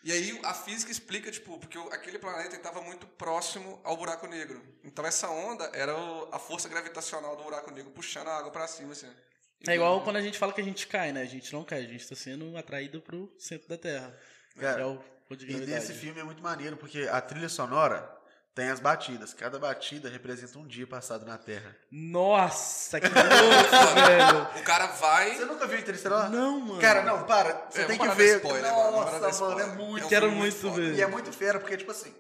[0.03, 4.27] E aí a física explica, tipo, porque o- aquele planeta estava muito próximo ao buraco
[4.27, 4.63] negro.
[4.83, 8.67] Então essa onda era o- a força gravitacional do buraco negro puxando a água pra
[8.67, 9.11] cima, assim.
[9.67, 11.21] É igual quando a gente fala que a gente cai, né?
[11.21, 14.17] A gente não cai, a gente tá sendo atraído pro centro da Terra.
[14.59, 14.97] Cara, é o
[15.29, 18.09] ponto de E nesse filme é muito maneiro, porque a trilha sonora
[18.59, 19.33] tem as batidas.
[19.33, 21.77] Cada batida representa um dia passado na Terra.
[21.91, 24.61] Nossa, que louco, velho!
[24.61, 25.37] O cara vai...
[25.37, 26.29] Você nunca viu Interestelar?
[26.29, 26.81] Não, mano.
[26.81, 27.67] Cara, não, para.
[27.71, 28.37] Você É, tem vamos que parar ver.
[28.37, 29.87] spoiler, mano, vamos parar de Nossa, mano, é spoiler.
[29.89, 30.03] muito.
[30.03, 30.75] É um Quero filme muito foda.
[30.75, 30.95] ver.
[30.95, 32.13] E é muito fera, porque, tipo assim,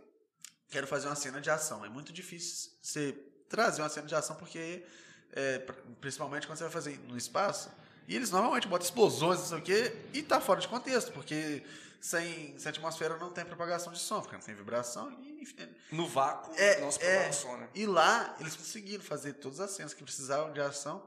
[0.70, 1.84] quero fazer uma cena de ação.
[1.84, 3.12] É muito difícil você
[3.48, 4.84] trazer uma cena de ação, porque,
[5.32, 7.68] é, pr- principalmente quando você vai fazer no espaço,
[8.06, 11.64] e eles normalmente botam explosões, não sei o quê, e tá fora de contexto, porque
[12.00, 16.06] sem, sem atmosfera não tem propagação de som, porque não tem vibração, e, enfim, No
[16.08, 17.10] vácuo, É, não se é.
[17.10, 17.68] propaga o som, né?
[17.74, 21.02] E lá, eles conseguiram fazer todas as cenas que precisavam de ação,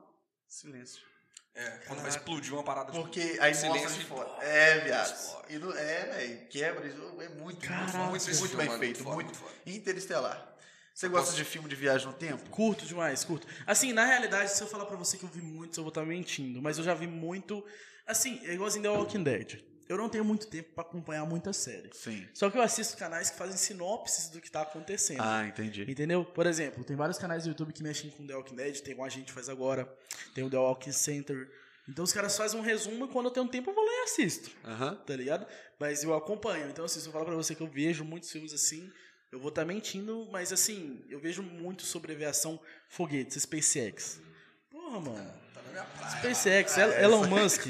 [0.48, 1.02] silêncio.
[1.54, 2.94] É, quando vai explodir uma parada...
[2.94, 4.30] Porque aí Silêncio mostra de fora.
[4.30, 5.44] pô, É, viado.
[5.50, 7.98] E não, é, velho, quebra, isso é muito, Caraca.
[7.98, 9.38] muito, muito, Muito bem mano, feito, muito muito.
[9.38, 10.56] foda, muito Interestelar.
[10.94, 12.50] Você gosta posso- de filme de viagem no tempo?
[12.50, 13.48] Curto demais, curto.
[13.68, 16.06] Assim, na realidade, se eu falar pra você que eu vi muito, eu vou estar
[16.06, 16.62] mentindo.
[16.62, 17.66] Mas eu já vi muito.
[18.08, 19.62] Assim, é igualzinho The Walking Dead.
[19.92, 21.90] Eu não tenho muito tempo pra acompanhar muita série.
[21.94, 22.28] Sim.
[22.34, 25.22] Só que eu assisto canais que fazem sinopses do que tá acontecendo.
[25.22, 25.90] Ah, entendi.
[25.90, 26.24] Entendeu?
[26.26, 29.04] Por exemplo, tem vários canais do YouTube que mexem com The Walking Dead, tem um
[29.04, 29.92] a gente faz agora,
[30.34, 31.50] tem o The Walking Center.
[31.90, 34.04] Então os caras fazem um resumo e quando eu tenho tempo eu vou lá e
[34.04, 34.96] assisto, Aham.
[35.06, 35.46] tá ligado?
[35.80, 36.70] Mas eu acompanho.
[36.70, 38.90] Então, assim, se eu falar pra você que eu vejo muitos filmes assim,
[39.32, 44.22] eu vou estar mentindo, mas assim, eu vejo muito sobre aviação foguetes, SpaceX.
[44.70, 45.34] Porra, mano.
[45.54, 46.18] Tá na minha praia.
[46.20, 47.66] SpaceX, Elon Musk.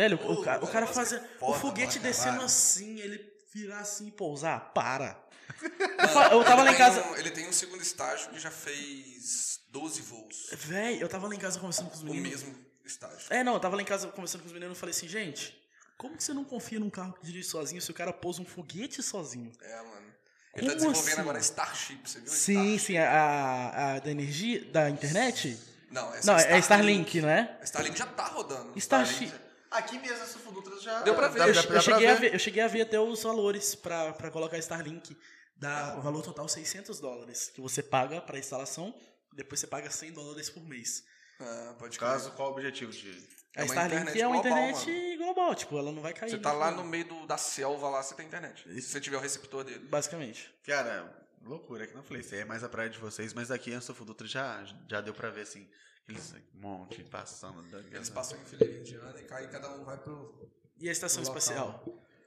[0.00, 2.98] Velho, o, Pô, cara, o cara Elon faz Musk é o foguete pra descendo assim,
[3.00, 3.20] ele
[3.52, 4.72] virar assim e pousar.
[4.72, 5.22] Para.
[6.00, 7.02] Eu fa- eu tava lá em casa.
[7.04, 10.48] um- ele tem um segundo estágio que já fez 12 voos.
[10.52, 12.30] Véi, eu tava lá em casa conversando com os O meninos.
[12.30, 13.18] mesmo estágio.
[13.30, 15.54] É, não, eu tava lá em casa conversando com os meninos e falei assim, gente,
[15.98, 18.44] como que você não confia num carro que dirige sozinho se o cara pousa um
[18.46, 19.52] foguete sozinho?
[19.60, 20.10] É, mano.
[20.54, 21.20] Ele tá Como desenvolvendo assim?
[21.20, 22.28] agora Starship, você viu?
[22.28, 22.78] Sim, Starship?
[22.86, 25.58] sim, a, a, da energia, da internet?
[25.90, 27.58] Não, essa Não, é Starlink, não é?
[27.64, 28.72] Starlink já tá rodando.
[28.78, 29.26] Starship.
[29.26, 31.02] Starlink Aqui mesmo essa Fudutra já.
[31.02, 31.38] Deu pra ver.
[31.38, 32.20] dá- Eu, dá- dá eu pra cheguei a ver.
[32.20, 35.16] ver, eu cheguei a ver até os valores pra, pra colocar Starlink.
[35.56, 38.94] Dá o valor total 600 dólares, que você paga pra instalação,
[39.32, 41.04] depois você paga 100 dólares por mês.
[41.38, 42.10] Ah, pode crer.
[42.10, 43.10] caso, qual o objetivo de.
[43.56, 46.30] A É uma Starlink internet é uma global, internet global, tipo, ela não vai cair.
[46.30, 48.62] Você tá lá no meio do- da selva lá, você tem internet.
[48.80, 49.80] Se você tiver o receptor dele.
[49.88, 50.50] Basicamente.
[50.64, 51.12] Cara,
[51.42, 53.80] loucura, que não falei, isso aí é mais a praia de vocês, mas aqui em
[53.80, 55.68] Fudutra já, já deu pra ver assim,
[56.04, 57.62] aqueles monte passando.
[57.70, 60.48] da- Eles passam em fileirinha indiana e cai cada um vai pro.
[60.78, 61.84] E a estação espacial?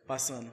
[0.08, 0.52] Passando.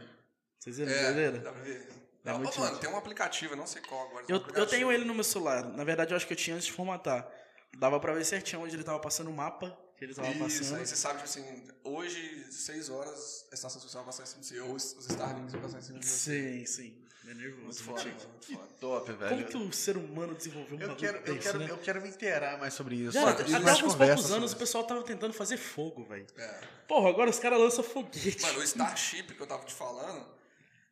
[0.58, 0.92] Vocês viram?
[0.92, 1.88] É, dá pra ver.
[2.24, 2.86] É Não, muito mano, chique.
[2.86, 4.26] tem um aplicativo, eu não sei qual agora.
[4.28, 5.64] Eu, um eu tenho ele no meu celular.
[5.64, 7.30] Na verdade, eu acho que eu tinha antes de formatar.
[7.78, 10.78] Dava pra ver certinho onde ele tava passando o mapa que ele tava Isso, passando.
[10.80, 14.40] aí você sabe, tipo assim, hoje, 6 horas, a estação social vai passar em cima
[14.42, 16.58] de você, ou os Starlinks vão passar em cima de você.
[16.58, 17.04] Sim, sim.
[17.28, 17.62] É nervoso.
[17.62, 18.68] Muito muito foda, mano, muito Que foda.
[18.80, 19.30] top, velho.
[19.30, 21.66] Como que o ser humano desenvolveu um Eu bagulho quero, eu, desse, quero, né?
[21.70, 23.12] eu quero me inteirar mais sobre isso.
[23.12, 26.26] Já, até alguns conversa poucos anos o pessoal tava tentando fazer fogo, velho.
[26.36, 26.60] É.
[26.88, 28.40] Porra, agora os caras lançam foguete.
[28.42, 30.26] Mano, o Starship que eu tava te falando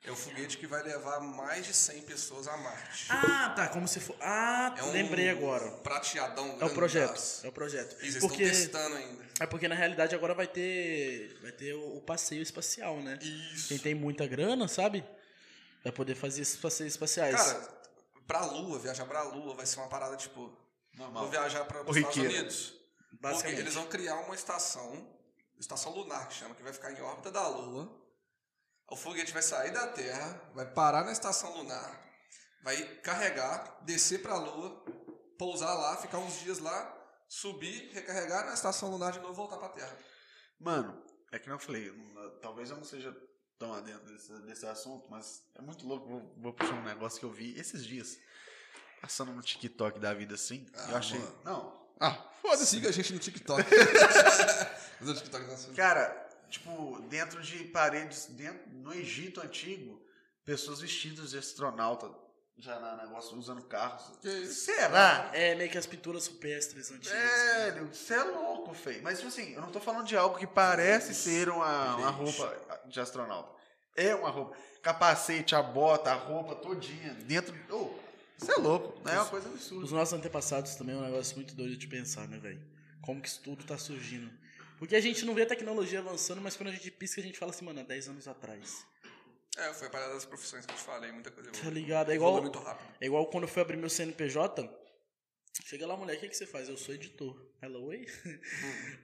[0.04, 3.06] é o foguete que vai levar mais de 100 pessoas a Marte.
[3.08, 4.14] Ah, tá, como se for.
[4.20, 5.68] Ah, É um lembrei agora.
[5.78, 7.20] prateadão É o projeto.
[7.42, 7.96] É o projeto.
[8.00, 9.24] Eles Porque, estão testando ainda.
[9.40, 11.36] é porque na realidade agora vai ter.
[11.42, 13.18] Vai ter o, o passeio espacial, né?
[13.20, 13.68] Isso.
[13.68, 15.02] Quem tem muita grana, sabe?
[15.89, 17.34] Vai poder fazer esses passeios espaciais.
[17.34, 17.68] Cara,
[18.26, 20.55] pra Lua, viajar pra Lua vai ser uma parada tipo.
[20.93, 21.22] Normal.
[21.22, 21.97] Vou viajar para os.
[21.97, 22.74] Estados Unidos.
[23.09, 23.61] Porque basicamente.
[23.61, 25.09] eles vão criar uma estação,
[25.59, 27.91] estação lunar que chama, que vai ficar em órbita da Lua.
[28.91, 31.99] O foguete vai sair da Terra, vai parar na estação lunar,
[32.62, 34.84] vai carregar, descer pra Lua,
[35.39, 36.95] pousar lá, ficar uns dias lá,
[37.26, 39.99] subir, recarregar na estação lunar de novo e voltar pra Terra.
[40.61, 41.91] Mano, é que não eu falei,
[42.43, 43.11] talvez eu não seja
[43.59, 46.06] tão adentro desse, desse assunto, mas é muito louco.
[46.09, 48.18] Vou, vou puxar um negócio que eu vi esses dias,
[49.00, 50.66] passando no TikTok da vida assim.
[50.74, 51.18] Ah, eu achei.
[51.18, 51.38] mano.
[51.44, 51.78] Não.
[52.00, 52.66] Ah, foda-se.
[52.66, 53.62] Siga a gente no TikTok.
[55.00, 60.00] Mas o TikTok é Cara, tipo, dentro de paredes, dentro, no Egito antigo,
[60.44, 62.11] pessoas vestidas de astronauta,
[62.59, 64.02] já na negócio, usando carros.
[64.48, 65.30] Será?
[65.32, 67.16] É meio que as pinturas rupestres antigas.
[67.16, 69.02] Velho, você é louco, feio.
[69.02, 72.82] Mas, tipo assim, eu não tô falando de algo que parece ser uma, uma roupa
[72.86, 73.56] de astronauta.
[73.96, 74.56] É uma roupa.
[74.82, 77.14] Capacete, a bota, a roupa todinha.
[77.14, 77.54] Dentro.
[78.36, 79.00] Você é louco.
[79.04, 79.94] Não é uma coisa Os absurda.
[79.96, 82.61] nossos antepassados também é um negócio muito doido de pensar, né, velho?
[83.02, 84.30] Como que isso tudo tá surgindo.
[84.78, 87.36] Porque a gente não vê a tecnologia avançando, mas quando a gente pisca, a gente
[87.38, 88.86] fala assim, mano, há 10 anos atrás.
[89.59, 92.12] É, foi a parada das profissões que eu te falei, muita coisa Tá ligado?
[92.12, 92.94] É igual, muito rápido.
[93.00, 94.70] é igual quando eu fui abrir meu CNPJ.
[95.64, 96.68] Chega lá, mulher, o que, que você faz?
[96.68, 97.36] Eu sou editor.
[97.61, 98.06] Hello, oi?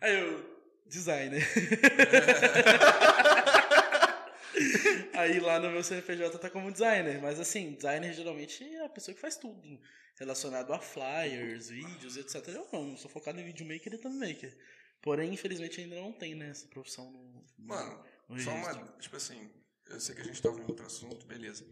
[0.00, 1.42] Aí eu, designer.
[5.12, 7.20] Aí lá no meu CNPJ tá como designer.
[7.20, 9.80] Mas assim, designer geralmente é a pessoa que faz tudo.
[10.16, 12.46] Relacionado a flyers, vídeos, etc.
[12.48, 14.57] Eu não, sou focado em videomaker e thumbmaker.
[15.02, 17.44] Porém, infelizmente, ainda não tem, né, essa profissão no.
[17.59, 18.72] Mano, no só uma.
[19.00, 19.50] Tipo assim,
[19.89, 21.66] eu sei que a gente tava em outro assunto, beleza.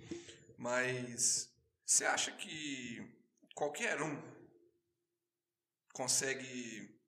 [0.58, 1.52] Mas
[1.84, 3.06] você acha que
[3.54, 4.20] qualquer um
[5.92, 6.98] consegue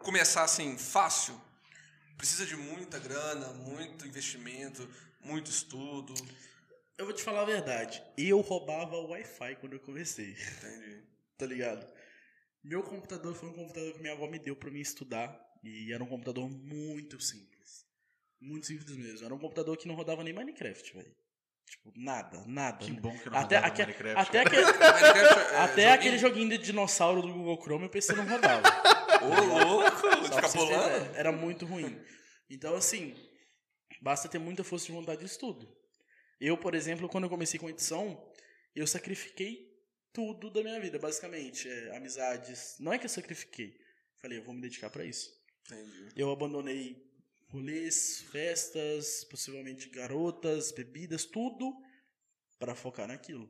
[0.00, 1.40] começar assim, fácil?
[2.16, 4.88] Precisa de muita grana, muito investimento,
[5.20, 6.14] muito estudo.
[6.96, 8.02] Eu vou te falar a verdade.
[8.16, 10.32] Eu roubava o Wi-Fi quando eu comecei.
[10.32, 11.02] Entendi.
[11.36, 11.86] tá ligado?
[12.62, 15.36] Meu computador foi um computador que minha avó me deu pra mim estudar.
[15.64, 17.51] E era um computador muito simples.
[18.42, 19.24] Muito simples mesmo.
[19.24, 21.14] Era um computador que não rodava nem Minecraft, velho.
[21.64, 22.84] Tipo, nada, nada.
[22.84, 24.20] Que bom que não Até, rodava aque- Minecraft.
[24.20, 25.92] até, aquele, é até joguinho?
[25.94, 28.62] aquele joguinho de dinossauro do Google Chrome o PC não rodava.
[29.22, 30.06] Ô, louco!
[30.66, 31.12] Ideia.
[31.14, 31.98] Era muito ruim.
[32.50, 33.14] Então, assim,
[34.02, 35.66] basta ter muita força de vontade de estudo.
[36.40, 38.20] Eu, por exemplo, quando eu comecei com edição,
[38.74, 39.70] eu sacrifiquei
[40.12, 41.68] tudo da minha vida, basicamente.
[41.68, 42.76] É, amizades.
[42.80, 43.72] Não é que eu sacrifiquei.
[44.20, 45.30] Falei, eu vou me dedicar pra isso.
[45.66, 46.08] Entendi.
[46.16, 46.96] Eu abandonei
[47.52, 51.72] rolês, festas, possivelmente garotas, bebidas, tudo
[52.58, 53.48] pra focar naquilo.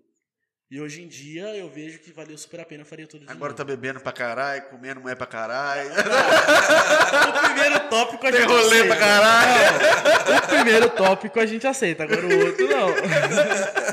[0.70, 3.30] E hoje em dia eu vejo que valeu super a pena, eu faria tudo de
[3.30, 3.56] Agora novo.
[3.58, 5.90] tá bebendo pra caralho, comendo mulher pra caralho.
[7.28, 8.86] O primeiro tópico a Tem gente rolê aceita.
[8.86, 10.30] pra caralho.
[10.30, 12.88] Não, o primeiro tópico a gente aceita, agora o outro não.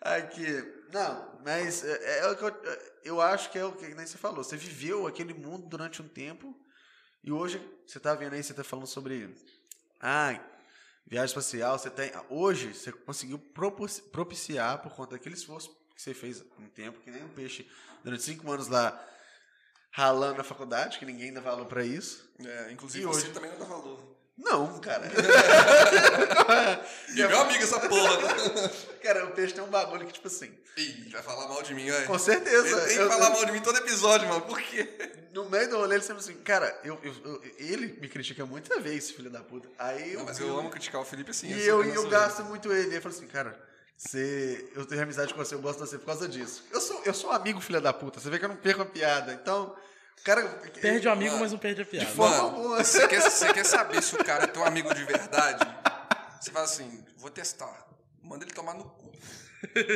[0.00, 0.74] Aqui.
[0.92, 2.36] Não, mas é, é eu,
[3.04, 4.42] eu acho que é o que nem você falou.
[4.42, 6.58] Você viveu aquele mundo durante um tempo
[7.22, 9.34] e hoje você tá vendo aí, você tá falando sobre
[10.00, 10.38] ah,
[11.06, 13.38] viagem espacial, você tem hoje você conseguiu
[14.12, 17.68] propiciar por conta daquele esforço que você fez um tempo, que nem um peixe
[18.04, 19.04] durante cinco anos lá
[19.90, 22.30] ralando na faculdade, que ninguém dá valor pra isso.
[22.38, 23.32] É, inclusive E você hoje?
[23.32, 24.17] também não dá valor.
[24.38, 25.02] Não, cara.
[27.10, 28.18] E meu amigo, essa porra.
[29.02, 30.50] cara, o peixe tem um bagulho que, tipo assim.
[30.76, 32.06] Ih, vai falar mal de mim, velho.
[32.06, 32.66] Com certeza.
[32.68, 34.42] Ele tem que eu- falar mal de mim todo episódio, mano.
[34.42, 34.88] Por quê?
[35.32, 38.78] No meio do rolê, ele sempre assim, cara, eu, eu- eu- ele me critica muita
[38.80, 39.68] vez, filho da puta.
[39.78, 40.20] Aí eu.
[40.20, 41.48] Não, mas eu amo criticar o Felipe assim.
[41.48, 42.88] E eu, é eu gasto muito ele.
[42.94, 43.58] Ele falou assim, cara,
[43.96, 46.62] você, eu tenho amizade com você, eu gosto de você por causa disso.
[46.70, 48.20] Eu sou, eu sou um amigo, filho da puta.
[48.20, 49.32] Você vê que eu não perco a piada.
[49.32, 49.74] Então,
[50.24, 50.42] cara.
[50.80, 52.06] Perde o amigo, Mano, mas não perde a piada.
[52.06, 52.76] de forma alguma.
[52.84, 55.66] você quer, você quer saber se o cara é teu amigo de verdade?
[56.40, 57.86] Você fala assim, vou testar.
[58.22, 59.12] Manda ele tomar no cu.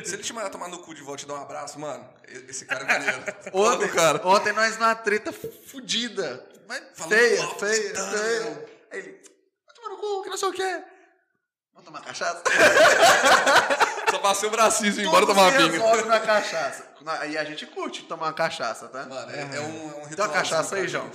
[0.04, 2.04] Se ele te mandar tomar no cu de volta e te dar um abraço, mano,
[2.48, 3.22] esse cara é maneiro.
[3.54, 4.20] Ontem, cara.
[4.26, 6.44] ontem nós numa treta fudida.
[6.66, 8.10] Mas Falando feia, alto, feia, gritando.
[8.18, 8.66] feia.
[8.90, 9.22] Aí ele,
[9.66, 10.82] vai tomar no cu, que não sei o quê.
[11.74, 12.42] Vamos tomar cachaça?
[14.12, 15.70] Só passei o bracinho e embora Tudo tomar pinga.
[15.72, 16.86] resolve na cachaça.
[17.02, 19.04] Na- E a gente curte tomar uma cachaça, tá?
[19.06, 20.06] Mano, é, é um, é um ritual.
[20.08, 21.10] Tem uma cachaça aí, pra João?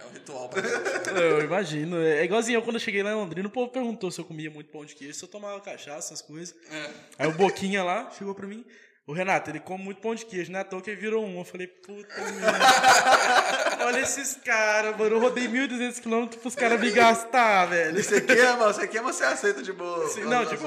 [0.00, 1.08] É um ritual pra gente.
[1.20, 1.96] Eu imagino.
[2.02, 4.50] É igualzinho eu quando eu cheguei lá em Londrina, o povo perguntou se eu comia
[4.50, 6.54] muito pão de queijo, se eu tomava cachaça, essas coisas.
[6.70, 6.90] É.
[7.18, 8.64] Aí o Boquinha lá chegou pra mim.
[9.10, 10.60] O Renato, ele come muito pão de queijo, né?
[10.60, 11.38] À toa que ele virou um.
[11.38, 13.84] Eu falei, puta merda.
[13.86, 15.16] Olha esses caras, mano.
[15.16, 18.02] Eu rodei 1.200 km pros caras me gastar, velho.
[18.02, 20.06] Você queima, você queima, você aceita de boa.
[20.08, 20.64] Sim, não, tipo,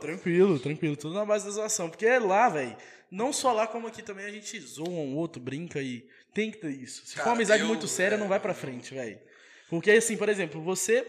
[0.00, 0.96] tranquilo, tranquilo.
[0.96, 1.88] Tudo na base da zoação.
[1.88, 2.76] Porque é lá, velho,
[3.10, 6.58] não só lá como aqui também a gente zoa um outro, brinca e tem que
[6.58, 7.02] ter isso.
[7.06, 8.18] Se for Cara, uma amizade eu- muito séria, é.
[8.18, 9.20] não vai pra frente, velho.
[9.70, 11.02] Porque assim, por exemplo, você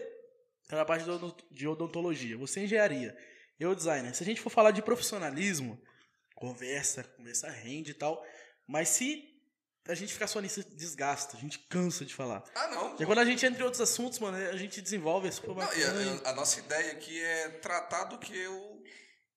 [0.68, 1.04] tá na parte
[1.50, 3.16] de odontologia, você é engenharia,
[3.58, 4.14] eu designer.
[4.14, 5.80] Se a gente for falar de profissionalismo,
[6.36, 8.24] conversa, conversa rende e tal,
[8.66, 9.32] mas se
[9.88, 12.42] a gente ficar só nisso, desgasta, a gente cansa de falar.
[12.54, 12.96] Ah, não.
[13.00, 15.62] E quando a gente entra em outros assuntos, mano, a gente desenvolve, é super Não,
[15.62, 16.20] e bacana.
[16.24, 18.75] a, a nossa ideia aqui é tratar do que o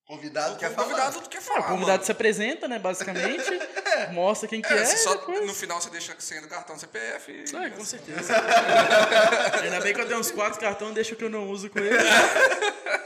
[0.10, 1.28] Convidado quer convidado falar.
[1.28, 1.60] quer falar.
[1.60, 2.04] O convidado mano.
[2.04, 3.46] se apresenta, né, basicamente,
[4.12, 6.80] mostra quem que é, É, só, depois- no final você deixa a senha do cartão
[6.80, 7.56] CPF e...
[7.56, 8.34] Ah, com certeza.
[9.62, 11.78] Ainda bem que eu tenho uns quatro cartões, deixa o que eu não uso com
[11.78, 11.96] ele.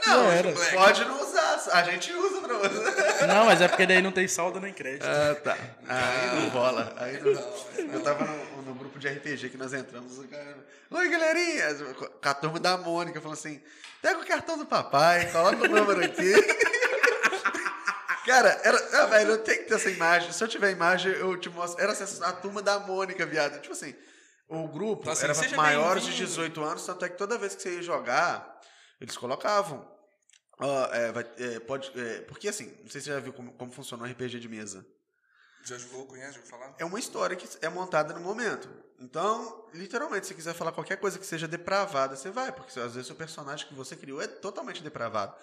[0.06, 0.50] Não, era.
[0.52, 0.74] Black.
[0.74, 3.26] Pode não usar, a gente usa pra você.
[3.26, 5.06] Não, mas é porque daí não tem saldo nem crédito.
[5.06, 5.56] Ah, tá.
[5.88, 6.94] Aí não rola.
[6.98, 7.32] Aí não...
[7.32, 10.18] Não, Eu tava no, no grupo de RPG que nós entramos.
[10.18, 10.56] O cara,
[10.90, 11.74] Oi, galerinha!
[12.20, 13.62] Com a turma da Mônica falando assim:
[14.02, 16.32] pega o cartão do papai, coloca o número aqui.
[18.24, 19.02] Cara, era.
[19.02, 20.32] Ah, velho, tenho que ter essa imagem.
[20.32, 21.82] Se eu tiver imagem, eu te mostro.
[21.82, 23.60] Era a turma da Mônica, viado.
[23.60, 23.94] Tipo assim,
[24.48, 26.28] o grupo Então, assim, era seja maiores de bem-vindo.
[26.28, 28.60] 18 anos, tanto é que toda vez que você ia jogar,
[29.00, 29.92] eles colocavam.
[30.58, 33.52] ó, é, vai- é, pode, é, porque assim, não sei se você já viu como,
[33.54, 34.86] como funciona um RPG de mesa.
[35.64, 36.74] Já jogou, conhece, já ouviu falar?
[36.78, 38.68] É uma história que é montada no momento.
[39.00, 43.10] Então, literalmente, se quiser falar qualquer coisa que seja depravada, você vai, porque às vezes
[43.10, 45.34] o personagem que você criou é totalmente depravado.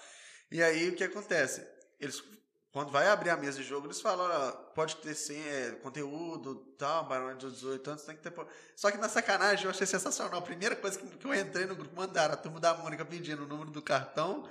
[0.49, 1.67] E aí o que acontece?
[1.99, 2.23] Eles,
[2.71, 6.55] quando vai abrir a mesa de jogo, eles falam: olha, pode ter sim, é, conteúdo,
[6.77, 8.31] tal, barulho de 18 anos, tem que ter.
[8.31, 8.47] po-".
[8.77, 10.39] Só que na sacanagem eu achei sensacional.
[10.39, 13.43] A primeira coisa que, que eu entrei no grupo, mandaram a turma da Mônica pedindo
[13.43, 14.47] o número do cartão,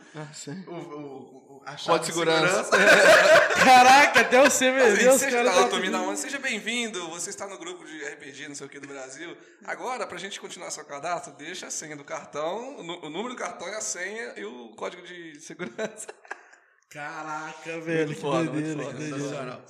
[0.67, 2.71] o, o, o, a chave Código de segurança.
[3.65, 5.13] Caraca, até você Assim, mesmo.
[5.15, 5.57] os seja, caras
[5.91, 7.09] não, tá seja bem-vindo.
[7.09, 9.35] Você está no grupo de RPG, não sei o que, do Brasil.
[9.65, 13.37] Agora, pra gente continuar seu cadastro, deixa a senha do cartão, o o número do
[13.37, 16.09] cartão e a senha e o código de segurança.
[16.91, 19.19] Caraca, velho, que foda, muito doideira, foda, que doideira.
[19.23, 19.65] Sensacional.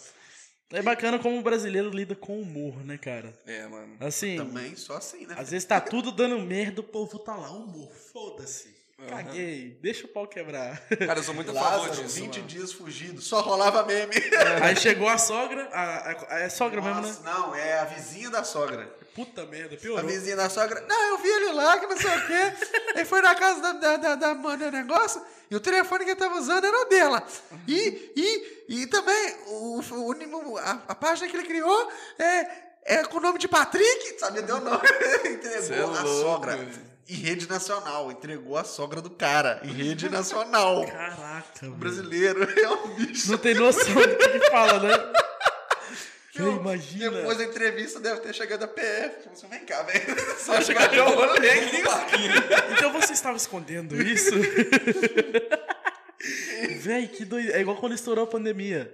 [0.72, 3.36] É bacana como o brasileiro lida com humor, né, cara?
[3.44, 3.96] É, mano.
[4.00, 5.34] Assim, Também só assim, né?
[5.36, 8.79] às vezes tá tudo dando merda, o povo tá lá, humor, foda-se.
[9.08, 10.80] Caguei, deixa o pau quebrar.
[11.06, 12.16] Cara, eu sou muito a favor Lázaro, disso.
[12.20, 12.48] 20 mano.
[12.48, 14.14] dias fugido, só rolava meme.
[14.62, 17.08] Aí chegou a sogra, a, a- é sogra mesmo, né?
[17.08, 18.86] Nossa, Não, é a vizinha da sogra.
[19.14, 20.06] Puta merda, A piorou.
[20.06, 20.84] vizinha da sogra.
[20.88, 22.52] Não, eu vi ele lá, que não sei o quê.
[22.94, 25.20] Ele foi na casa da, da, da, da mãe do negócio
[25.50, 27.26] e o telefone que ele tava usando era o dela.
[27.66, 32.46] E, e, e também o, o, a, a página que ele criou é,
[32.84, 34.42] é com o nome de Patrick, sabe?
[34.42, 34.82] Deu o nome.
[35.26, 36.56] Entregou é a sogra.
[36.56, 36.89] velho.
[37.10, 38.10] Em rede nacional.
[38.12, 39.60] Entregou a sogra do cara.
[39.64, 40.86] Em rede nacional.
[40.86, 43.30] Caraca, O brasileiro é um bicho.
[43.32, 44.96] Não tem noção do que, que fala, né?
[46.32, 47.10] Véi, imagina.
[47.10, 49.22] Depois da entrevista deve ter chegado a PF.
[49.22, 50.16] Tipo assim, vem cá, velho.
[50.38, 51.82] Só chegar de no- rolê no aqui.
[51.82, 52.32] parquinho.
[52.72, 54.30] Então você estava escondendo isso?
[56.80, 57.50] Véi, que doido.
[57.52, 58.92] É igual quando estourou a pandemia.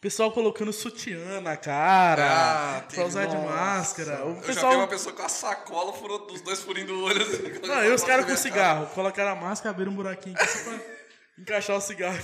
[0.00, 3.48] Pessoal colocando sutiã na cara, Ah, pra usar de nossa.
[3.48, 4.24] máscara.
[4.24, 4.74] O Eu já vi pessoal.
[4.78, 7.20] uma pessoa com a sacola, furou os dois furinhos do olho.
[7.22, 8.86] assim, Não, e os caras com cigarro.
[8.94, 10.80] Colocaram a máscara, abriram um buraquinho aqui só pra
[11.38, 12.18] encaixar o cigarro.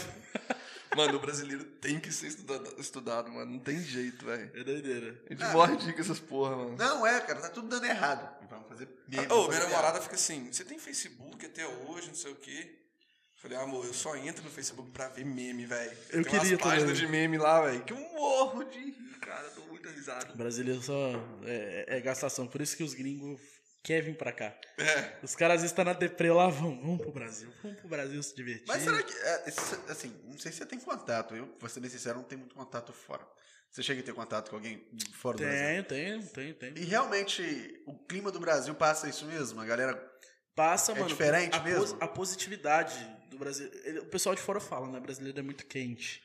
[0.96, 3.52] Mano, o brasileiro tem que ser estudado, estudado mano.
[3.52, 4.50] Não tem jeito, velho.
[4.54, 5.14] É doideira.
[5.28, 6.76] A gente morre de com essas porra, mano.
[6.78, 8.26] Não, é, cara, tá tudo dando errado.
[8.48, 12.14] Vamos fazer meme, Ô, vamos minha namorada fica assim, você tem Facebook até hoje, não
[12.14, 12.74] sei o quê?
[13.46, 15.96] Falei, amor, eu só entro no Facebook pra ver meme, velho.
[16.10, 19.48] Eu tem queria umas páginas de meme lá, velho, que eu morro de rir, cara.
[19.50, 20.32] Dou muita risada.
[20.34, 21.12] O brasileiro só
[21.44, 22.48] é, é gastação.
[22.48, 23.40] Por isso que os gringos
[23.84, 24.52] querem vir pra cá.
[24.76, 25.18] É.
[25.22, 27.48] Os caras às vezes estão na deprê lá, vão, vamos pro Brasil.
[27.62, 28.64] Vamos pro Brasil se divertir.
[28.66, 29.44] Mas será que, é,
[29.90, 31.36] assim, não sei se você tem contato.
[31.36, 33.24] Eu, pra ser bem sincero, não tenho muito contato fora.
[33.70, 34.84] Você chega a ter contato com alguém
[35.14, 35.84] fora do Brasil?
[35.84, 36.82] Tem, tem, tem, tem.
[36.82, 39.60] E realmente, o clima do Brasil passa isso mesmo?
[39.60, 39.94] A galera.
[40.56, 41.06] Passa, É mano.
[41.06, 41.96] diferente a, mesmo?
[42.00, 43.70] a positividade do Brasil.
[43.84, 45.00] ele- O pessoal de fora fala, né?
[45.00, 46.22] Brasileiro é muito quente.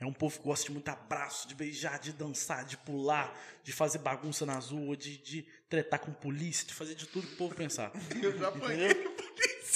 [0.00, 3.72] É um povo que gosta de muito abraço, de beijar, de dançar, de pular, de
[3.72, 7.36] fazer bagunça nas ruas, de, de tretar com polícia, de fazer de tudo que o
[7.36, 7.90] povo pensar.
[8.22, 8.90] Eu já apanhei.
[8.92, 9.12] Entendeu?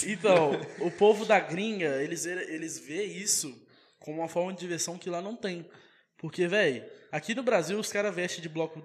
[0.04, 0.52] Então,
[0.86, 3.60] o povo da gringa, eles, eles vê isso
[3.98, 5.68] como uma forma de diversão que lá não tem.
[6.16, 8.80] Porque, velho, aqui no Brasil os caras vestem de bloco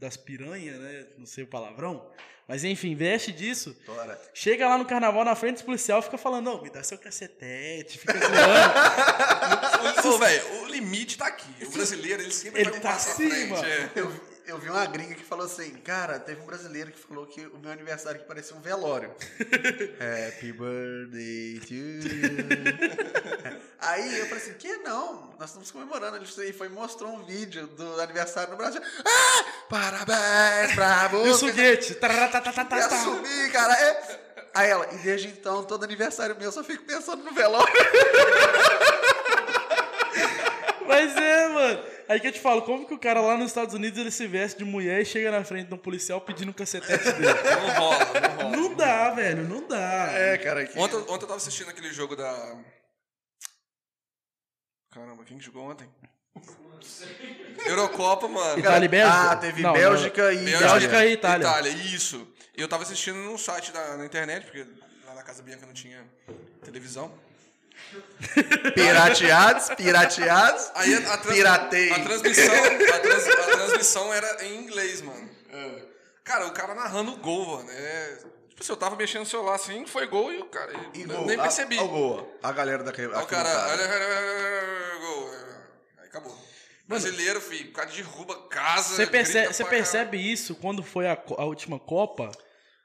[0.00, 1.06] das piranhas, né?
[1.18, 2.10] Não sei o palavrão.
[2.48, 3.76] Mas enfim, veste disso.
[3.86, 4.20] Tora.
[4.34, 7.98] Chega lá no carnaval na frente dos policial fica falando, não, me dá seu cacetete,
[7.98, 10.08] fica zoando.
[10.08, 11.64] Ô, velho, o limite tá aqui.
[11.64, 13.56] O brasileiro, ele sempre Ele vai um tá passo à acima.
[13.56, 13.70] frente.
[13.70, 13.90] É.
[13.94, 17.46] Eu, eu vi uma gringa que falou assim, cara, teve um brasileiro que falou que
[17.46, 19.14] o meu aniversário que parecia um velório.
[20.00, 22.00] Happy birthday to you.
[23.82, 25.30] Aí eu falei assim, que não?
[25.38, 26.16] Nós estamos comemorando.
[26.16, 28.80] Ele foi- foi e mostrou um vídeo do aniversário no Brasil.
[29.04, 31.46] Ah, parabéns pra E o você.
[31.46, 31.92] suguete.
[31.92, 31.94] E
[32.96, 33.72] assumi, cara.
[33.74, 34.20] É.
[34.52, 37.72] Aí ela, e desde então, todo aniversário meu, eu só fico pensando no velório.
[40.86, 41.84] Mas é, mano.
[42.08, 44.26] Aí que eu te falo, como que o cara lá nos Estados Unidos ele se
[44.26, 47.26] veste de mulher e chega na frente de um policial pedindo um cacetete dele?
[47.28, 48.56] Não rola, não rola.
[48.56, 50.08] Não dá, velho, não dá.
[50.12, 50.66] É, cara.
[50.66, 50.76] Que...
[50.76, 52.56] Ontem, ontem eu tava assistindo aquele jogo da.
[54.90, 55.88] Caramba, quem que jogou ontem?
[57.66, 58.58] Eurocopa, mano.
[58.58, 59.30] Itália e Bélgica?
[59.30, 61.44] Ah, teve Não, Bélgica e Bélgica e Itália.
[61.46, 62.26] Itália, isso.
[62.56, 64.66] Eu tava assistindo num site da, na internet, porque
[65.06, 66.04] lá na Casa Bianca não tinha
[66.64, 67.12] televisão.
[68.74, 70.70] Pirateados, pirateados.
[70.74, 71.90] Aí a, a, trans- Piratei.
[71.92, 75.28] a transmissão, a, trans- a transmissão era em inglês, mano.
[76.24, 77.70] Cara, o cara narrando o gol, mano.
[77.70, 78.18] É,
[78.60, 80.72] tipo assim, eu tava mexendo no celular assim, foi gol e o cara.
[80.94, 81.26] E eu gol.
[81.26, 81.78] nem A- percebi.
[81.78, 82.38] A, gol.
[82.42, 85.30] A galera da Aí o cara, olha, olha, olha, gol.
[85.98, 86.38] Aí acabou.
[86.86, 88.96] Brasileiro, filho, o cara derruba casa.
[88.96, 92.30] Você percebe, você percebe isso quando foi a, a última Copa?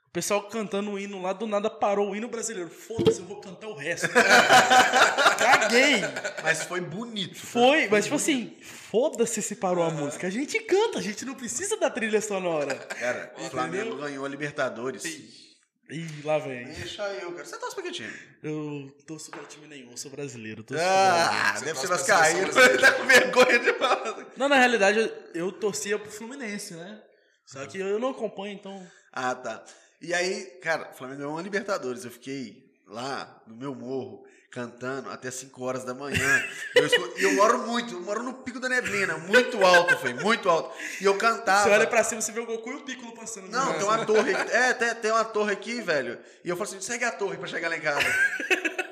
[0.08, 2.70] O pessoal cantando o hino lá, do nada parou o hino brasileiro.
[2.70, 4.08] Foda-se, eu vou cantar o resto.
[5.38, 6.02] Caguei.
[6.42, 7.36] Mas foi bonito.
[7.36, 10.28] Foi, mas tipo assim, foda-se se parou a música.
[10.28, 12.76] A gente canta, a gente não precisa da trilha sonora.
[12.76, 15.45] Cara, o Flamengo ganhou a Libertadores.
[15.90, 16.66] Ih, lá vem.
[16.66, 17.46] Deixa eu, cara.
[17.46, 18.14] Você torce pra que time?
[18.42, 20.64] Eu torço pra time nenhum, eu sou brasileiro.
[20.64, 22.60] torço pro Ah, deve ser vascaíno.
[22.60, 24.26] Ele tá com vergonha de falar.
[24.36, 27.02] Não, na realidade, eu, eu torcia pro Fluminense, né?
[27.46, 28.86] Só que eu não acompanho, então.
[29.12, 29.64] Ah, tá.
[30.02, 32.04] E aí, cara, o Flamengo ganhou uma Libertadores.
[32.04, 34.26] Eu fiquei lá no meu morro
[34.56, 36.44] cantando até 5 horas da manhã.
[36.74, 40.14] Eu escu- E eu, moro muito, eu moro no pico da neblina, muito alto, foi,
[40.14, 40.74] muito alto.
[41.02, 41.64] E eu cantava.
[41.66, 43.50] Você olha pra cima, você vê o Goku e o Piccolo passando.
[43.50, 44.32] Não, tem uma torre.
[44.34, 46.18] É, tem, tem uma torre aqui, velho.
[46.44, 48.08] E eu falo assim: segue a torre pra chegar lá em casa.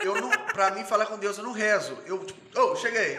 [0.01, 1.97] Eu não, pra mim, falar com Deus, eu não rezo.
[2.05, 3.17] Eu, tipo, ô, cheguei.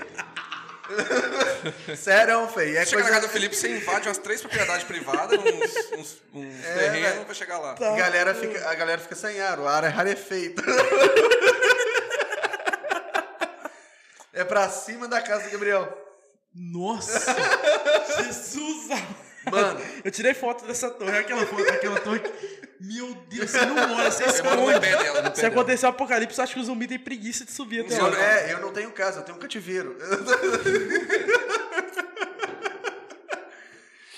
[1.96, 2.76] Sério, feio.
[2.76, 3.08] É Chega na coisa.
[3.16, 7.32] casa do Felipe, você invade umas três propriedades privadas, uns, uns, uns É, terrenos pra
[7.34, 7.72] chegar lá.
[7.72, 10.62] A galera, fica, a galera fica sem ar, o ar é rarefeito.
[14.34, 15.96] É pra cima da casa do Gabriel.
[16.54, 17.34] Nossa!
[18.22, 18.88] Jesus!
[19.50, 22.20] Mano, Eu tirei foto dessa torre, aquela foto, aquela torre.
[22.20, 24.78] que- Meu Deus, você não mora, você esconde.
[24.80, 25.48] dela, Se dela.
[25.54, 28.18] acontecer o apocalipse, eu acho que o zumbi tem preguiça de subir até lá.
[28.22, 29.96] é, eu não tenho casa, eu tenho um cativeiro.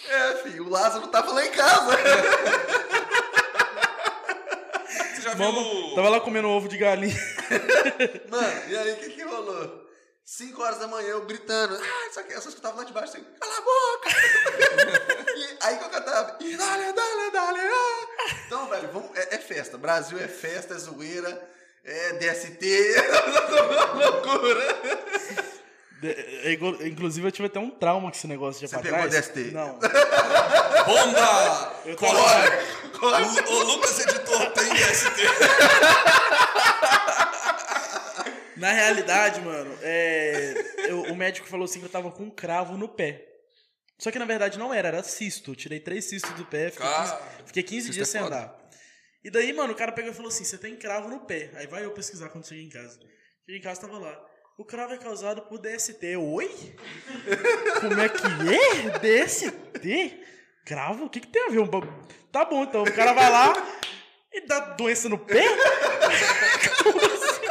[0.09, 1.97] É, filho, o Lázaro tava lá em casa.
[4.87, 5.45] Você já viu...
[5.53, 7.15] Mama, tava lá comendo ovo de galinha.
[8.31, 9.86] Mano, e aí o que que rolou?
[10.27, 11.77] 5 horas da manhã, eu gritando.
[11.77, 14.11] Ah, isso aqui, eu só escutava lá de baixo assim, cala a boca!
[15.37, 18.35] e aí que eu cantava, e dale, dale, dale, ah.
[18.45, 19.79] Então, velho, vamos, é, é festa.
[19.79, 21.49] Brasil é festa, é zoeira,
[21.85, 24.77] é DST, é loucura.
[26.03, 26.53] É,
[26.89, 29.13] Inclusive, eu tive até um trauma com esse negócio de Você pegou trás.
[29.15, 29.53] DST?
[29.53, 29.79] Não.
[30.87, 31.73] Bomba!
[31.85, 32.77] Eu Corte!
[33.01, 35.23] O, o Lucas Editor tem DST.
[38.57, 40.55] Na realidade, mano, é,
[40.89, 43.23] eu- o médico falou assim que eu tava com um cravo no pé.
[43.99, 45.51] Só que na verdade não era, era cisto.
[45.53, 48.21] Eu tirei três cistos do pé, fiquei 15, Cara, fiquei 15 cisto dias é sem
[48.23, 48.37] foda.
[48.37, 48.59] andar.
[49.25, 51.51] E daí, mano, o cara pegou e falou assim: você tem cravo no pé.
[51.55, 52.99] Aí vai eu pesquisar quando cheguei em casa.
[53.45, 54.25] Cheguei em casa, tava lá.
[54.59, 56.17] O cravo é causado por DST.
[56.17, 56.75] Oi?
[57.81, 58.99] Como é que é?
[59.25, 60.21] DST?
[60.65, 61.05] Cravo?
[61.07, 61.59] O que, que tem a ver?
[61.59, 61.69] Um
[62.33, 62.83] Tá bom, então.
[62.83, 63.53] O cara vai lá
[64.33, 65.43] e dá doença no pé?
[66.83, 67.47] Como assim?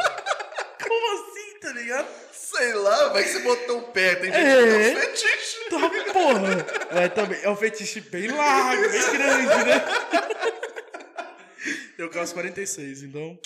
[1.66, 2.06] Tá ligado?
[2.32, 4.14] Sei lá, vai que você botou o pé.
[4.14, 4.56] Tem gente É.
[4.56, 5.56] que tem uns fetiches.
[5.68, 7.00] Tá, porra.
[7.02, 9.84] É, também, é um fetiche bem largo, bem grande, né?
[11.98, 13.36] Eu calço 46, então.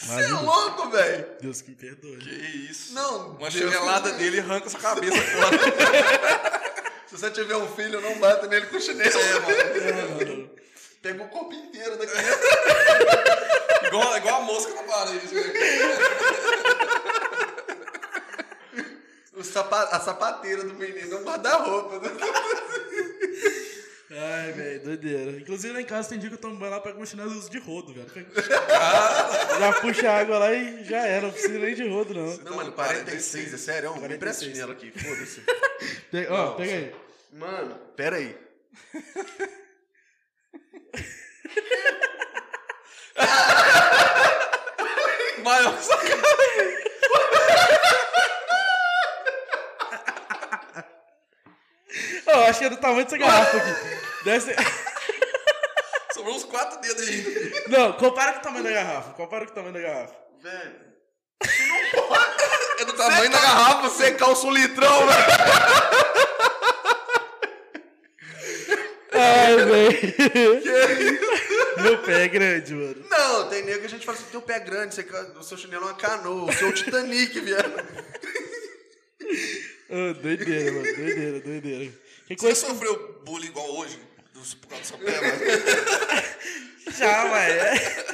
[0.00, 1.26] Você é louco, velho.
[1.40, 2.18] Deus que me perdoe.
[2.18, 2.30] Que
[2.70, 2.92] isso.
[2.92, 6.60] Não, Uma Deus chinelada me- dele arranca sua cabeça fora.
[7.08, 9.10] Se você tiver um filho, não bata nele com chinelo.
[9.18, 10.50] Não, não, não.
[11.00, 12.12] Pega o corpo inteiro daqui.
[13.86, 15.26] igual, igual a mosca na parede.
[19.34, 21.98] O sapa- a sapateira do menino é um guarda-roupa.
[22.00, 22.10] né?
[24.12, 25.30] Ai, velho, doideira.
[25.40, 27.36] Inclusive lá em casa tem dia que eu tomo banho lá, pego uma chinela e
[27.36, 28.10] uso de rodo, velho.
[29.58, 32.36] Já puxa a água lá e já era, não precisa nem de rodo, não.
[32.38, 33.94] Não, mano, 46, é sério?
[33.94, 34.52] Me presta 46.
[34.52, 35.42] chinelo aqui, foda-se.
[36.28, 36.94] Ó, pega aí.
[37.32, 38.36] Mano, pera aí.
[45.50, 45.74] Maior
[52.26, 53.74] Ó, acho que é do tamanho dessa garrafa aqui.
[54.24, 54.56] Deve ser...
[56.14, 57.68] Sobrou uns quatro dedos ainda.
[57.68, 59.12] Não, compara com o tamanho da garrafa.
[59.14, 60.14] Compara com o tamanho da garrafa.
[60.40, 60.90] Velho.
[62.78, 63.88] É do tamanho da garrafa.
[63.88, 65.26] Você calça um litrão, velho.
[69.12, 71.49] Ai, velho.
[71.78, 73.04] Meu pé é grande, mano.
[73.08, 75.02] Não, tem nego que a gente fala assim, teu pé é grande, você,
[75.38, 77.72] o seu chinelo é uma canoa, o seu Titanic, viado.
[79.90, 80.82] Ah, doideira, mano.
[80.96, 81.92] Doideira, doideira.
[82.26, 83.98] Que Você coisa sofreu bullying igual hoje?
[84.32, 85.40] Dos, por causa do seu pé, mano?
[86.96, 88.06] já, mas é.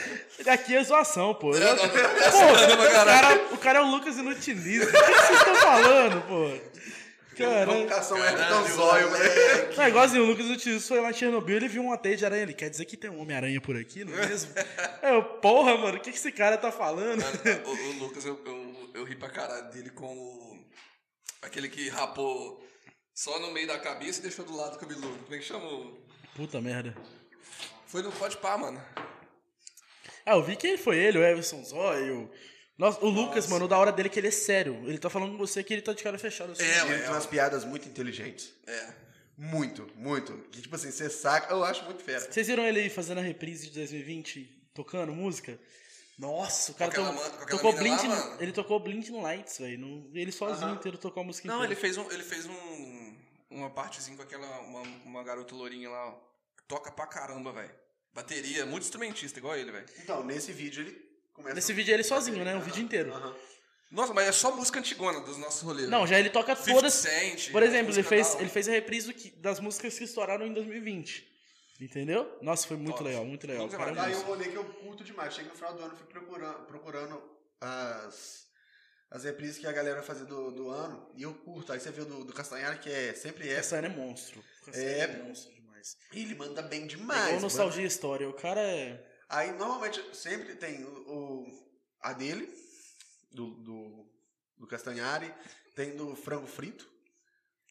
[0.44, 1.54] Daqui é zoação, pô.
[1.54, 1.90] Eu- É, não, não.
[1.90, 4.84] Pô, o cara, o cara é o Lucas Inutilismo.
[4.88, 6.76] O que vocês estão falando, pô?
[7.37, 9.76] Caralho, Ertanzóio, velho.
[9.76, 12.24] Não, é igualzinho, o Lucas Inutilismo foi lá em Chernobyl ele viu uma teia de
[12.24, 12.43] aranha.
[12.43, 14.53] Ele quer dizer que tem um Homem-Aranha por aqui, não é mesmo?
[15.03, 17.22] É, eu, porra, mano, o que, que esse cara tá falando?
[17.64, 20.66] O, o Lucas, eu, eu, eu ri pra caralho dele com o.
[21.43, 22.66] Aquele que rapou
[23.14, 25.16] só no meio da cabeça e deixou do lado o cabeludo.
[25.22, 25.64] Como é que chama?
[25.64, 25.97] o-
[26.34, 26.97] Puta merda.
[27.87, 28.82] Foi no Pode Pá, mano.
[30.24, 32.28] Ah, eu vi que foi ele, o Everson Zóio.
[32.79, 34.74] Nossa, o Lucas, mano, o da hora dele é que ele é sério.
[34.87, 36.53] Ele tá falando com você que ele tá de cara fechada.
[36.53, 36.62] Assim.
[36.62, 38.53] É, Ele tem umas piadas muito inteligentes.
[38.66, 38.93] É.
[39.39, 40.33] Muito, muito.
[40.51, 41.53] Que, tipo assim, você saca.
[41.53, 42.31] Eu acho muito fera.
[42.31, 45.59] Vocês viram ele aí fazendo a reprise de 2020, tocando música?
[46.18, 50.11] Nossa, o cara aquela to- tocou mina lá, ele tocou Blinding Lights, velho.
[50.14, 51.81] Ele sozinho inteiro tocou a música Não, ele inteira.
[51.81, 53.16] fez, um, ele fez um,
[53.51, 54.61] uma partezinha com aquela.
[54.61, 56.14] Uma, uma garota lourinha lá, ó.
[56.66, 57.70] Toca pra caramba, velho.
[58.14, 59.85] Bateria, muito instrumentista, igual ele, velho.
[60.03, 61.05] Então, nesse vídeo ele
[61.37, 61.55] começa.
[61.55, 62.57] Nesse vídeo é ele sozinho, né?
[62.57, 63.12] O vídeo inteiro.
[63.12, 63.34] Aham.
[63.91, 65.89] Nossa, mas é só música antigona dos nossos rolês.
[65.89, 66.93] Não, já ele toca 50 todas.
[66.95, 70.45] Cent, Por exemplo, ele fez, ele fez a reprise do que- das músicas que estouraram
[70.45, 71.24] em 2020.
[71.80, 72.37] Entendeu?
[72.43, 73.05] Nossa, foi muito Top.
[73.05, 73.68] legal, muito legal.
[73.68, 74.20] Vamos O cara é monstro.
[74.22, 75.32] eu rolê que eu curto demais.
[75.34, 77.22] Chega no final do ano, eu fui procurando, procurando
[77.61, 78.47] as,
[79.11, 81.09] as reprises que a galera vai fazer do, do ano.
[81.14, 81.72] E eu curto.
[81.72, 83.76] Aí você viu do, do Castanhar, que é sempre essa.
[83.76, 84.43] Cassiano é monstro.
[84.72, 84.99] É.
[85.01, 85.97] é monstro demais.
[86.12, 87.18] E ele manda bem É demais.
[87.20, 87.41] igual mano.
[87.43, 88.28] Nostalgia e História.
[88.28, 89.05] O cara é...
[89.29, 91.68] Aí normalmente sempre tem o, o-
[92.01, 92.49] a dele,
[93.33, 94.07] do, do,
[94.59, 95.33] do Castanhari,
[95.74, 96.89] tem do frango frito.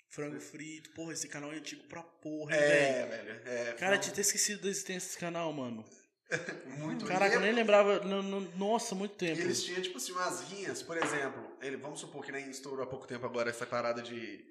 [0.09, 0.91] Frango frito.
[0.91, 2.73] Porra, esse canal é antigo pra porra, hein, velho.
[2.73, 3.41] É, velho.
[3.49, 5.85] É, Cara, frango- tinha até esquecido da existência desse canal, mano.
[6.79, 7.99] muito Caraca, eu nem E- lembrava.
[7.99, 9.41] no- no- nossa, muito E tempo.
[9.41, 12.87] eles tinham, tipo assim, umas rinhas, por exemplo, ele, vamos supor que nem estourou há
[12.87, 14.43] pouco tempo agora essa parada de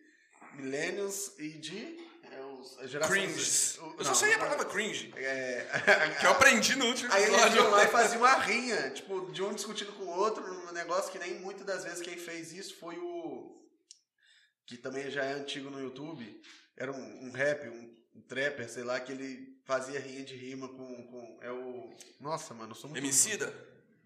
[0.55, 2.14] millennials e de é,
[2.65, 3.79] os, a geração Cringe.
[3.81, 5.13] o- Eu não, só sei a não, palavra cringe.
[5.17, 5.67] É,
[6.21, 7.57] Que eu aprendi no último Aí eles episódio.
[7.63, 11.13] iam lá e faziam uma rinha, tipo, de um discutindo com o outro, um negócio
[11.13, 13.63] que nem muitas das vezes quem fez isso foi o.
[14.67, 16.41] Que também já é antigo no YouTube.
[16.77, 20.69] Era um, um rap, um, um trapper, sei lá, que ele fazia rinha de rima
[20.69, 21.07] com.
[21.07, 21.93] com é o.
[22.21, 23.03] Nossa, mano, eu sou muito.
[23.05, 23.53] Emicida?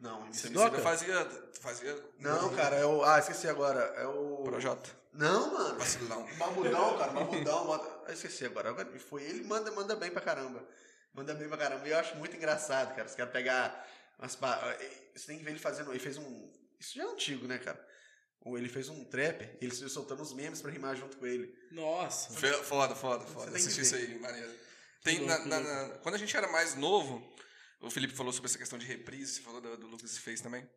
[0.01, 0.49] Não, MC.
[0.51, 0.77] Doca?
[0.79, 1.31] Emicida fazia,
[1.61, 2.05] fazia...
[2.19, 3.03] Não, cara, é o.
[3.05, 3.81] Ah, esqueci agora.
[3.97, 4.43] É o.
[4.45, 4.89] Projota.
[5.13, 5.79] Não, mano.
[5.79, 6.27] Vacilão.
[6.37, 8.03] Mamudão, cara, mamudão.
[8.07, 8.75] Eu esqueci agora.
[9.01, 10.65] foi ele, manda, manda bem pra caramba.
[11.13, 11.87] Manda bem pra caramba.
[11.89, 13.09] E eu acho muito engraçado, cara.
[13.09, 13.89] Os caras pegar
[14.19, 14.37] umas.
[14.37, 14.61] pa-
[15.17, 15.91] Você tem que ver ele fazendo.
[15.91, 16.53] Ele fez um.
[16.79, 17.85] Isso já é antigo, né, cara?
[18.43, 21.53] Ou ele fez um trapper, ele se soltando os memes pra rimar junto com ele.
[21.73, 22.33] Nossa.
[22.63, 23.51] Foda, foda, foda.
[23.51, 23.83] tem que Assisti ver.
[23.83, 24.53] isso aí, maneiro.
[25.03, 27.21] Tem, na- na- na- quando a gente era mais novo,
[27.81, 30.41] o Felipe falou sobre essa questão de reprise, você falou do, do Lucas e fez
[30.41, 30.69] também,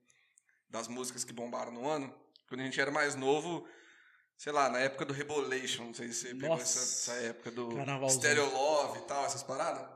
[0.70, 2.14] das músicas que bombaram no ano.
[2.48, 3.68] Quando a gente era mais novo,
[4.38, 6.80] sei lá, na época do Rebolation, não sei se você pegou Nossa.
[6.80, 7.70] essa, essa época do.
[8.10, 9.88] Stereo Love e tal, essas paradas.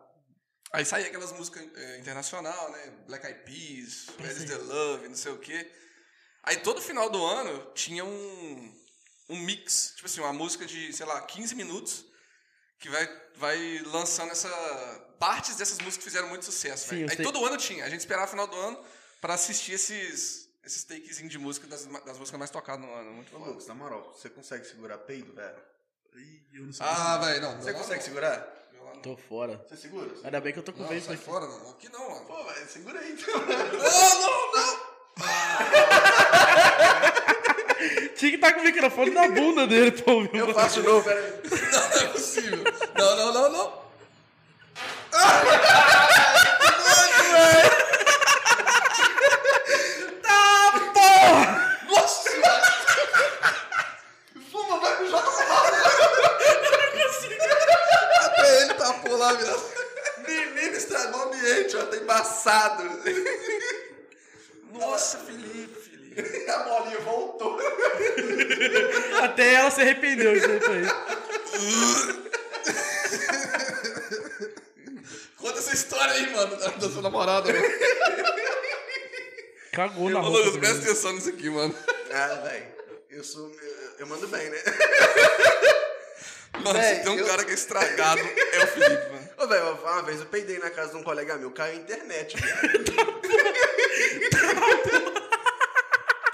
[0.71, 2.93] Aí saía aquelas músicas eh, internacional, né?
[3.07, 5.71] Black Eyed Peas, Where is the Love, não sei o quê.
[6.43, 8.75] Aí todo final do ano tinha um,
[9.29, 12.05] um mix, tipo assim, uma música de, sei lá, 15 minutos
[12.79, 14.49] que vai, vai lançando essa
[15.19, 16.89] partes dessas músicas que fizeram muito sucesso.
[16.89, 17.25] Sim, Aí sei.
[17.25, 17.85] todo ano tinha.
[17.85, 18.77] A gente esperava o final do ano
[19.21, 23.11] pra assistir esses, esses takezinhos de música das, das músicas mais tocadas no ano.
[23.13, 23.51] Muito Ô, foda.
[23.51, 25.55] Lucas, na moral, você consegue segurar peido, velho?
[26.15, 26.85] Ih, eu não sei.
[26.85, 27.61] Ah, velho, não.
[27.61, 28.01] Você consegue não.
[28.01, 28.53] segurar?
[28.73, 29.65] Não, Tô fora.
[29.67, 30.11] Você segura?
[30.23, 31.23] Ainda bem que eu tô com Não, vape sai aqui.
[31.23, 31.69] fora, não.
[31.71, 32.25] Aqui não, mano.
[32.25, 33.39] Pô, velho, segura aí então.
[33.39, 34.95] Não, não, não.
[38.15, 41.33] Tinha que estar com o microfone na bunda dele o Eu faço de novo, peraí.
[42.05, 42.63] Não, não é possível.
[42.97, 43.85] Não, não, não, não.
[50.27, 51.79] Ah, porra!
[51.89, 52.61] Nossa senhora.
[54.51, 55.23] Fuma, vai me jogar
[58.21, 59.63] Até ele tá por lá, viado.
[60.27, 61.85] Menino estragou o ambiente, ó.
[61.85, 62.83] Tá embaçado.
[64.73, 66.49] Nossa, Felipe, Felipe.
[66.51, 67.59] A bolinha voltou.
[69.23, 71.14] Até ela se arrependeu disso aí.
[75.37, 77.65] Conta essa história aí, mano, da, da sua namorada, mano.
[79.71, 80.37] Cagou na Ô, roupa.
[80.39, 81.75] Lucas, presta atenção nisso aqui, mano.
[82.11, 82.65] Ah, velho.
[83.09, 83.49] Eu sou.
[83.49, 84.57] Eu, eu mando bem, né?
[86.63, 89.29] Mano, Véi, se tem um eu- cara que é estragado, é o Felipe, mano.
[89.37, 92.37] Ô, velho, uma vez eu peidei na casa de um colega meu, caiu a internet,
[92.37, 92.85] viado.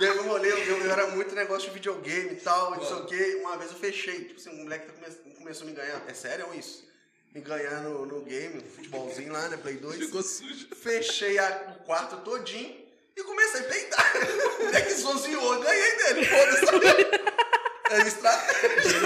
[0.01, 3.05] Teve um rolê, eu, eu era muito negócio de videogame e tal, não sei o
[3.05, 3.37] quê.
[3.41, 6.01] Uma vez eu fechei, tipo assim, um moleque tá come- começou a me ganhar.
[6.07, 6.89] É sério isso?
[7.33, 9.57] Me ganhar no, no game, futebolzinho lá, né?
[9.57, 9.97] Play 2.
[10.05, 10.67] Ficou sujo.
[10.75, 12.75] Fechei a- o quarto todinho
[13.15, 14.13] e comecei a peidar.
[14.59, 16.65] O moleque zoziou, eu ganhei dele, foda-se.
[17.91, 19.01] É estratégia.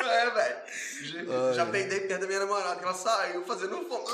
[0.00, 0.56] É, velho.
[1.58, 4.04] Já, já peidei perto da minha namorada, que ela saiu fazendo um fome.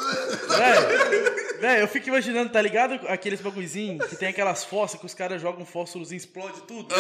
[0.48, 2.94] Véi, véi, eu fico imaginando, tá ligado?
[3.08, 6.94] Aqueles bagulhozinhos que tem aquelas fossas que os caras jogam um fósforozinho, explode tudo.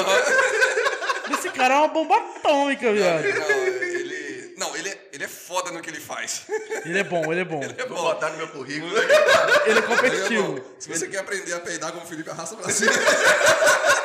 [1.32, 3.22] Esse cara é uma bomba atômica, viado.
[3.24, 4.54] Não, ele.
[4.56, 6.42] Não, ele é, ele é foda no que ele faz.
[6.84, 7.60] Ele é bom, ele é bom.
[7.62, 8.02] É Vou bom.
[8.02, 8.96] botar no meu currículo.
[8.96, 10.64] Ele é Ele é competitivo.
[10.78, 12.92] Se você quer aprender a peidar como o Felipe, arrasta pra cima.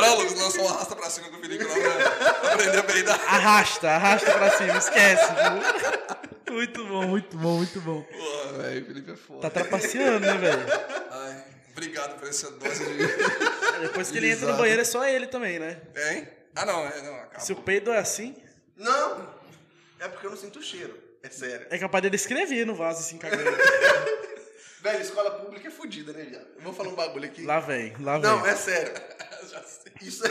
[0.00, 0.40] Demorou, Lucas?
[0.40, 3.20] Lançou um arrasta pra cima com o Felipe lá pra aprender a peidar.
[3.34, 5.24] Arrasta, arrasta pra cima, esquece.
[5.32, 6.54] viu?
[6.54, 8.02] Muito bom, muito bom, muito bom.
[8.02, 9.40] Porra, velho, o Felipe é foda.
[9.42, 10.66] Tá trapaceando, né, velho?
[11.10, 13.06] Ai, obrigado por essa dose de.
[13.82, 15.80] Depois que ele entra no banheiro é só ele também, né?
[15.96, 16.28] Hein?
[16.56, 17.40] Ah, não, é, não, acaba.
[17.40, 18.36] Se o peido é assim,
[18.76, 19.28] Não,
[20.00, 20.98] é porque eu não sinto o cheiro.
[21.22, 21.66] É sério.
[21.68, 23.42] é capaz dele escrever no vaso assim, cagando.
[24.80, 26.46] Velho, escola pública é fodida, né, viado?
[26.56, 27.42] Eu vou falar um bagulho aqui.
[27.44, 28.22] Lá vem, lá vem.
[28.22, 28.92] Não, é sério.
[30.00, 30.28] Isso é.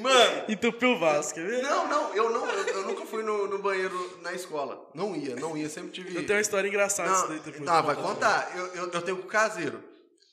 [0.00, 1.62] Mano, Entupiu o vaso, quer ver?
[1.62, 4.84] não, não, eu não, eu, eu nunca fui no, no banheiro na escola.
[4.92, 6.10] Não ia, não ia, sempre tive.
[6.14, 7.60] Eu tenho uma história engraçada disso Não, daí depois.
[7.64, 8.52] não vai contar.
[8.56, 9.82] Eu, eu, eu tenho com caseiro.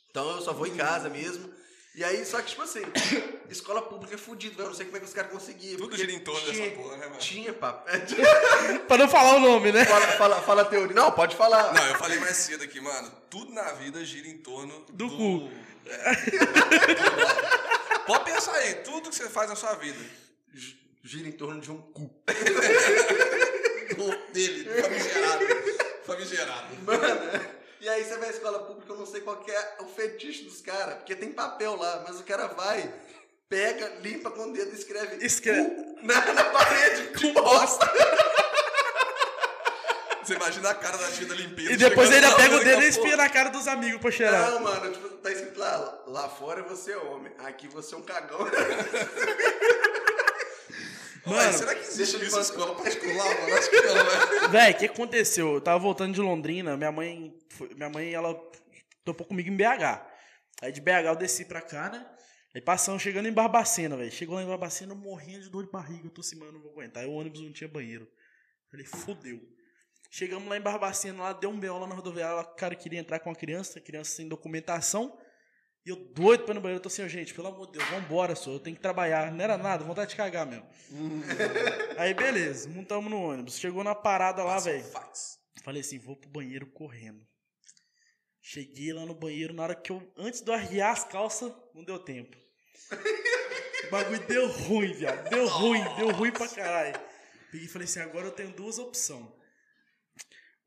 [0.09, 1.49] Então eu só vou em casa mesmo.
[1.93, 2.81] E aí, só que, tipo assim,
[3.49, 4.65] escola pública é fudido, velho.
[4.67, 5.77] Eu não sei como é que os caras conseguiam.
[5.77, 7.19] Tudo gira em torno dessa tinha- porra, né, mano?
[7.19, 7.89] Tinha, papo.
[8.87, 9.83] Pra não falar o nome, né?
[9.83, 10.95] fala, fala, fala a teoria.
[10.95, 11.73] Não, pode falar.
[11.73, 13.11] Não, eu falei mais cedo aqui, mano.
[13.29, 15.51] Tudo na vida gira em torno Do cu.
[15.85, 16.11] É.
[18.07, 19.97] Pode pensar aí, tudo que você faz na sua vida.
[20.53, 22.09] Gi- Gira em torno de um cu.
[23.97, 25.45] Do dele, famigerado.
[26.05, 26.75] Famigerado.
[26.83, 27.41] Mano,
[27.81, 30.43] e aí você vai à escola pública, eu não sei qual que é o fetiche
[30.43, 32.93] dos caras, porque tem papel lá, mas o cara vai,
[33.49, 35.95] pega, limpa com o dedo e escreve Escreve.
[36.03, 37.07] na, na parede.
[37.17, 37.91] Que bosta!
[40.23, 41.71] Você imagina a cara da tia da limpeza.
[41.71, 44.11] E depois chegando ainda lá, pega o dedo e espia na cara dos amigos pra
[44.11, 44.51] cheirar.
[44.51, 48.03] Não, mano, tipo, tá escrito lá, lá fora você é homem, aqui você é um
[48.03, 48.37] cagão.
[51.27, 53.55] Ué, Mano, será que existe isso em escola particular, mano?
[53.55, 54.47] Acho que não, né?
[54.49, 55.53] Véi, o que aconteceu?
[55.53, 57.33] Eu tava voltando de Londrina, minha mãe,
[57.75, 58.33] minha mãe, ela
[59.05, 60.01] topou comigo em BH.
[60.61, 62.05] Aí de BH eu desci pra cá, né?
[62.53, 64.11] Aí passamos, chegando em Barbacena, velho.
[64.11, 66.05] Chegou lá em Barbacena, morrendo de dor de barriga.
[66.05, 67.03] Eu tô assim, mano, não vou aguentar.
[67.03, 68.07] Aí o ônibus não tinha banheiro.
[68.69, 69.39] Falei, fodeu.
[70.09, 71.77] Chegamos lá em Barbacena, lá deu um B.O.
[71.77, 72.41] lá na rodoviária.
[72.41, 75.17] O cara queria entrar com a criança, a criança sem documentação.
[75.83, 77.89] E eu doido pra ir no banheiro, eu tô assim, gente, pelo amor de Deus,
[77.89, 79.31] vambora, só, eu tenho que trabalhar.
[79.31, 80.67] Não era nada, vontade de cagar mesmo.
[81.97, 83.57] Aí, beleza, montamos no ônibus.
[83.57, 84.85] Chegou na parada lá, velho.
[85.63, 87.25] Falei assim, vou pro banheiro correndo.
[88.39, 90.11] Cheguei lá no banheiro, na hora que eu.
[90.17, 92.37] Antes de eu arriar as calças, não deu tempo.
[93.87, 95.29] O bagulho deu ruim, viado.
[95.29, 96.99] Deu ruim, deu ruim pra caralho.
[97.51, 99.27] Peguei e falei assim, agora eu tenho duas opções.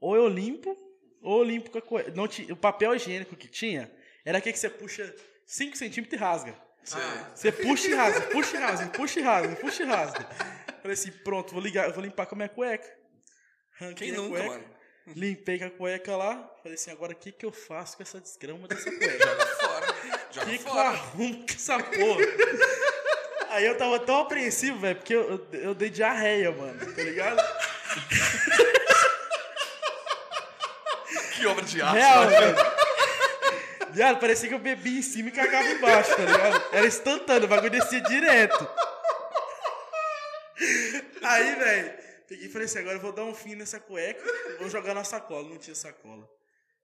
[0.00, 0.76] Ou eu limpo,
[1.22, 2.12] ou eu limpo com a cueca.
[2.12, 3.90] Não O papel higiênico que tinha
[4.24, 5.14] era aquele que você puxa
[5.46, 6.54] 5 centímetros e rasga.
[6.84, 7.00] Sei.
[7.34, 10.28] Você puxa e rasga, puxa e rasga, puxa e rasga, puxa e rasga.
[10.82, 12.86] Falei assim, pronto, vou, ligar, vou limpar com a minha cueca.
[13.80, 14.64] Ranquei Quem a nunca, cueca, mano?
[15.08, 16.50] limpei com a cueca lá.
[16.62, 19.26] Falei assim, agora o que, que eu faço com essa desgrama dessa cueca?
[19.26, 19.86] Joga fora.
[20.30, 20.88] Joga que, que eu fora.
[20.90, 22.24] arrumo com essa porra?
[23.50, 27.40] Aí eu tava tão apreensivo, velho, porque eu, eu, eu dei diarreia, mano, tá ligado?
[31.32, 31.96] Que obra de arte.
[31.96, 32.56] Real, velho.
[33.94, 36.64] Viado, parecia que eu bebi em cima e cagava embaixo, tá ligado?
[36.72, 38.68] Era instantâneo, o bagulho descia direto.
[41.22, 41.94] Aí, velho,
[42.26, 44.20] peguei e falei assim, agora eu vou dar um fim nessa cueca,
[44.58, 45.48] vou jogar na sacola.
[45.48, 46.28] Não tinha sacola.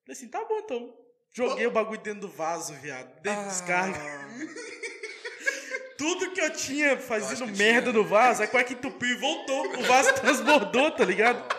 [0.05, 0.97] Falei assim, tá bom então.
[1.33, 3.11] Joguei o bagulho dentro do vaso, viado.
[3.23, 3.99] Dentro de descarga.
[5.99, 8.03] Tudo que eu tinha fazendo que merda tinha.
[8.03, 9.79] no vaso, a cueca entupiu e voltou.
[9.79, 11.57] O vaso transbordou, tá ligado?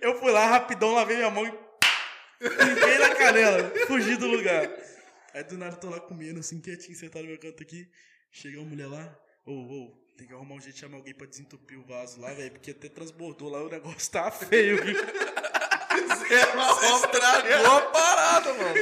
[0.00, 1.67] Eu fui lá rapidão, lavei minha mão e
[2.40, 4.70] limpei na canela, fugi do lugar.
[5.34, 7.88] Aí do nada eu tô lá comendo, assim, quietinho, sentado no meu canto aqui.
[8.30, 11.26] Chega uma mulher lá, ô, ô, tem que arrumar um jeito de chamar alguém pra
[11.26, 14.96] desentupir o vaso lá, velho, porque até transbordou lá, o negócio tá feio, viu?
[14.96, 18.74] Você estragou a parada, mano.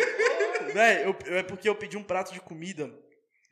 [0.72, 1.04] Véi,
[1.36, 2.92] é porque eu pedi um prato de comida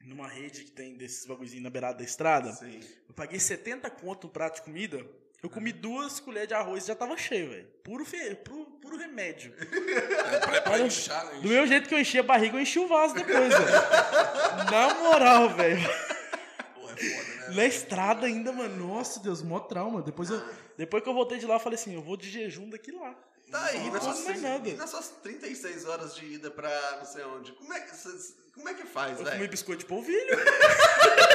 [0.05, 2.53] numa rede que tem desses bagulhozinhos na beirada da estrada.
[2.53, 2.81] Sim.
[3.09, 5.05] Eu paguei 70 conto no prato de comida.
[5.43, 7.69] Eu comi duas colheres de arroz e já tava cheio, velho.
[7.83, 8.35] Puro, fe...
[8.37, 9.53] puro, puro remédio.
[10.43, 11.41] Pra, pra inchar, né?
[11.41, 14.71] Do mesmo jeito que eu enchi a barriga, eu enchi o vaso depois, velho.
[14.71, 15.79] Na moral, velho.
[16.97, 17.55] É né?
[17.55, 18.87] Na estrada ainda, mano.
[18.95, 20.03] Nossa, Deus, mó trauma.
[20.03, 20.43] Depois, eu,
[20.77, 23.15] depois que eu voltei de lá, eu falei assim, eu vou de jejum daqui lá.
[23.51, 24.69] Tá aí, Não nas como suas, mais nada.
[24.69, 27.93] e nas suas 36 horas de ida pra não sei onde, como é que,
[28.55, 29.51] como é que faz, Eu comi velho?
[29.51, 30.19] biscoito de polvilho.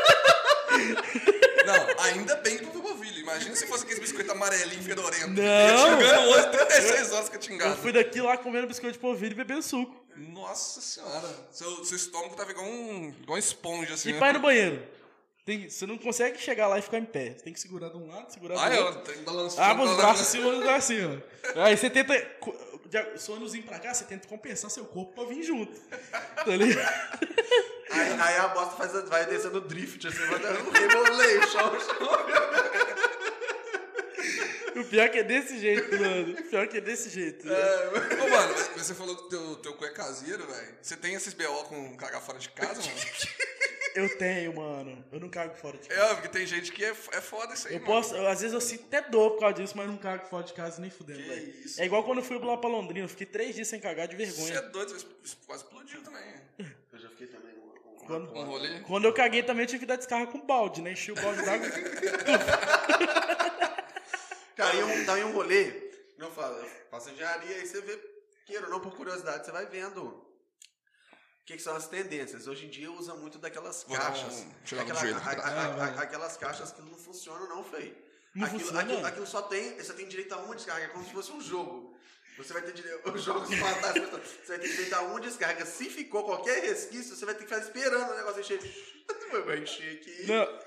[1.66, 3.20] Não, ainda bem que tu foi polvilho.
[3.20, 5.28] Imagina se fosse aquele biscoito amarelinho, fedorento.
[5.30, 6.00] Não.
[6.00, 7.78] Chegando hoje, 36 horas que eu Eu tingado.
[7.82, 10.04] fui daqui lá comendo biscoito de polvilho e bebendo suco.
[10.18, 11.28] Nossa senhora.
[11.52, 14.10] Seu, seu estômago tava igual um, igual uma esponja, assim.
[14.10, 14.20] E né?
[14.20, 14.82] pai no banheiro.
[15.46, 17.32] Tem, você não consegue chegar lá e ficar em pé.
[17.38, 19.00] Você tem que segurar de um lado, segurar do Ah, outro.
[19.00, 19.70] eu tenho que balançar.
[19.70, 21.22] Abre os braços assim, os braços assim,
[21.56, 21.64] ó.
[21.64, 22.14] Aí você tenta.
[23.18, 25.72] Sonhozinho pra cá, você tenta compensar seu corpo pra vir junto.
[26.36, 26.90] Tá ligado?
[28.00, 31.72] Aí, aí a bosta faz, vai descendo drift, assim, vai dando um rebolation.
[34.76, 36.34] O pior é que é desse jeito, mano.
[36.40, 37.46] O pior é que é desse jeito.
[37.46, 37.54] né?
[38.24, 40.76] Ô, mano, você falou que teu, teu cu é caseiro, velho.
[40.82, 42.94] Você tem esses BO com cagar fora de casa, mano?
[43.96, 45.04] Eu tenho, mano.
[45.12, 46.00] Eu não cago fora de casa.
[46.00, 47.92] É óbvio que tem gente que é, é foda isso aí, Eu mano.
[47.94, 50.44] posso, eu, às vezes eu sinto até dor por causa disso, mas não cago fora
[50.46, 51.54] de casa nem fudendo, Que velho.
[51.66, 54.08] isso, É igual quando eu fui lá pra Londrina, eu fiquei três dias sem cagar
[54.08, 54.60] de Você vergonha.
[54.60, 56.24] é doido, você quase explodiu também.
[58.10, 58.80] Quando- Um rolê.
[58.82, 60.94] Quando eu caguei também eu tive que dar descarga com balde, né?
[60.94, 61.68] Enchi o balde d'água.
[64.56, 65.92] Cara, e um, tá em um rolê,
[66.36, 67.98] falo, eu faço engenharia, aí você vê,
[68.46, 70.26] queira ou não, por curiosidade, você vai vendo o
[71.46, 72.46] que, que são as tendências.
[72.48, 74.46] Hoje em dia usa muito daquelas um- caixas.
[74.70, 76.04] do aquela- joelho, a- a- a- Ah, vai.
[76.04, 77.96] aquelas caixas que não funcionam, não, feio.
[78.36, 78.82] Não aquilo, funciona?
[78.82, 81.40] Aquilo, aquilo só tem, você tem direito a uma descarga, é como se fosse um
[81.42, 81.89] jogo.
[82.40, 85.02] Você vai ter direito, o jogo se matar, as pessoas, você vai ter direito a
[85.02, 85.66] uma descarga.
[85.66, 88.60] Se ficou qualquer resquício, você vai ter que ficar esperando o negócio encher.
[89.46, 90.26] Vai encher aqui.
[90.28, 90.60] Não.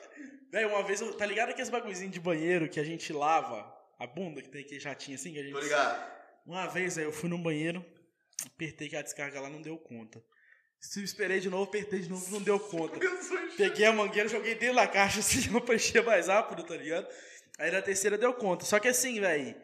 [0.50, 4.06] Véi, uma vez, eu- tá ligado aqueles bagulhozinhos de banheiro que a gente lava a
[4.06, 5.52] bunda, que tem aquele jatinho assim que a gente.
[5.52, 6.12] Tô ligado.
[6.44, 7.84] Uma vez aí eu fui no banheiro,
[8.46, 10.22] apertei que a descarga lá não deu conta.
[10.80, 12.98] Se eu esperei de novo, apertei de novo, não deu conta.
[13.56, 17.06] Peguei a mangueira, joguei dentro da caixa assim, pra encher mais rápido, tá ligado?
[17.58, 18.64] Aí na terceira deu conta.
[18.64, 19.54] Só que assim, velho,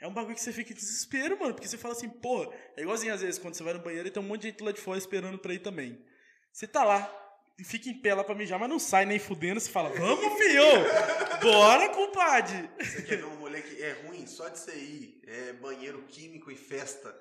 [0.00, 1.54] é um bagulho que você fica em desespero, mano.
[1.54, 4.10] Porque você fala assim, pô, é igualzinho às vezes quando você vai no banheiro e
[4.10, 6.04] tem um monte de gente lá de fora esperando pra ir também.
[6.52, 7.10] Você tá lá
[7.58, 9.58] e fica em pé lá pra mijar, mas não sai nem fudendo.
[9.58, 11.42] Você fala, vamos, fio!
[11.42, 12.70] Bora, compadre!
[12.78, 15.20] Você quer ver um rolê que é ruim só de você ir?
[15.26, 17.14] É banheiro químico em festa.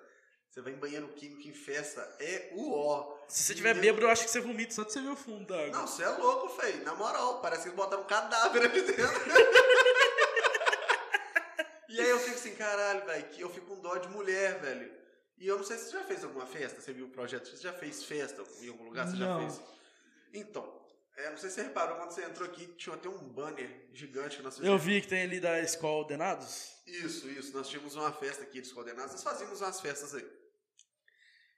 [0.49, 3.16] Você vai em banheiro químico em festa, é o ó.
[3.28, 5.45] Se você tiver bêbado, eu acho que você vomita só de você ver o fundo
[5.45, 5.70] da água.
[5.72, 6.84] Não, você é louco, feio.
[6.84, 9.04] Na moral, parece que eles botaram um cadáver ali dentro.
[11.90, 14.96] e aí eu fico assim, caralho, velho, que eu fico com dó de mulher, velho.
[15.38, 17.62] E eu não sei se você já fez alguma festa, você viu o projeto, você
[17.62, 19.42] já fez festa em algum lugar, você Não.
[19.42, 19.62] já fez?
[20.34, 20.86] Então,
[21.16, 24.42] é, não sei se você reparou, quando você entrou aqui, tinha até um banner gigante
[24.42, 26.74] na sua Eu vi que tem ali da escola Ordenados.
[26.86, 27.54] Isso, isso.
[27.54, 29.14] Nós tínhamos uma festa aqui dos coordenados.
[29.14, 30.28] Nós fazíamos umas festas aí.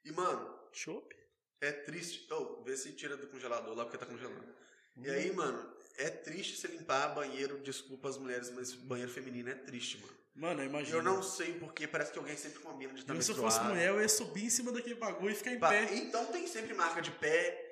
[0.05, 1.13] E, mano, Chopp?
[1.61, 2.25] é triste.
[2.31, 4.55] Oh, vê se tira do congelador lá porque tá congelando.
[4.97, 9.55] E aí, mano, é triste você limpar banheiro, desculpa as mulheres, mas banheiro feminino é
[9.55, 10.18] triste, mano.
[10.35, 10.97] Mano, eu imagino.
[10.97, 13.59] Eu não sei porque, parece que alguém sempre combina de estar Eu, se eu fosse
[13.61, 15.93] mulher, eu ia subir em cima daquele bagulho e ficar em pé.
[15.95, 17.65] Então tem sempre marca de pé.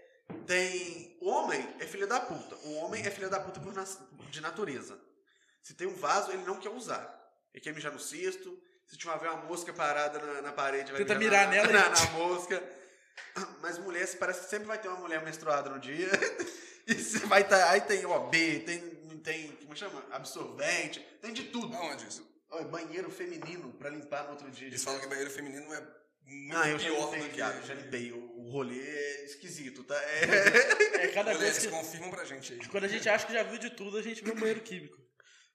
[0.45, 1.17] Tem.
[1.21, 2.55] Homem é filho da puta.
[2.65, 4.99] O homem é filho da puta por nas- de natureza.
[5.61, 7.13] Se tem um vaso, ele não quer usar.
[7.53, 8.61] Ele quer mijar no cesto.
[8.85, 12.11] Se tiver uma mosca parada na, na parede, vai Tenta mirar na, nela na, na
[12.11, 12.61] mosca.
[13.61, 16.09] Mas mulher, parece que sempre vai ter uma mulher menstruada no dia.
[16.89, 17.69] E você vai estar.
[17.69, 18.79] aí tem OB, tem.
[19.21, 20.01] tem como chama?
[20.09, 21.75] Absorvente, tem de tudo.
[21.75, 22.25] Aonde isso?
[22.49, 24.67] Olha, banheiro feminino pra limpar no outro dia.
[24.67, 25.81] Eles falam que banheiro feminino é
[26.25, 27.35] muito Não, eu já pior limpei, do que...
[27.35, 28.11] viado, já limpei.
[28.13, 29.95] O, rolê é esquisito, tá?
[30.03, 31.03] É...
[31.03, 31.67] É cada vez Mulheres que.
[31.69, 32.65] confirmam pra gente aí.
[32.67, 34.97] Quando a gente acha que já viu de tudo, a gente vê um banheiro químico.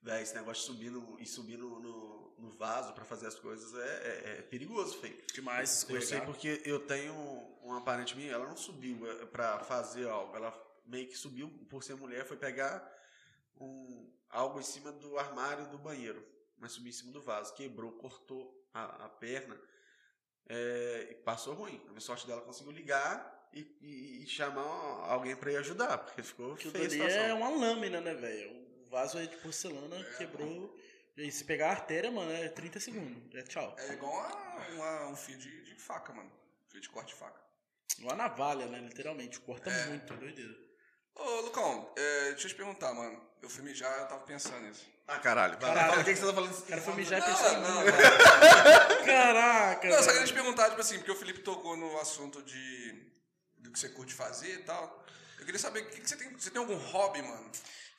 [0.03, 3.37] Véi, esse negócio de subir no, e subir no, no, no vaso pra fazer as
[3.37, 5.17] coisas é, é- é perigoso, feio.
[5.33, 6.27] Demais, Eu sei escorregar.
[6.27, 7.15] porque eu tenho
[7.63, 10.53] uma parente minha, ela não subiu é, pra fazer algo, ela
[10.85, 12.85] meio que subiu por ser mulher, foi pegar
[13.61, 16.23] um, algo em cima do armário do banheiro,
[16.63, 19.61] mas subiu em cima do vaso, quebrou, cortou a, a perna,
[20.49, 21.85] é, e passou ruim.
[21.95, 26.55] A sorte dela conseguiu ligar e, e- e chamar alguém pra ir ajudar, porque ficou
[26.55, 28.51] Aquilo feia ali é uma lâmina, né, velho?
[28.87, 30.75] O vaso é de porcelana, quebrou.
[31.17, 33.35] E se pegar a artéria, mano, é 30 segundos.
[33.35, 33.75] É tchau.
[33.79, 36.31] É igual a- uma- um fio de, de faca, mano.
[36.69, 37.41] Fio de corte de faca.
[37.99, 38.79] Uma navalha, né?
[38.81, 39.39] Literalmente.
[39.41, 39.87] Corta É.
[39.89, 40.57] muito, é doideira.
[41.15, 43.23] Ô, Lucão, é, deixa eu te perguntar, mano.
[43.43, 44.91] Eu fui mijar, eu tava pensando nisso.
[45.07, 45.59] Ah, caralho.
[45.59, 46.01] Caralho.
[46.01, 46.53] o que que você tá falando.
[46.53, 49.05] O cara foi mijar e pensou não, não.
[49.05, 49.89] Caraca!
[49.89, 53.11] Não, eu só queria te perguntar, tipo assim, porque o Felipe tocou no assunto de
[53.59, 55.05] do que você curte fazer e tal.
[55.43, 56.31] Eu queria saber, o que, que você tem?
[56.39, 57.51] Você tem algum hobby, mano?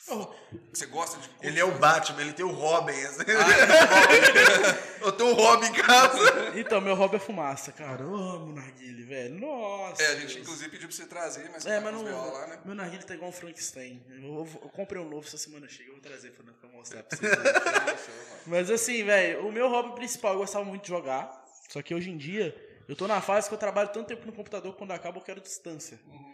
[0.07, 0.27] Oh,
[0.73, 1.77] você gosta de Ele é o?
[1.77, 2.93] Batman, ele tem o Robin.
[2.93, 3.21] assim.
[3.21, 6.17] Ah, Eu tenho o Robin em casa.
[6.55, 8.01] Então, meu hobby é fumaça, cara.
[8.03, 9.39] Eu amo narguile, velho.
[9.39, 10.01] Nossa.
[10.01, 10.37] é, a gente Deus.
[10.37, 12.33] inclusive pediu pra você trazer, mas você É, tá mas não.
[12.33, 12.59] Lá, né?
[12.63, 14.01] Meu narguile tá igual um Frankenstein.
[14.09, 17.17] Eu, eu comprei um novo essa semana chega, eu vou trazer pra, pra mostrar pra
[17.17, 17.99] vocês.
[18.47, 21.43] Mas assim, velho, o meu hobby principal, eu gostava muito de jogar.
[21.67, 22.55] Só que hoje em dia,
[22.87, 25.21] eu tô na fase que eu trabalho tanto tempo no computador que quando acaba eu
[25.23, 25.99] quero distância.
[26.07, 26.32] Uhum.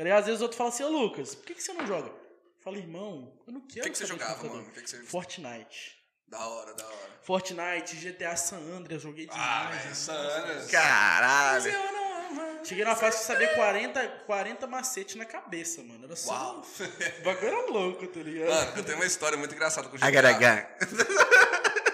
[0.00, 0.20] Tá ligado?
[0.20, 2.08] Às vezes o outro fala assim, ô Lucas, por que, que você não joga?
[2.08, 4.62] Eu falo, irmão, eu não O quero que, que você jogava, mano?
[4.62, 4.96] O que, que você...
[5.02, 6.02] Fortnite.
[6.26, 7.18] Da hora, da hora.
[7.20, 9.42] Fortnite, GTA San Andreas, joguei demais.
[9.46, 10.70] Ah, velho, Sanas.
[10.70, 11.72] Caralho.
[12.64, 16.06] Cheguei na fase de saber 40, 40 macete na cabeça, mano.
[16.06, 16.32] Era só.
[16.32, 16.66] Uau.
[17.20, 18.48] O bagulho era louco, tá ligado?
[18.48, 20.06] Mano, eu tenho uma história muito engraçada com o GTA.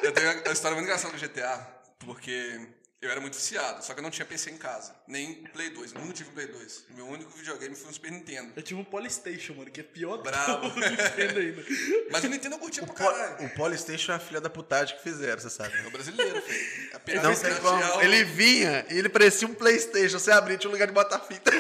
[0.05, 1.59] Eu tenho uma história muito engraçada com o GTA,
[1.99, 2.69] porque
[3.03, 5.93] eu era muito viciado, só que eu não tinha PC em casa, nem Play 2,
[5.93, 6.85] eu nunca tive Play 2.
[6.97, 8.53] Meu único videogame foi um Super Nintendo.
[8.57, 10.71] Eu tive um Polystation, mano, que é pior do Bravo.
[10.73, 11.65] que o Nintendo ainda.
[12.11, 13.45] Mas o Nintendo eu curtia O, pra caralho.
[13.47, 15.77] o Polystation é a filha da putagem que fizeram, você sabe.
[15.79, 16.91] É o brasileiro, filho.
[16.91, 18.01] A Não pirâmide tem como.
[18.03, 20.19] Ele vinha e ele parecia um Playstation.
[20.19, 21.51] Você abria, tinha um lugar de botar fita.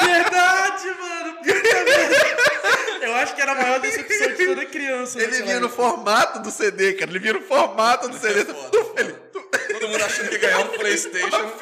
[0.00, 1.36] Verdade, mano.
[1.36, 2.36] Puta merda.
[3.02, 5.18] Eu acho que era a maior decepção de toda criança.
[5.18, 7.10] Ele naquela vinha no formato do CD, cara.
[7.10, 8.40] Ele vinha no formato do CD.
[8.40, 9.12] É foda, foda.
[9.72, 11.52] Todo mundo achando que ia ganhar um Playstation.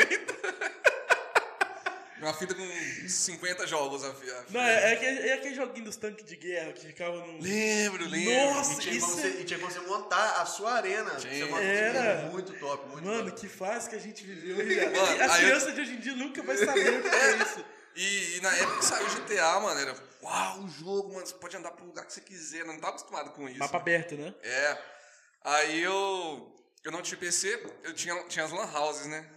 [2.21, 2.67] Uma fita com
[3.07, 4.03] 50 jogos.
[4.03, 4.45] A, a fita.
[4.49, 7.39] Não, é, é, aquele, é aquele joguinho dos tanques de guerra que ficava no.
[7.43, 8.55] Lembro, lembro.
[8.55, 11.11] Nossa, E tinha, como isso você, é- e tinha como você montar a sua arena.
[11.17, 11.45] Tinha.
[11.61, 12.31] Era.
[12.31, 13.41] Muito top, muito Mano, top.
[13.43, 14.57] que fase que a gente viveu.
[14.91, 17.37] Mano, As aí eu- crianças de hoje em dia nunca vão saber o que é
[17.45, 17.65] isso.
[17.97, 21.57] E, e na época que saiu GTA, mano, era uau, o jogo, mano, você pode
[21.57, 22.61] andar pro lugar que você quiser.
[22.61, 23.59] Eu não tava acostumado com isso.
[23.59, 24.35] Mapa aberto, né?
[24.43, 24.79] É.
[25.45, 26.51] Aí eu.
[26.83, 29.31] Eu não tinha PC, eu tinha, tinha as lan houses, né?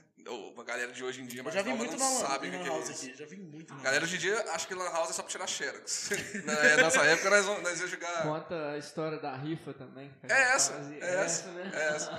[0.57, 2.57] A galera de hoje em dia, mas já vi muito não na sabe o lan
[2.57, 3.17] que, que é aqui.
[3.17, 5.21] Já vi muito na A galera hoje em dia acha que lan house é só
[5.23, 6.09] pra tirar xerox.
[6.43, 8.23] Na- Nessa época nós, vamos- nós ia jogar.
[8.23, 10.13] Conta a história da rifa também.
[10.27, 11.01] É essa, fazia.
[11.01, 11.71] é essa, né?
[11.73, 12.11] é essa.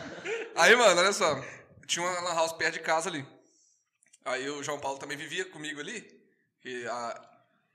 [0.56, 1.38] Aí, mano, olha só.
[1.86, 3.26] Tinha uma lan house perto de casa ali.
[4.24, 6.17] Aí o João Paulo também vivia comigo ali.
[6.64, 7.28] E a,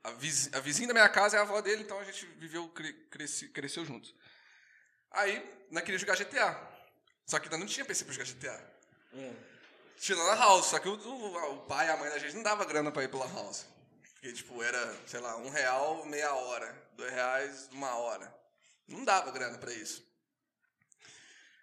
[0.04, 2.68] a, viz- a vizinha da minha casa é a avó dele, então a gente viveu,
[2.70, 2.94] cre-
[3.54, 4.14] cresceu juntos.
[5.12, 5.38] Aí,
[5.72, 6.72] nós queríamos jogar GTA.
[7.26, 8.74] Só que ainda não tinha PC pra jogar GTA.
[9.14, 9.34] Hum.
[9.98, 12.36] Tinha lá na house, só que o, o, o pai e a mãe da gente
[12.36, 13.66] não dava grana pra ir pela house.
[14.14, 18.34] Porque, tipo, era, sei lá, um real meia hora, dois reais uma hora.
[18.88, 20.04] Não dava grana pra isso.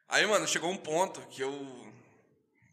[0.08, 1.92] Aí, mano, chegou um ponto que eu.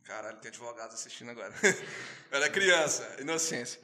[0.06, 1.54] Caralho, tem advogados assistindo agora.
[1.64, 3.80] eu era criança, inocência.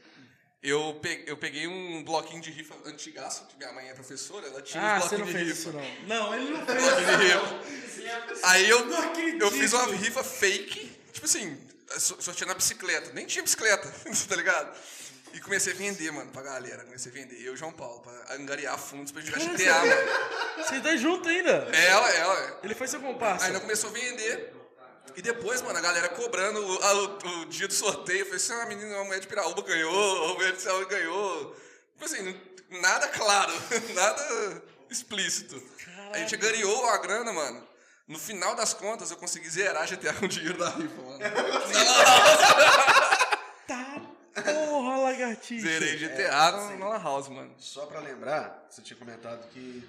[0.64, 4.62] Eu peguei, eu peguei um bloquinho de rifa antigaço, que minha mãe é professora, ela
[4.62, 5.86] tinha Ah, uns você não bloquinhos fez de rifa.
[5.90, 6.30] isso, não.
[6.30, 8.40] Não, ele não fez Bloquinho isso.
[8.46, 8.80] Aí eu,
[9.42, 11.58] eu fiz uma rifa fake, tipo assim,
[12.00, 13.12] so- sorteando a bicicleta.
[13.14, 13.94] Nem tinha bicicleta,
[14.30, 14.74] tá ligado?
[15.34, 16.84] E comecei a vender, mano, pra galera.
[16.86, 17.36] Comecei a vender.
[17.42, 20.02] Eu e o João Paulo, pra angariar fundos pra jogar GTA, mano.
[20.58, 21.52] Vocês dois juntos ainda.
[21.76, 22.60] Ela, ela.
[22.64, 23.48] Ele foi seu comparsa.
[23.48, 24.54] Aí nós começou a vender.
[25.16, 28.20] E depois, mano, a galera cobrando o, a- o- o dia do sorteio.
[28.22, 30.86] Eu falei assim, ah, a menina, uma mulher de Piraúba ganhou, a mulher de Céu
[30.88, 31.56] ganhou.
[31.94, 32.42] Tipo assim,
[32.82, 33.54] nada claro,
[33.94, 35.62] nada explícito.
[36.12, 37.68] A gente ganhou a grana, mano.
[38.08, 41.20] No final das contas, eu consegui zerar GTA com o dinheiro da rifa, mano.
[43.68, 44.02] Tá,
[44.44, 45.66] porra, lagartixa.
[45.68, 47.54] Zerei GTA no, na Lan House, mano.
[47.58, 49.88] Só pra lembrar, você tinha comentado que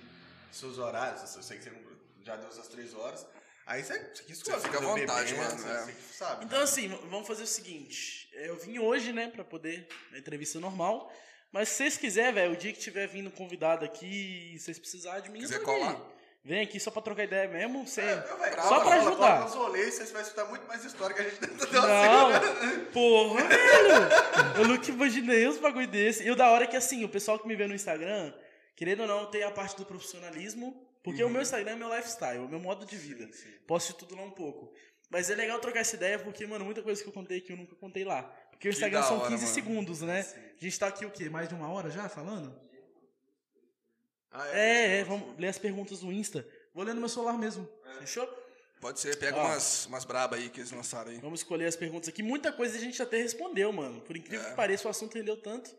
[0.53, 1.73] seus horários, eu sei que você
[2.25, 3.27] já deu essas três horas.
[3.67, 5.83] Aí você, você Você fica à vontade, bebê, mano, Você, é.
[5.85, 6.45] você sabe.
[6.45, 8.29] Então, assim, v- vamos fazer o seguinte.
[8.35, 11.11] Eu vim hoje, né, pra poder na entrevista normal.
[11.51, 15.31] Mas se vocês quiserem, velho, o dia que tiver vindo convidado aqui, vocês precisarem de
[15.31, 15.99] mim, Quiser colar?
[16.45, 17.87] Vem aqui só pra trocar ideia mesmo.
[17.87, 18.03] Você...
[18.03, 19.41] É, meu velho, só pra cola, ajudar.
[19.45, 24.59] Nos rolês, vocês vão escutar muito mais história que a gente tenta Não, porra, velho.
[24.61, 26.23] Eu nunca imaginei uns bagulho desse.
[26.23, 28.35] E o da hora é que, assim, o pessoal que me vê no Instagram,
[28.77, 30.87] querendo ou não, tem a parte do profissionalismo.
[31.05, 33.29] Porque o meu Instagram é meu lifestyle, o meu modo de vida.
[33.67, 34.73] Posso de tudo lá um pouco.
[35.11, 37.57] Mas é legal trocar essa ideia porque, mano, muita coisa que eu contei aqui eu
[37.59, 38.23] nunca contei lá.
[38.51, 39.55] Porque o Instagram são hora, 15 mano.
[39.55, 40.21] segundos, né?
[40.21, 41.29] A gente tá aqui o quê?
[41.29, 42.59] Mais de uma hora já falando?
[44.31, 46.47] Ah, É, é, vamos ler as perguntas do Insta.
[46.75, 47.69] Vou ler no meu celular mesmo.
[48.01, 48.27] Fechou?
[48.81, 49.45] Pode ser, pega Ó.
[49.45, 51.19] umas, umas braba aí que eles lançaram aí.
[51.19, 52.23] Vamos escolher as perguntas aqui.
[52.23, 54.01] Muita coisa a gente até respondeu, mano.
[54.01, 54.51] Por incrível É.
[54.51, 55.71] que pareça, o assunto rendeu tanto.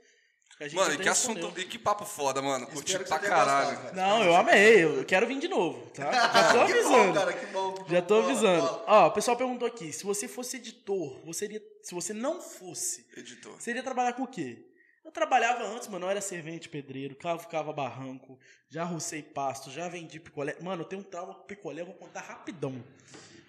[0.58, 1.48] Que Mano, e que respondeu.
[1.48, 1.60] assunto.
[1.60, 2.66] E que papo foda, mano.
[2.68, 3.70] Curti que pra caralho.
[3.72, 3.96] gostado, cara.
[4.10, 4.84] Não, eu amei.
[4.86, 6.12] Eu quero vir de novo, tá?
[6.12, 7.14] Já tô que bom, avisando.
[7.14, 7.86] cara, que bom.
[7.90, 8.62] Já tô Bola, avisando.
[8.66, 8.84] bola.
[8.88, 13.06] Ó, o pessoal perguntou aqui, se você fosse editor, você iria, se você não fosse,
[13.18, 13.54] Editor.
[13.60, 14.66] você iria trabalhar com o quê?
[15.04, 18.40] Eu trabalhava antes, mano, eu era servente pedreiro, cavocava barranco,
[18.70, 20.56] já rucei pasto, já vendi picolé.
[20.62, 22.82] Mano, eu tenho um trauma com picolé, eu vou contar rapidão.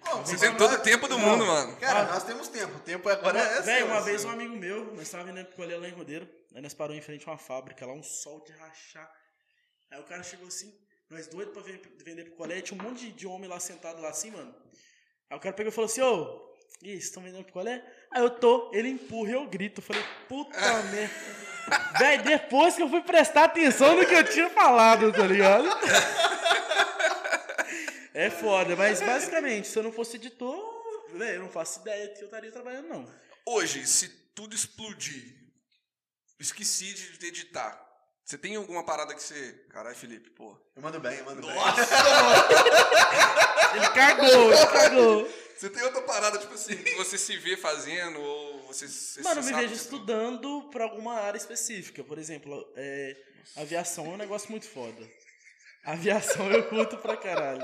[0.03, 1.75] Pô, Você tem todo o tempo do mundo, mano.
[1.77, 2.75] Cara, nós temos tempo.
[2.77, 5.77] O tempo agora é Velho, uma é vez um amigo meu, nós tava vendendo picolé
[5.77, 8.51] lá em Rodeiro, aí nós parou em frente a uma fábrica lá, um sol de
[8.53, 9.11] rachar.
[9.91, 10.73] Aí o cara chegou assim,
[11.09, 14.09] nós doidos pra ven- vender picolé, tinha um monte de, de homem lá sentado lá
[14.09, 14.53] assim, mano.
[15.29, 16.47] Aí o cara pegou e falou assim, ô,
[16.81, 17.83] e vocês estão vendendo picolé?
[18.11, 19.81] Aí eu tô, ele empurra e eu grito.
[19.81, 20.57] Eu falei, puta
[20.91, 21.13] merda.
[21.99, 25.67] Véi, depois que eu fui prestar atenção no que eu tinha falado, tá ligado?
[28.17, 30.57] É foda, mas basicamente, se eu não fosse editor,
[31.13, 33.07] velho, eu não faço ideia que eu estaria trabalhando, não.
[33.45, 35.23] Hoje, se tudo explodir,
[36.39, 37.79] esqueci de editar.
[38.25, 39.53] Você tem alguma parada que você.
[39.69, 40.57] Caralho, Felipe, pô.
[40.75, 41.51] Eu mando bem, eu mando bem.
[43.75, 45.29] Ele cagou, ele cagou.
[45.55, 48.87] Você tem outra parada, tipo assim, que você se vê fazendo, ou você.
[48.87, 52.03] você Mano, eu você me vejo que- estudando pra alguma área específica.
[52.03, 53.15] Por exemplo, é,
[53.57, 55.07] aviação é um negócio muito foda.
[55.83, 57.61] Aviação eu curto pra caralho.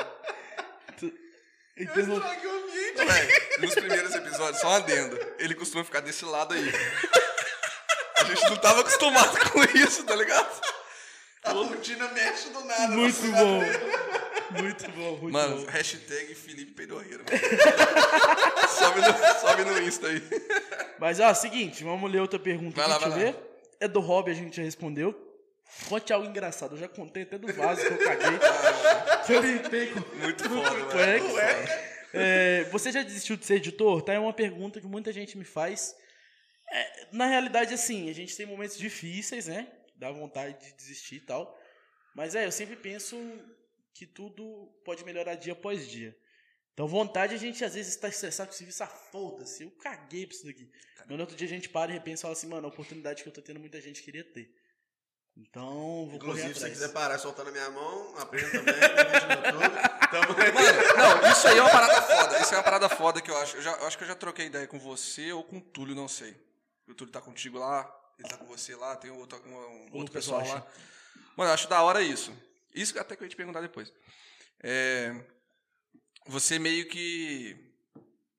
[1.75, 3.05] Tu- Interrom- Estraguei o vídeo.
[3.07, 5.19] Véi, nos primeiros episódios, só um adendo.
[5.39, 6.71] Ele costuma ficar desse lado aí.
[8.17, 10.61] A gente não tava acostumado com isso, tá ligado?
[11.43, 12.87] A rotina mexe do nada.
[12.89, 13.59] Muito bom.
[14.61, 15.71] Muito bom, muito Mano, bom.
[15.71, 17.23] hashtag Felipe Peidorreiro.
[17.25, 18.67] mano.
[18.69, 20.21] sobe, no, sobe no Insta aí.
[20.99, 23.39] Mas, ó, seguinte, vamos ler outra pergunta Vai aqui, lá, deixa vai eu ver.
[23.79, 25.22] É do hobby, a gente já respondeu.
[25.89, 26.75] Conte algo engraçado.
[26.75, 28.39] Eu já contei até do vaso que eu caguei.
[29.25, 30.89] que eu limpei com Muito foda, mano.
[30.89, 31.93] cueca.
[32.13, 34.01] É, você já desistiu de ser editor?
[34.03, 34.13] Tá?
[34.13, 35.95] É uma pergunta que muita gente me faz.
[36.71, 39.67] É, na realidade, assim, a gente tem momentos difíceis, né?
[39.95, 41.59] Dá vontade de desistir e tal.
[42.15, 43.17] Mas é, eu sempre penso
[43.93, 46.15] que tudo pode melhorar dia após dia.
[46.73, 50.25] Então, vontade, a gente às vezes está estressado com o serviço, ah, foda-se, eu caguei
[50.25, 50.67] pra isso daqui.
[50.97, 53.21] Mas no outro dia a gente para e repensa e fala assim, mano, a oportunidade
[53.21, 54.51] que eu tô tendo, muita gente queria ter.
[55.35, 59.75] Então, vou correr Inclusive, se você quiser parar soltando a minha mão, aprenda também, YouTube.
[60.11, 60.27] Tamo.
[60.53, 62.39] Mano, não, isso aí é uma parada foda.
[62.39, 63.57] Isso é uma parada foda que eu acho.
[63.57, 65.95] Eu, já, eu acho que eu já troquei ideia com você ou com o Túlio,
[65.95, 66.35] não sei.
[66.87, 69.55] O Túlio tá contigo lá, ele tá com você lá, tem outro, um,
[69.91, 70.53] um outro pessoal Rocha.
[70.55, 70.67] lá.
[71.35, 72.31] Mano, eu acho da hora isso.
[72.73, 73.91] Isso que até que eu ia te perguntar depois.
[74.61, 75.15] É,
[76.27, 77.57] você meio que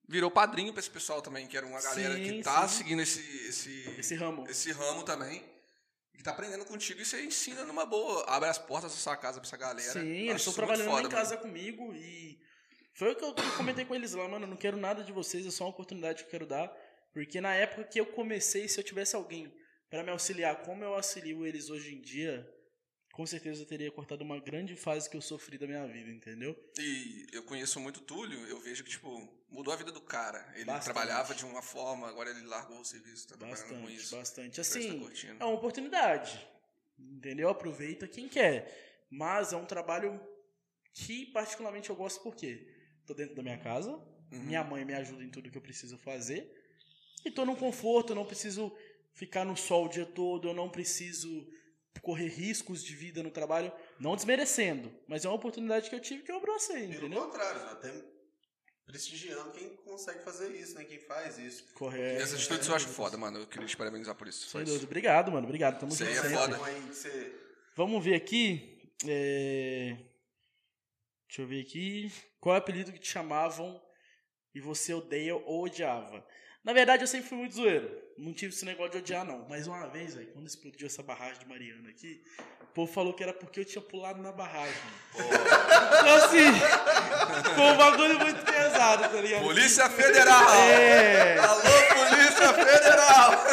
[0.08, 2.78] virou padrinho pra esse pessoal também, que era uma galera Sim, que tá sim.
[2.78, 4.44] seguindo esse, esse, Esse ramo.
[4.48, 5.53] esse ramo também.
[6.14, 8.24] E que tá aprendendo contigo e você ensina numa boa.
[8.28, 9.92] Abre as portas da sua casa pra essa galera.
[9.92, 11.14] Sim, eles estão trabalhando foda, em mano.
[11.14, 12.40] casa comigo e
[12.94, 15.44] foi o que eu comentei com eles lá, mano, eu não quero nada de vocês,
[15.44, 16.72] é só uma oportunidade que eu quero dar,
[17.12, 19.52] porque na época que eu comecei, se eu tivesse alguém
[19.90, 22.48] pra me auxiliar como eu auxilio eles hoje em dia,
[23.14, 26.54] com certeza eu teria cortado uma grande fase que eu sofri da minha vida, entendeu?
[26.78, 29.08] E eu conheço muito o Túlio, eu vejo que, tipo,
[29.48, 30.44] mudou a vida do cara.
[30.56, 30.84] Ele Bastante.
[30.92, 34.16] trabalhava de uma forma, agora ele largou o serviço, tá trabalhando com Bastante, isso.
[34.16, 34.60] bastante.
[34.60, 35.36] Assim, tá curtindo.
[35.40, 36.44] é uma oportunidade,
[36.98, 37.48] entendeu?
[37.48, 40.20] Aproveita quem quer, mas é um trabalho
[40.92, 42.66] que particularmente eu gosto porque
[43.06, 43.90] tô dentro da minha casa,
[44.32, 44.42] Uhum.
[44.42, 46.50] Minha mãe me ajuda em tudo que eu preciso fazer.
[47.24, 48.74] E tô num conforto, eu não preciso
[49.12, 51.46] ficar no sol o dia todo, eu não preciso
[52.00, 56.22] correr riscos de vida no trabalho, não desmerecendo, mas é uma oportunidade que eu tive
[56.22, 57.22] que eu abracei, Pelo entendeu?
[57.22, 57.92] contrário, até
[58.84, 60.84] prestigiando quem consegue fazer isso, né?
[60.84, 61.64] Quem faz isso.
[61.74, 62.22] Correto.
[62.22, 63.38] Essa atitude eu acho foda, mano.
[63.40, 64.48] Eu queria te parabenizar por isso.
[64.48, 64.72] Sem isso.
[64.72, 64.86] dúvida.
[64.86, 65.46] Obrigado, mano.
[65.46, 65.80] Obrigado.
[65.80, 66.58] Tamo Isso junto aí é foda.
[66.92, 67.32] Você...
[67.76, 68.92] Vamos ver aqui.
[69.08, 69.96] é,
[71.26, 72.12] Deixa eu ver aqui.
[72.38, 73.82] Qual é o apelido que te chamavam
[74.54, 76.24] e você odeia ou odiava?
[76.64, 77.90] Na verdade, eu sempre fui muito zoeiro.
[78.16, 79.44] Não tive esse negócio de odiar, não.
[79.50, 82.22] Mas uma vez, velho, quando explodiu essa barragem de Mariana aqui,
[82.62, 84.74] o povo falou que era porque eu tinha pulado na barragem.
[85.14, 86.52] Então, assim,
[87.54, 89.42] foi um bagulho muito pesado, tá ligado?
[89.42, 90.54] Polícia Federal!
[90.54, 93.44] É, Alô, Polícia Federal!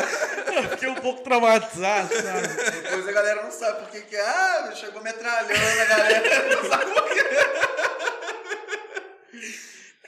[0.55, 2.47] eu fiquei um pouco traumatizado, sabe?
[2.81, 4.15] Depois a galera não sabe por que que...
[4.15, 6.55] Ah, chegou metralhando a galera.
[6.55, 7.21] Não sabe por quê.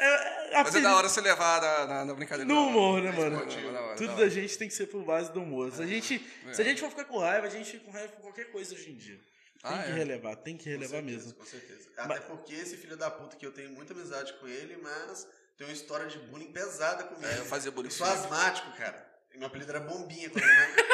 [0.05, 2.51] É, Mas é da hora você levar na, na, na brincadeira.
[2.51, 3.37] No humor, né, mano?
[3.45, 5.71] Da hora, Tudo da gente tem que ser por base do humor.
[5.71, 6.19] Se a gente,
[6.51, 8.73] se a gente for ficar com raiva, a gente fica com raiva por qualquer coisa
[8.75, 9.15] hoje em dia.
[9.61, 9.93] Tem Ah, que é?
[9.93, 11.33] relevar, tem que relevar mesmo.
[11.33, 11.87] Com certeza.
[11.97, 15.25] Até porque esse filho da puta que eu tenho muita amizade com ele, mas
[15.57, 17.25] tem uma história de bullying pesada comigo.
[17.25, 19.07] É, eu fazia bullying Eu sou com asmático, cara.
[19.33, 20.93] E meu apelido era Bombinha quando eu era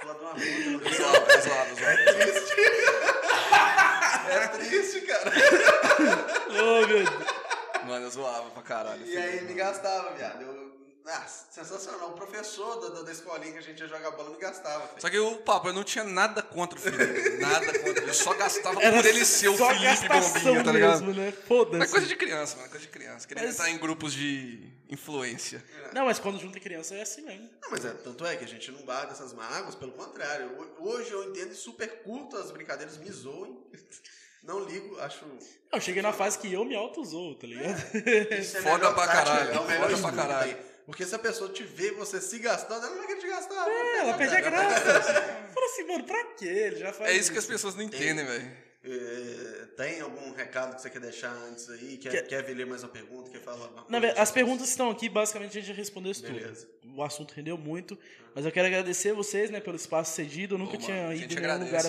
[0.00, 0.96] Falar de uma puta no Rio.
[0.96, 1.90] zoava, zoava, zoava.
[1.92, 2.54] É triste.
[4.30, 5.30] É triste, cara.
[6.50, 7.27] Ô, meu Deus.
[7.88, 9.04] Mano, eu zoava pra caralho.
[9.06, 10.42] E aí me gastava, viado.
[10.42, 10.68] Eu,
[11.06, 12.10] ah, sensacional.
[12.10, 15.00] O professor da, da, da escolinha que a gente ia jogar bola me gastava, filho.
[15.00, 17.38] Só que o papo, eu não tinha nada contra o Felipe.
[17.40, 18.10] Nada contra ele.
[18.10, 21.04] Eu só gastava Era por ele ser o Felipe Bombinha, tá ligado?
[21.06, 21.32] mesmo, né?
[21.32, 21.78] Foda-se.
[21.78, 22.68] Mas coisa de criança, mano.
[22.68, 23.26] Coisa de criança.
[23.26, 25.64] Queria Mas- entrar em grupos de influência.
[25.94, 27.48] Não, mas quando junta criança é assim mesmo.
[27.62, 30.46] Não, mas é, tanto é que a gente não guarda essas mágoas, pelo contrário.
[30.60, 33.58] Ho- Hoje eu entendo e super curto as brincadeiras, me zoem.
[34.42, 35.24] Não ligo, acho.
[35.72, 37.76] Eu cheguei na fase que eu me auto-zoo, tá ligado?
[38.40, 40.56] Isso é a Foda pra caralho, É o melhor foda pra que caralho.
[40.86, 43.68] Porque se a pessoa te vê você se gastando, ela não vai querer te gastar.
[43.68, 45.00] É, ela perde a graça.
[45.52, 46.46] Fala assim, mano, pra quê?
[46.46, 48.50] Ele já faz É isso que as pessoas não entendem, velho.
[48.84, 51.98] É, tem algum recado que você quer deixar antes aí?
[51.98, 53.28] Quer, Quer- quer ver ler mais uma pergunta?
[53.30, 54.00] Quer falar alguma Na coisa?
[54.00, 56.66] verdade, as perguntas que estão aqui, basicamente, a gente já respondeu isso Beleza.
[56.80, 56.96] tudo.
[56.96, 57.98] O assunto rendeu muito.
[58.34, 60.54] Mas eu quero agradecer vocês, né, pelo espaço cedido.
[60.54, 61.88] Eu nunca Pô, tinha mano, ido em nenhum agradece, lugar pô.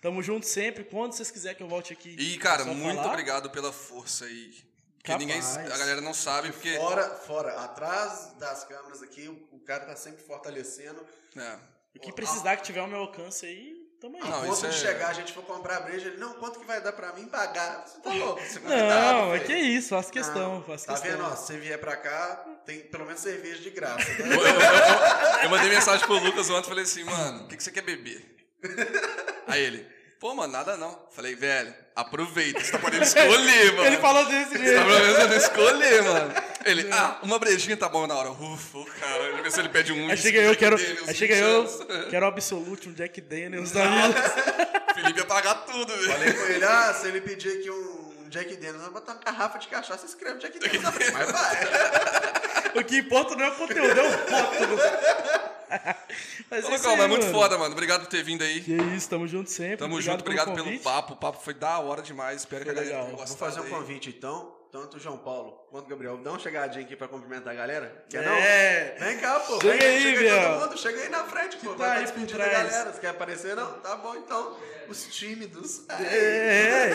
[0.00, 0.84] Tamo junto sempre.
[0.84, 2.14] Quando vocês quiserem que eu volte aqui.
[2.18, 3.08] E, cara, só muito falar.
[3.12, 4.50] obrigado pela força aí.
[4.98, 5.56] Porque Capaz.
[5.56, 5.72] ninguém.
[5.72, 6.74] A galera não sabe, porque.
[6.76, 11.04] Fora, fora, atrás das câmeras aqui, o, cara tá sempre fortalecendo.
[11.36, 11.58] É.
[11.96, 14.22] O que precisar que tiver ao meu alcance aí, tamo aí.
[14.22, 16.66] A Não, ponto de é- chegar, a gente for comprar breja, ele, não, quanto que
[16.66, 17.84] vai dar pra mim pagar?
[17.86, 18.40] Você tá louco?
[18.42, 21.10] Você Não, é que isso, faço questão, Não, faço Tá questão.
[21.10, 21.24] vendo?
[21.24, 24.08] Ó, se você vier pra cá, tem pelo menos cerveja de graça.
[24.18, 24.34] Eu, Né?
[24.36, 27.62] eu- eu- eu mandei mensagem pro Lucas ontem e falei assim, mano, o que, que
[27.62, 28.36] você quer beber?
[29.46, 29.86] Aí ele,
[30.18, 30.98] pô, mano, nada não.
[31.14, 33.86] Falei, velho, aproveita, você tá podendo escolher, mano.
[33.86, 34.84] Ele falou desse Você tá jeito.
[34.84, 36.34] podendo escolher, mano.
[36.64, 38.30] Ele, ah, uma brejinha tá bom na hora.
[38.32, 40.10] Ufa, cara, deixa eu ver se ele pede um.
[40.10, 40.76] Aí chega eu, quero.
[40.76, 42.10] Daniels, Aí chega eu, 20 anos.
[42.10, 44.22] quero o Absolute, um Jack Daniels da vida.
[44.94, 46.12] Felipe ia pagar tudo, velho.
[46.12, 47.95] Falei com ele, ah, se ele pedir aqui um
[48.28, 50.82] Jack Daniels, vai botar uma garrafa de cachaça, escreve Jack Daniels.
[51.12, 52.80] Mas vai.
[52.80, 54.78] O que importa não é o conteúdo, é o rótulo.
[56.48, 57.34] Mas Ô, é Lucão, aí, mas muito mano.
[57.38, 57.72] foda, mano.
[57.72, 58.60] Obrigado por ter vindo aí.
[58.60, 59.78] Que isso, tamo junto sempre.
[59.78, 60.82] Tamo obrigado junto, obrigado pelo, convite.
[60.84, 61.14] papo.
[61.14, 62.42] O papo foi da hora demais.
[62.42, 63.06] Espero Foi que a galera legal.
[63.06, 63.50] tenha Vou gostado.
[63.52, 63.70] fazer um aí.
[63.80, 66.18] convite então, tanto o João Paulo quanto o Gabriel.
[66.18, 68.04] Dá uma chegadinha aqui pra cumprimentar a galera.
[68.10, 68.32] Quer não?
[68.32, 68.96] É.
[68.98, 69.58] Vem cá, pô.
[69.58, 70.42] Chega Vem, aí, chega Biel.
[70.52, 70.78] todo mundo.
[70.78, 71.70] Chega aí na frente, pô.
[71.70, 72.92] tá Vai aí por despedir da galera.
[72.92, 73.80] Você quer aparecer, não?
[73.80, 74.58] Tá bom, então.
[74.88, 75.88] Os tímidos.
[75.88, 76.92] É,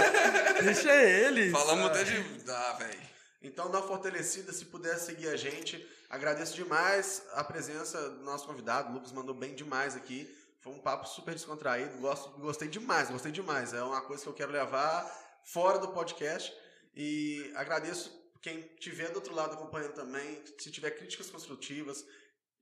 [0.61, 1.49] deixa ele.
[1.49, 2.23] Falamos até de.
[2.47, 2.99] Ah, velho.
[3.41, 5.83] Então dá uma fortalecida, se puder seguir a gente.
[6.07, 8.89] Agradeço demais a presença do nosso convidado.
[8.89, 10.29] O Lucas mandou bem demais aqui.
[10.59, 11.97] Foi um papo super descontraído.
[11.97, 13.73] Gosto, gostei demais, gostei demais.
[13.73, 15.09] É uma coisa que eu quero levar
[15.43, 16.53] fora do podcast.
[16.95, 18.11] E agradeço
[18.41, 20.41] quem estiver do outro lado acompanhando também.
[20.57, 22.05] Se tiver críticas construtivas,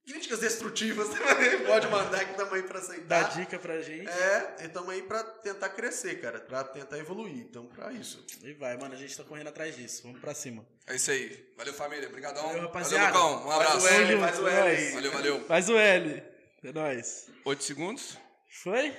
[0.06, 3.36] críticas destrutivas também, pode mandar que estamos aí para Dá aceitar.
[3.36, 4.08] dica pra gente.
[4.08, 7.38] É, e estamos aí para tentar crescer, cara, para tentar evoluir.
[7.38, 8.24] Então, para isso.
[8.42, 10.02] E vai, mano, a gente tá correndo atrás disso.
[10.04, 10.66] Vamos pra cima.
[10.86, 11.52] É isso aí.
[11.56, 12.08] Valeu, família.
[12.08, 12.46] Obrigadão.
[12.46, 13.12] Valeu, rapaziada.
[13.12, 13.48] Valeu, Lucão.
[13.48, 13.80] Um abraço.
[13.80, 14.92] Faz o L, faz o L.
[14.92, 15.44] Valeu, valeu.
[15.46, 16.22] Faz o L.
[16.62, 17.30] É nóis.
[17.44, 18.18] Oito segundos.
[18.62, 18.94] Foi?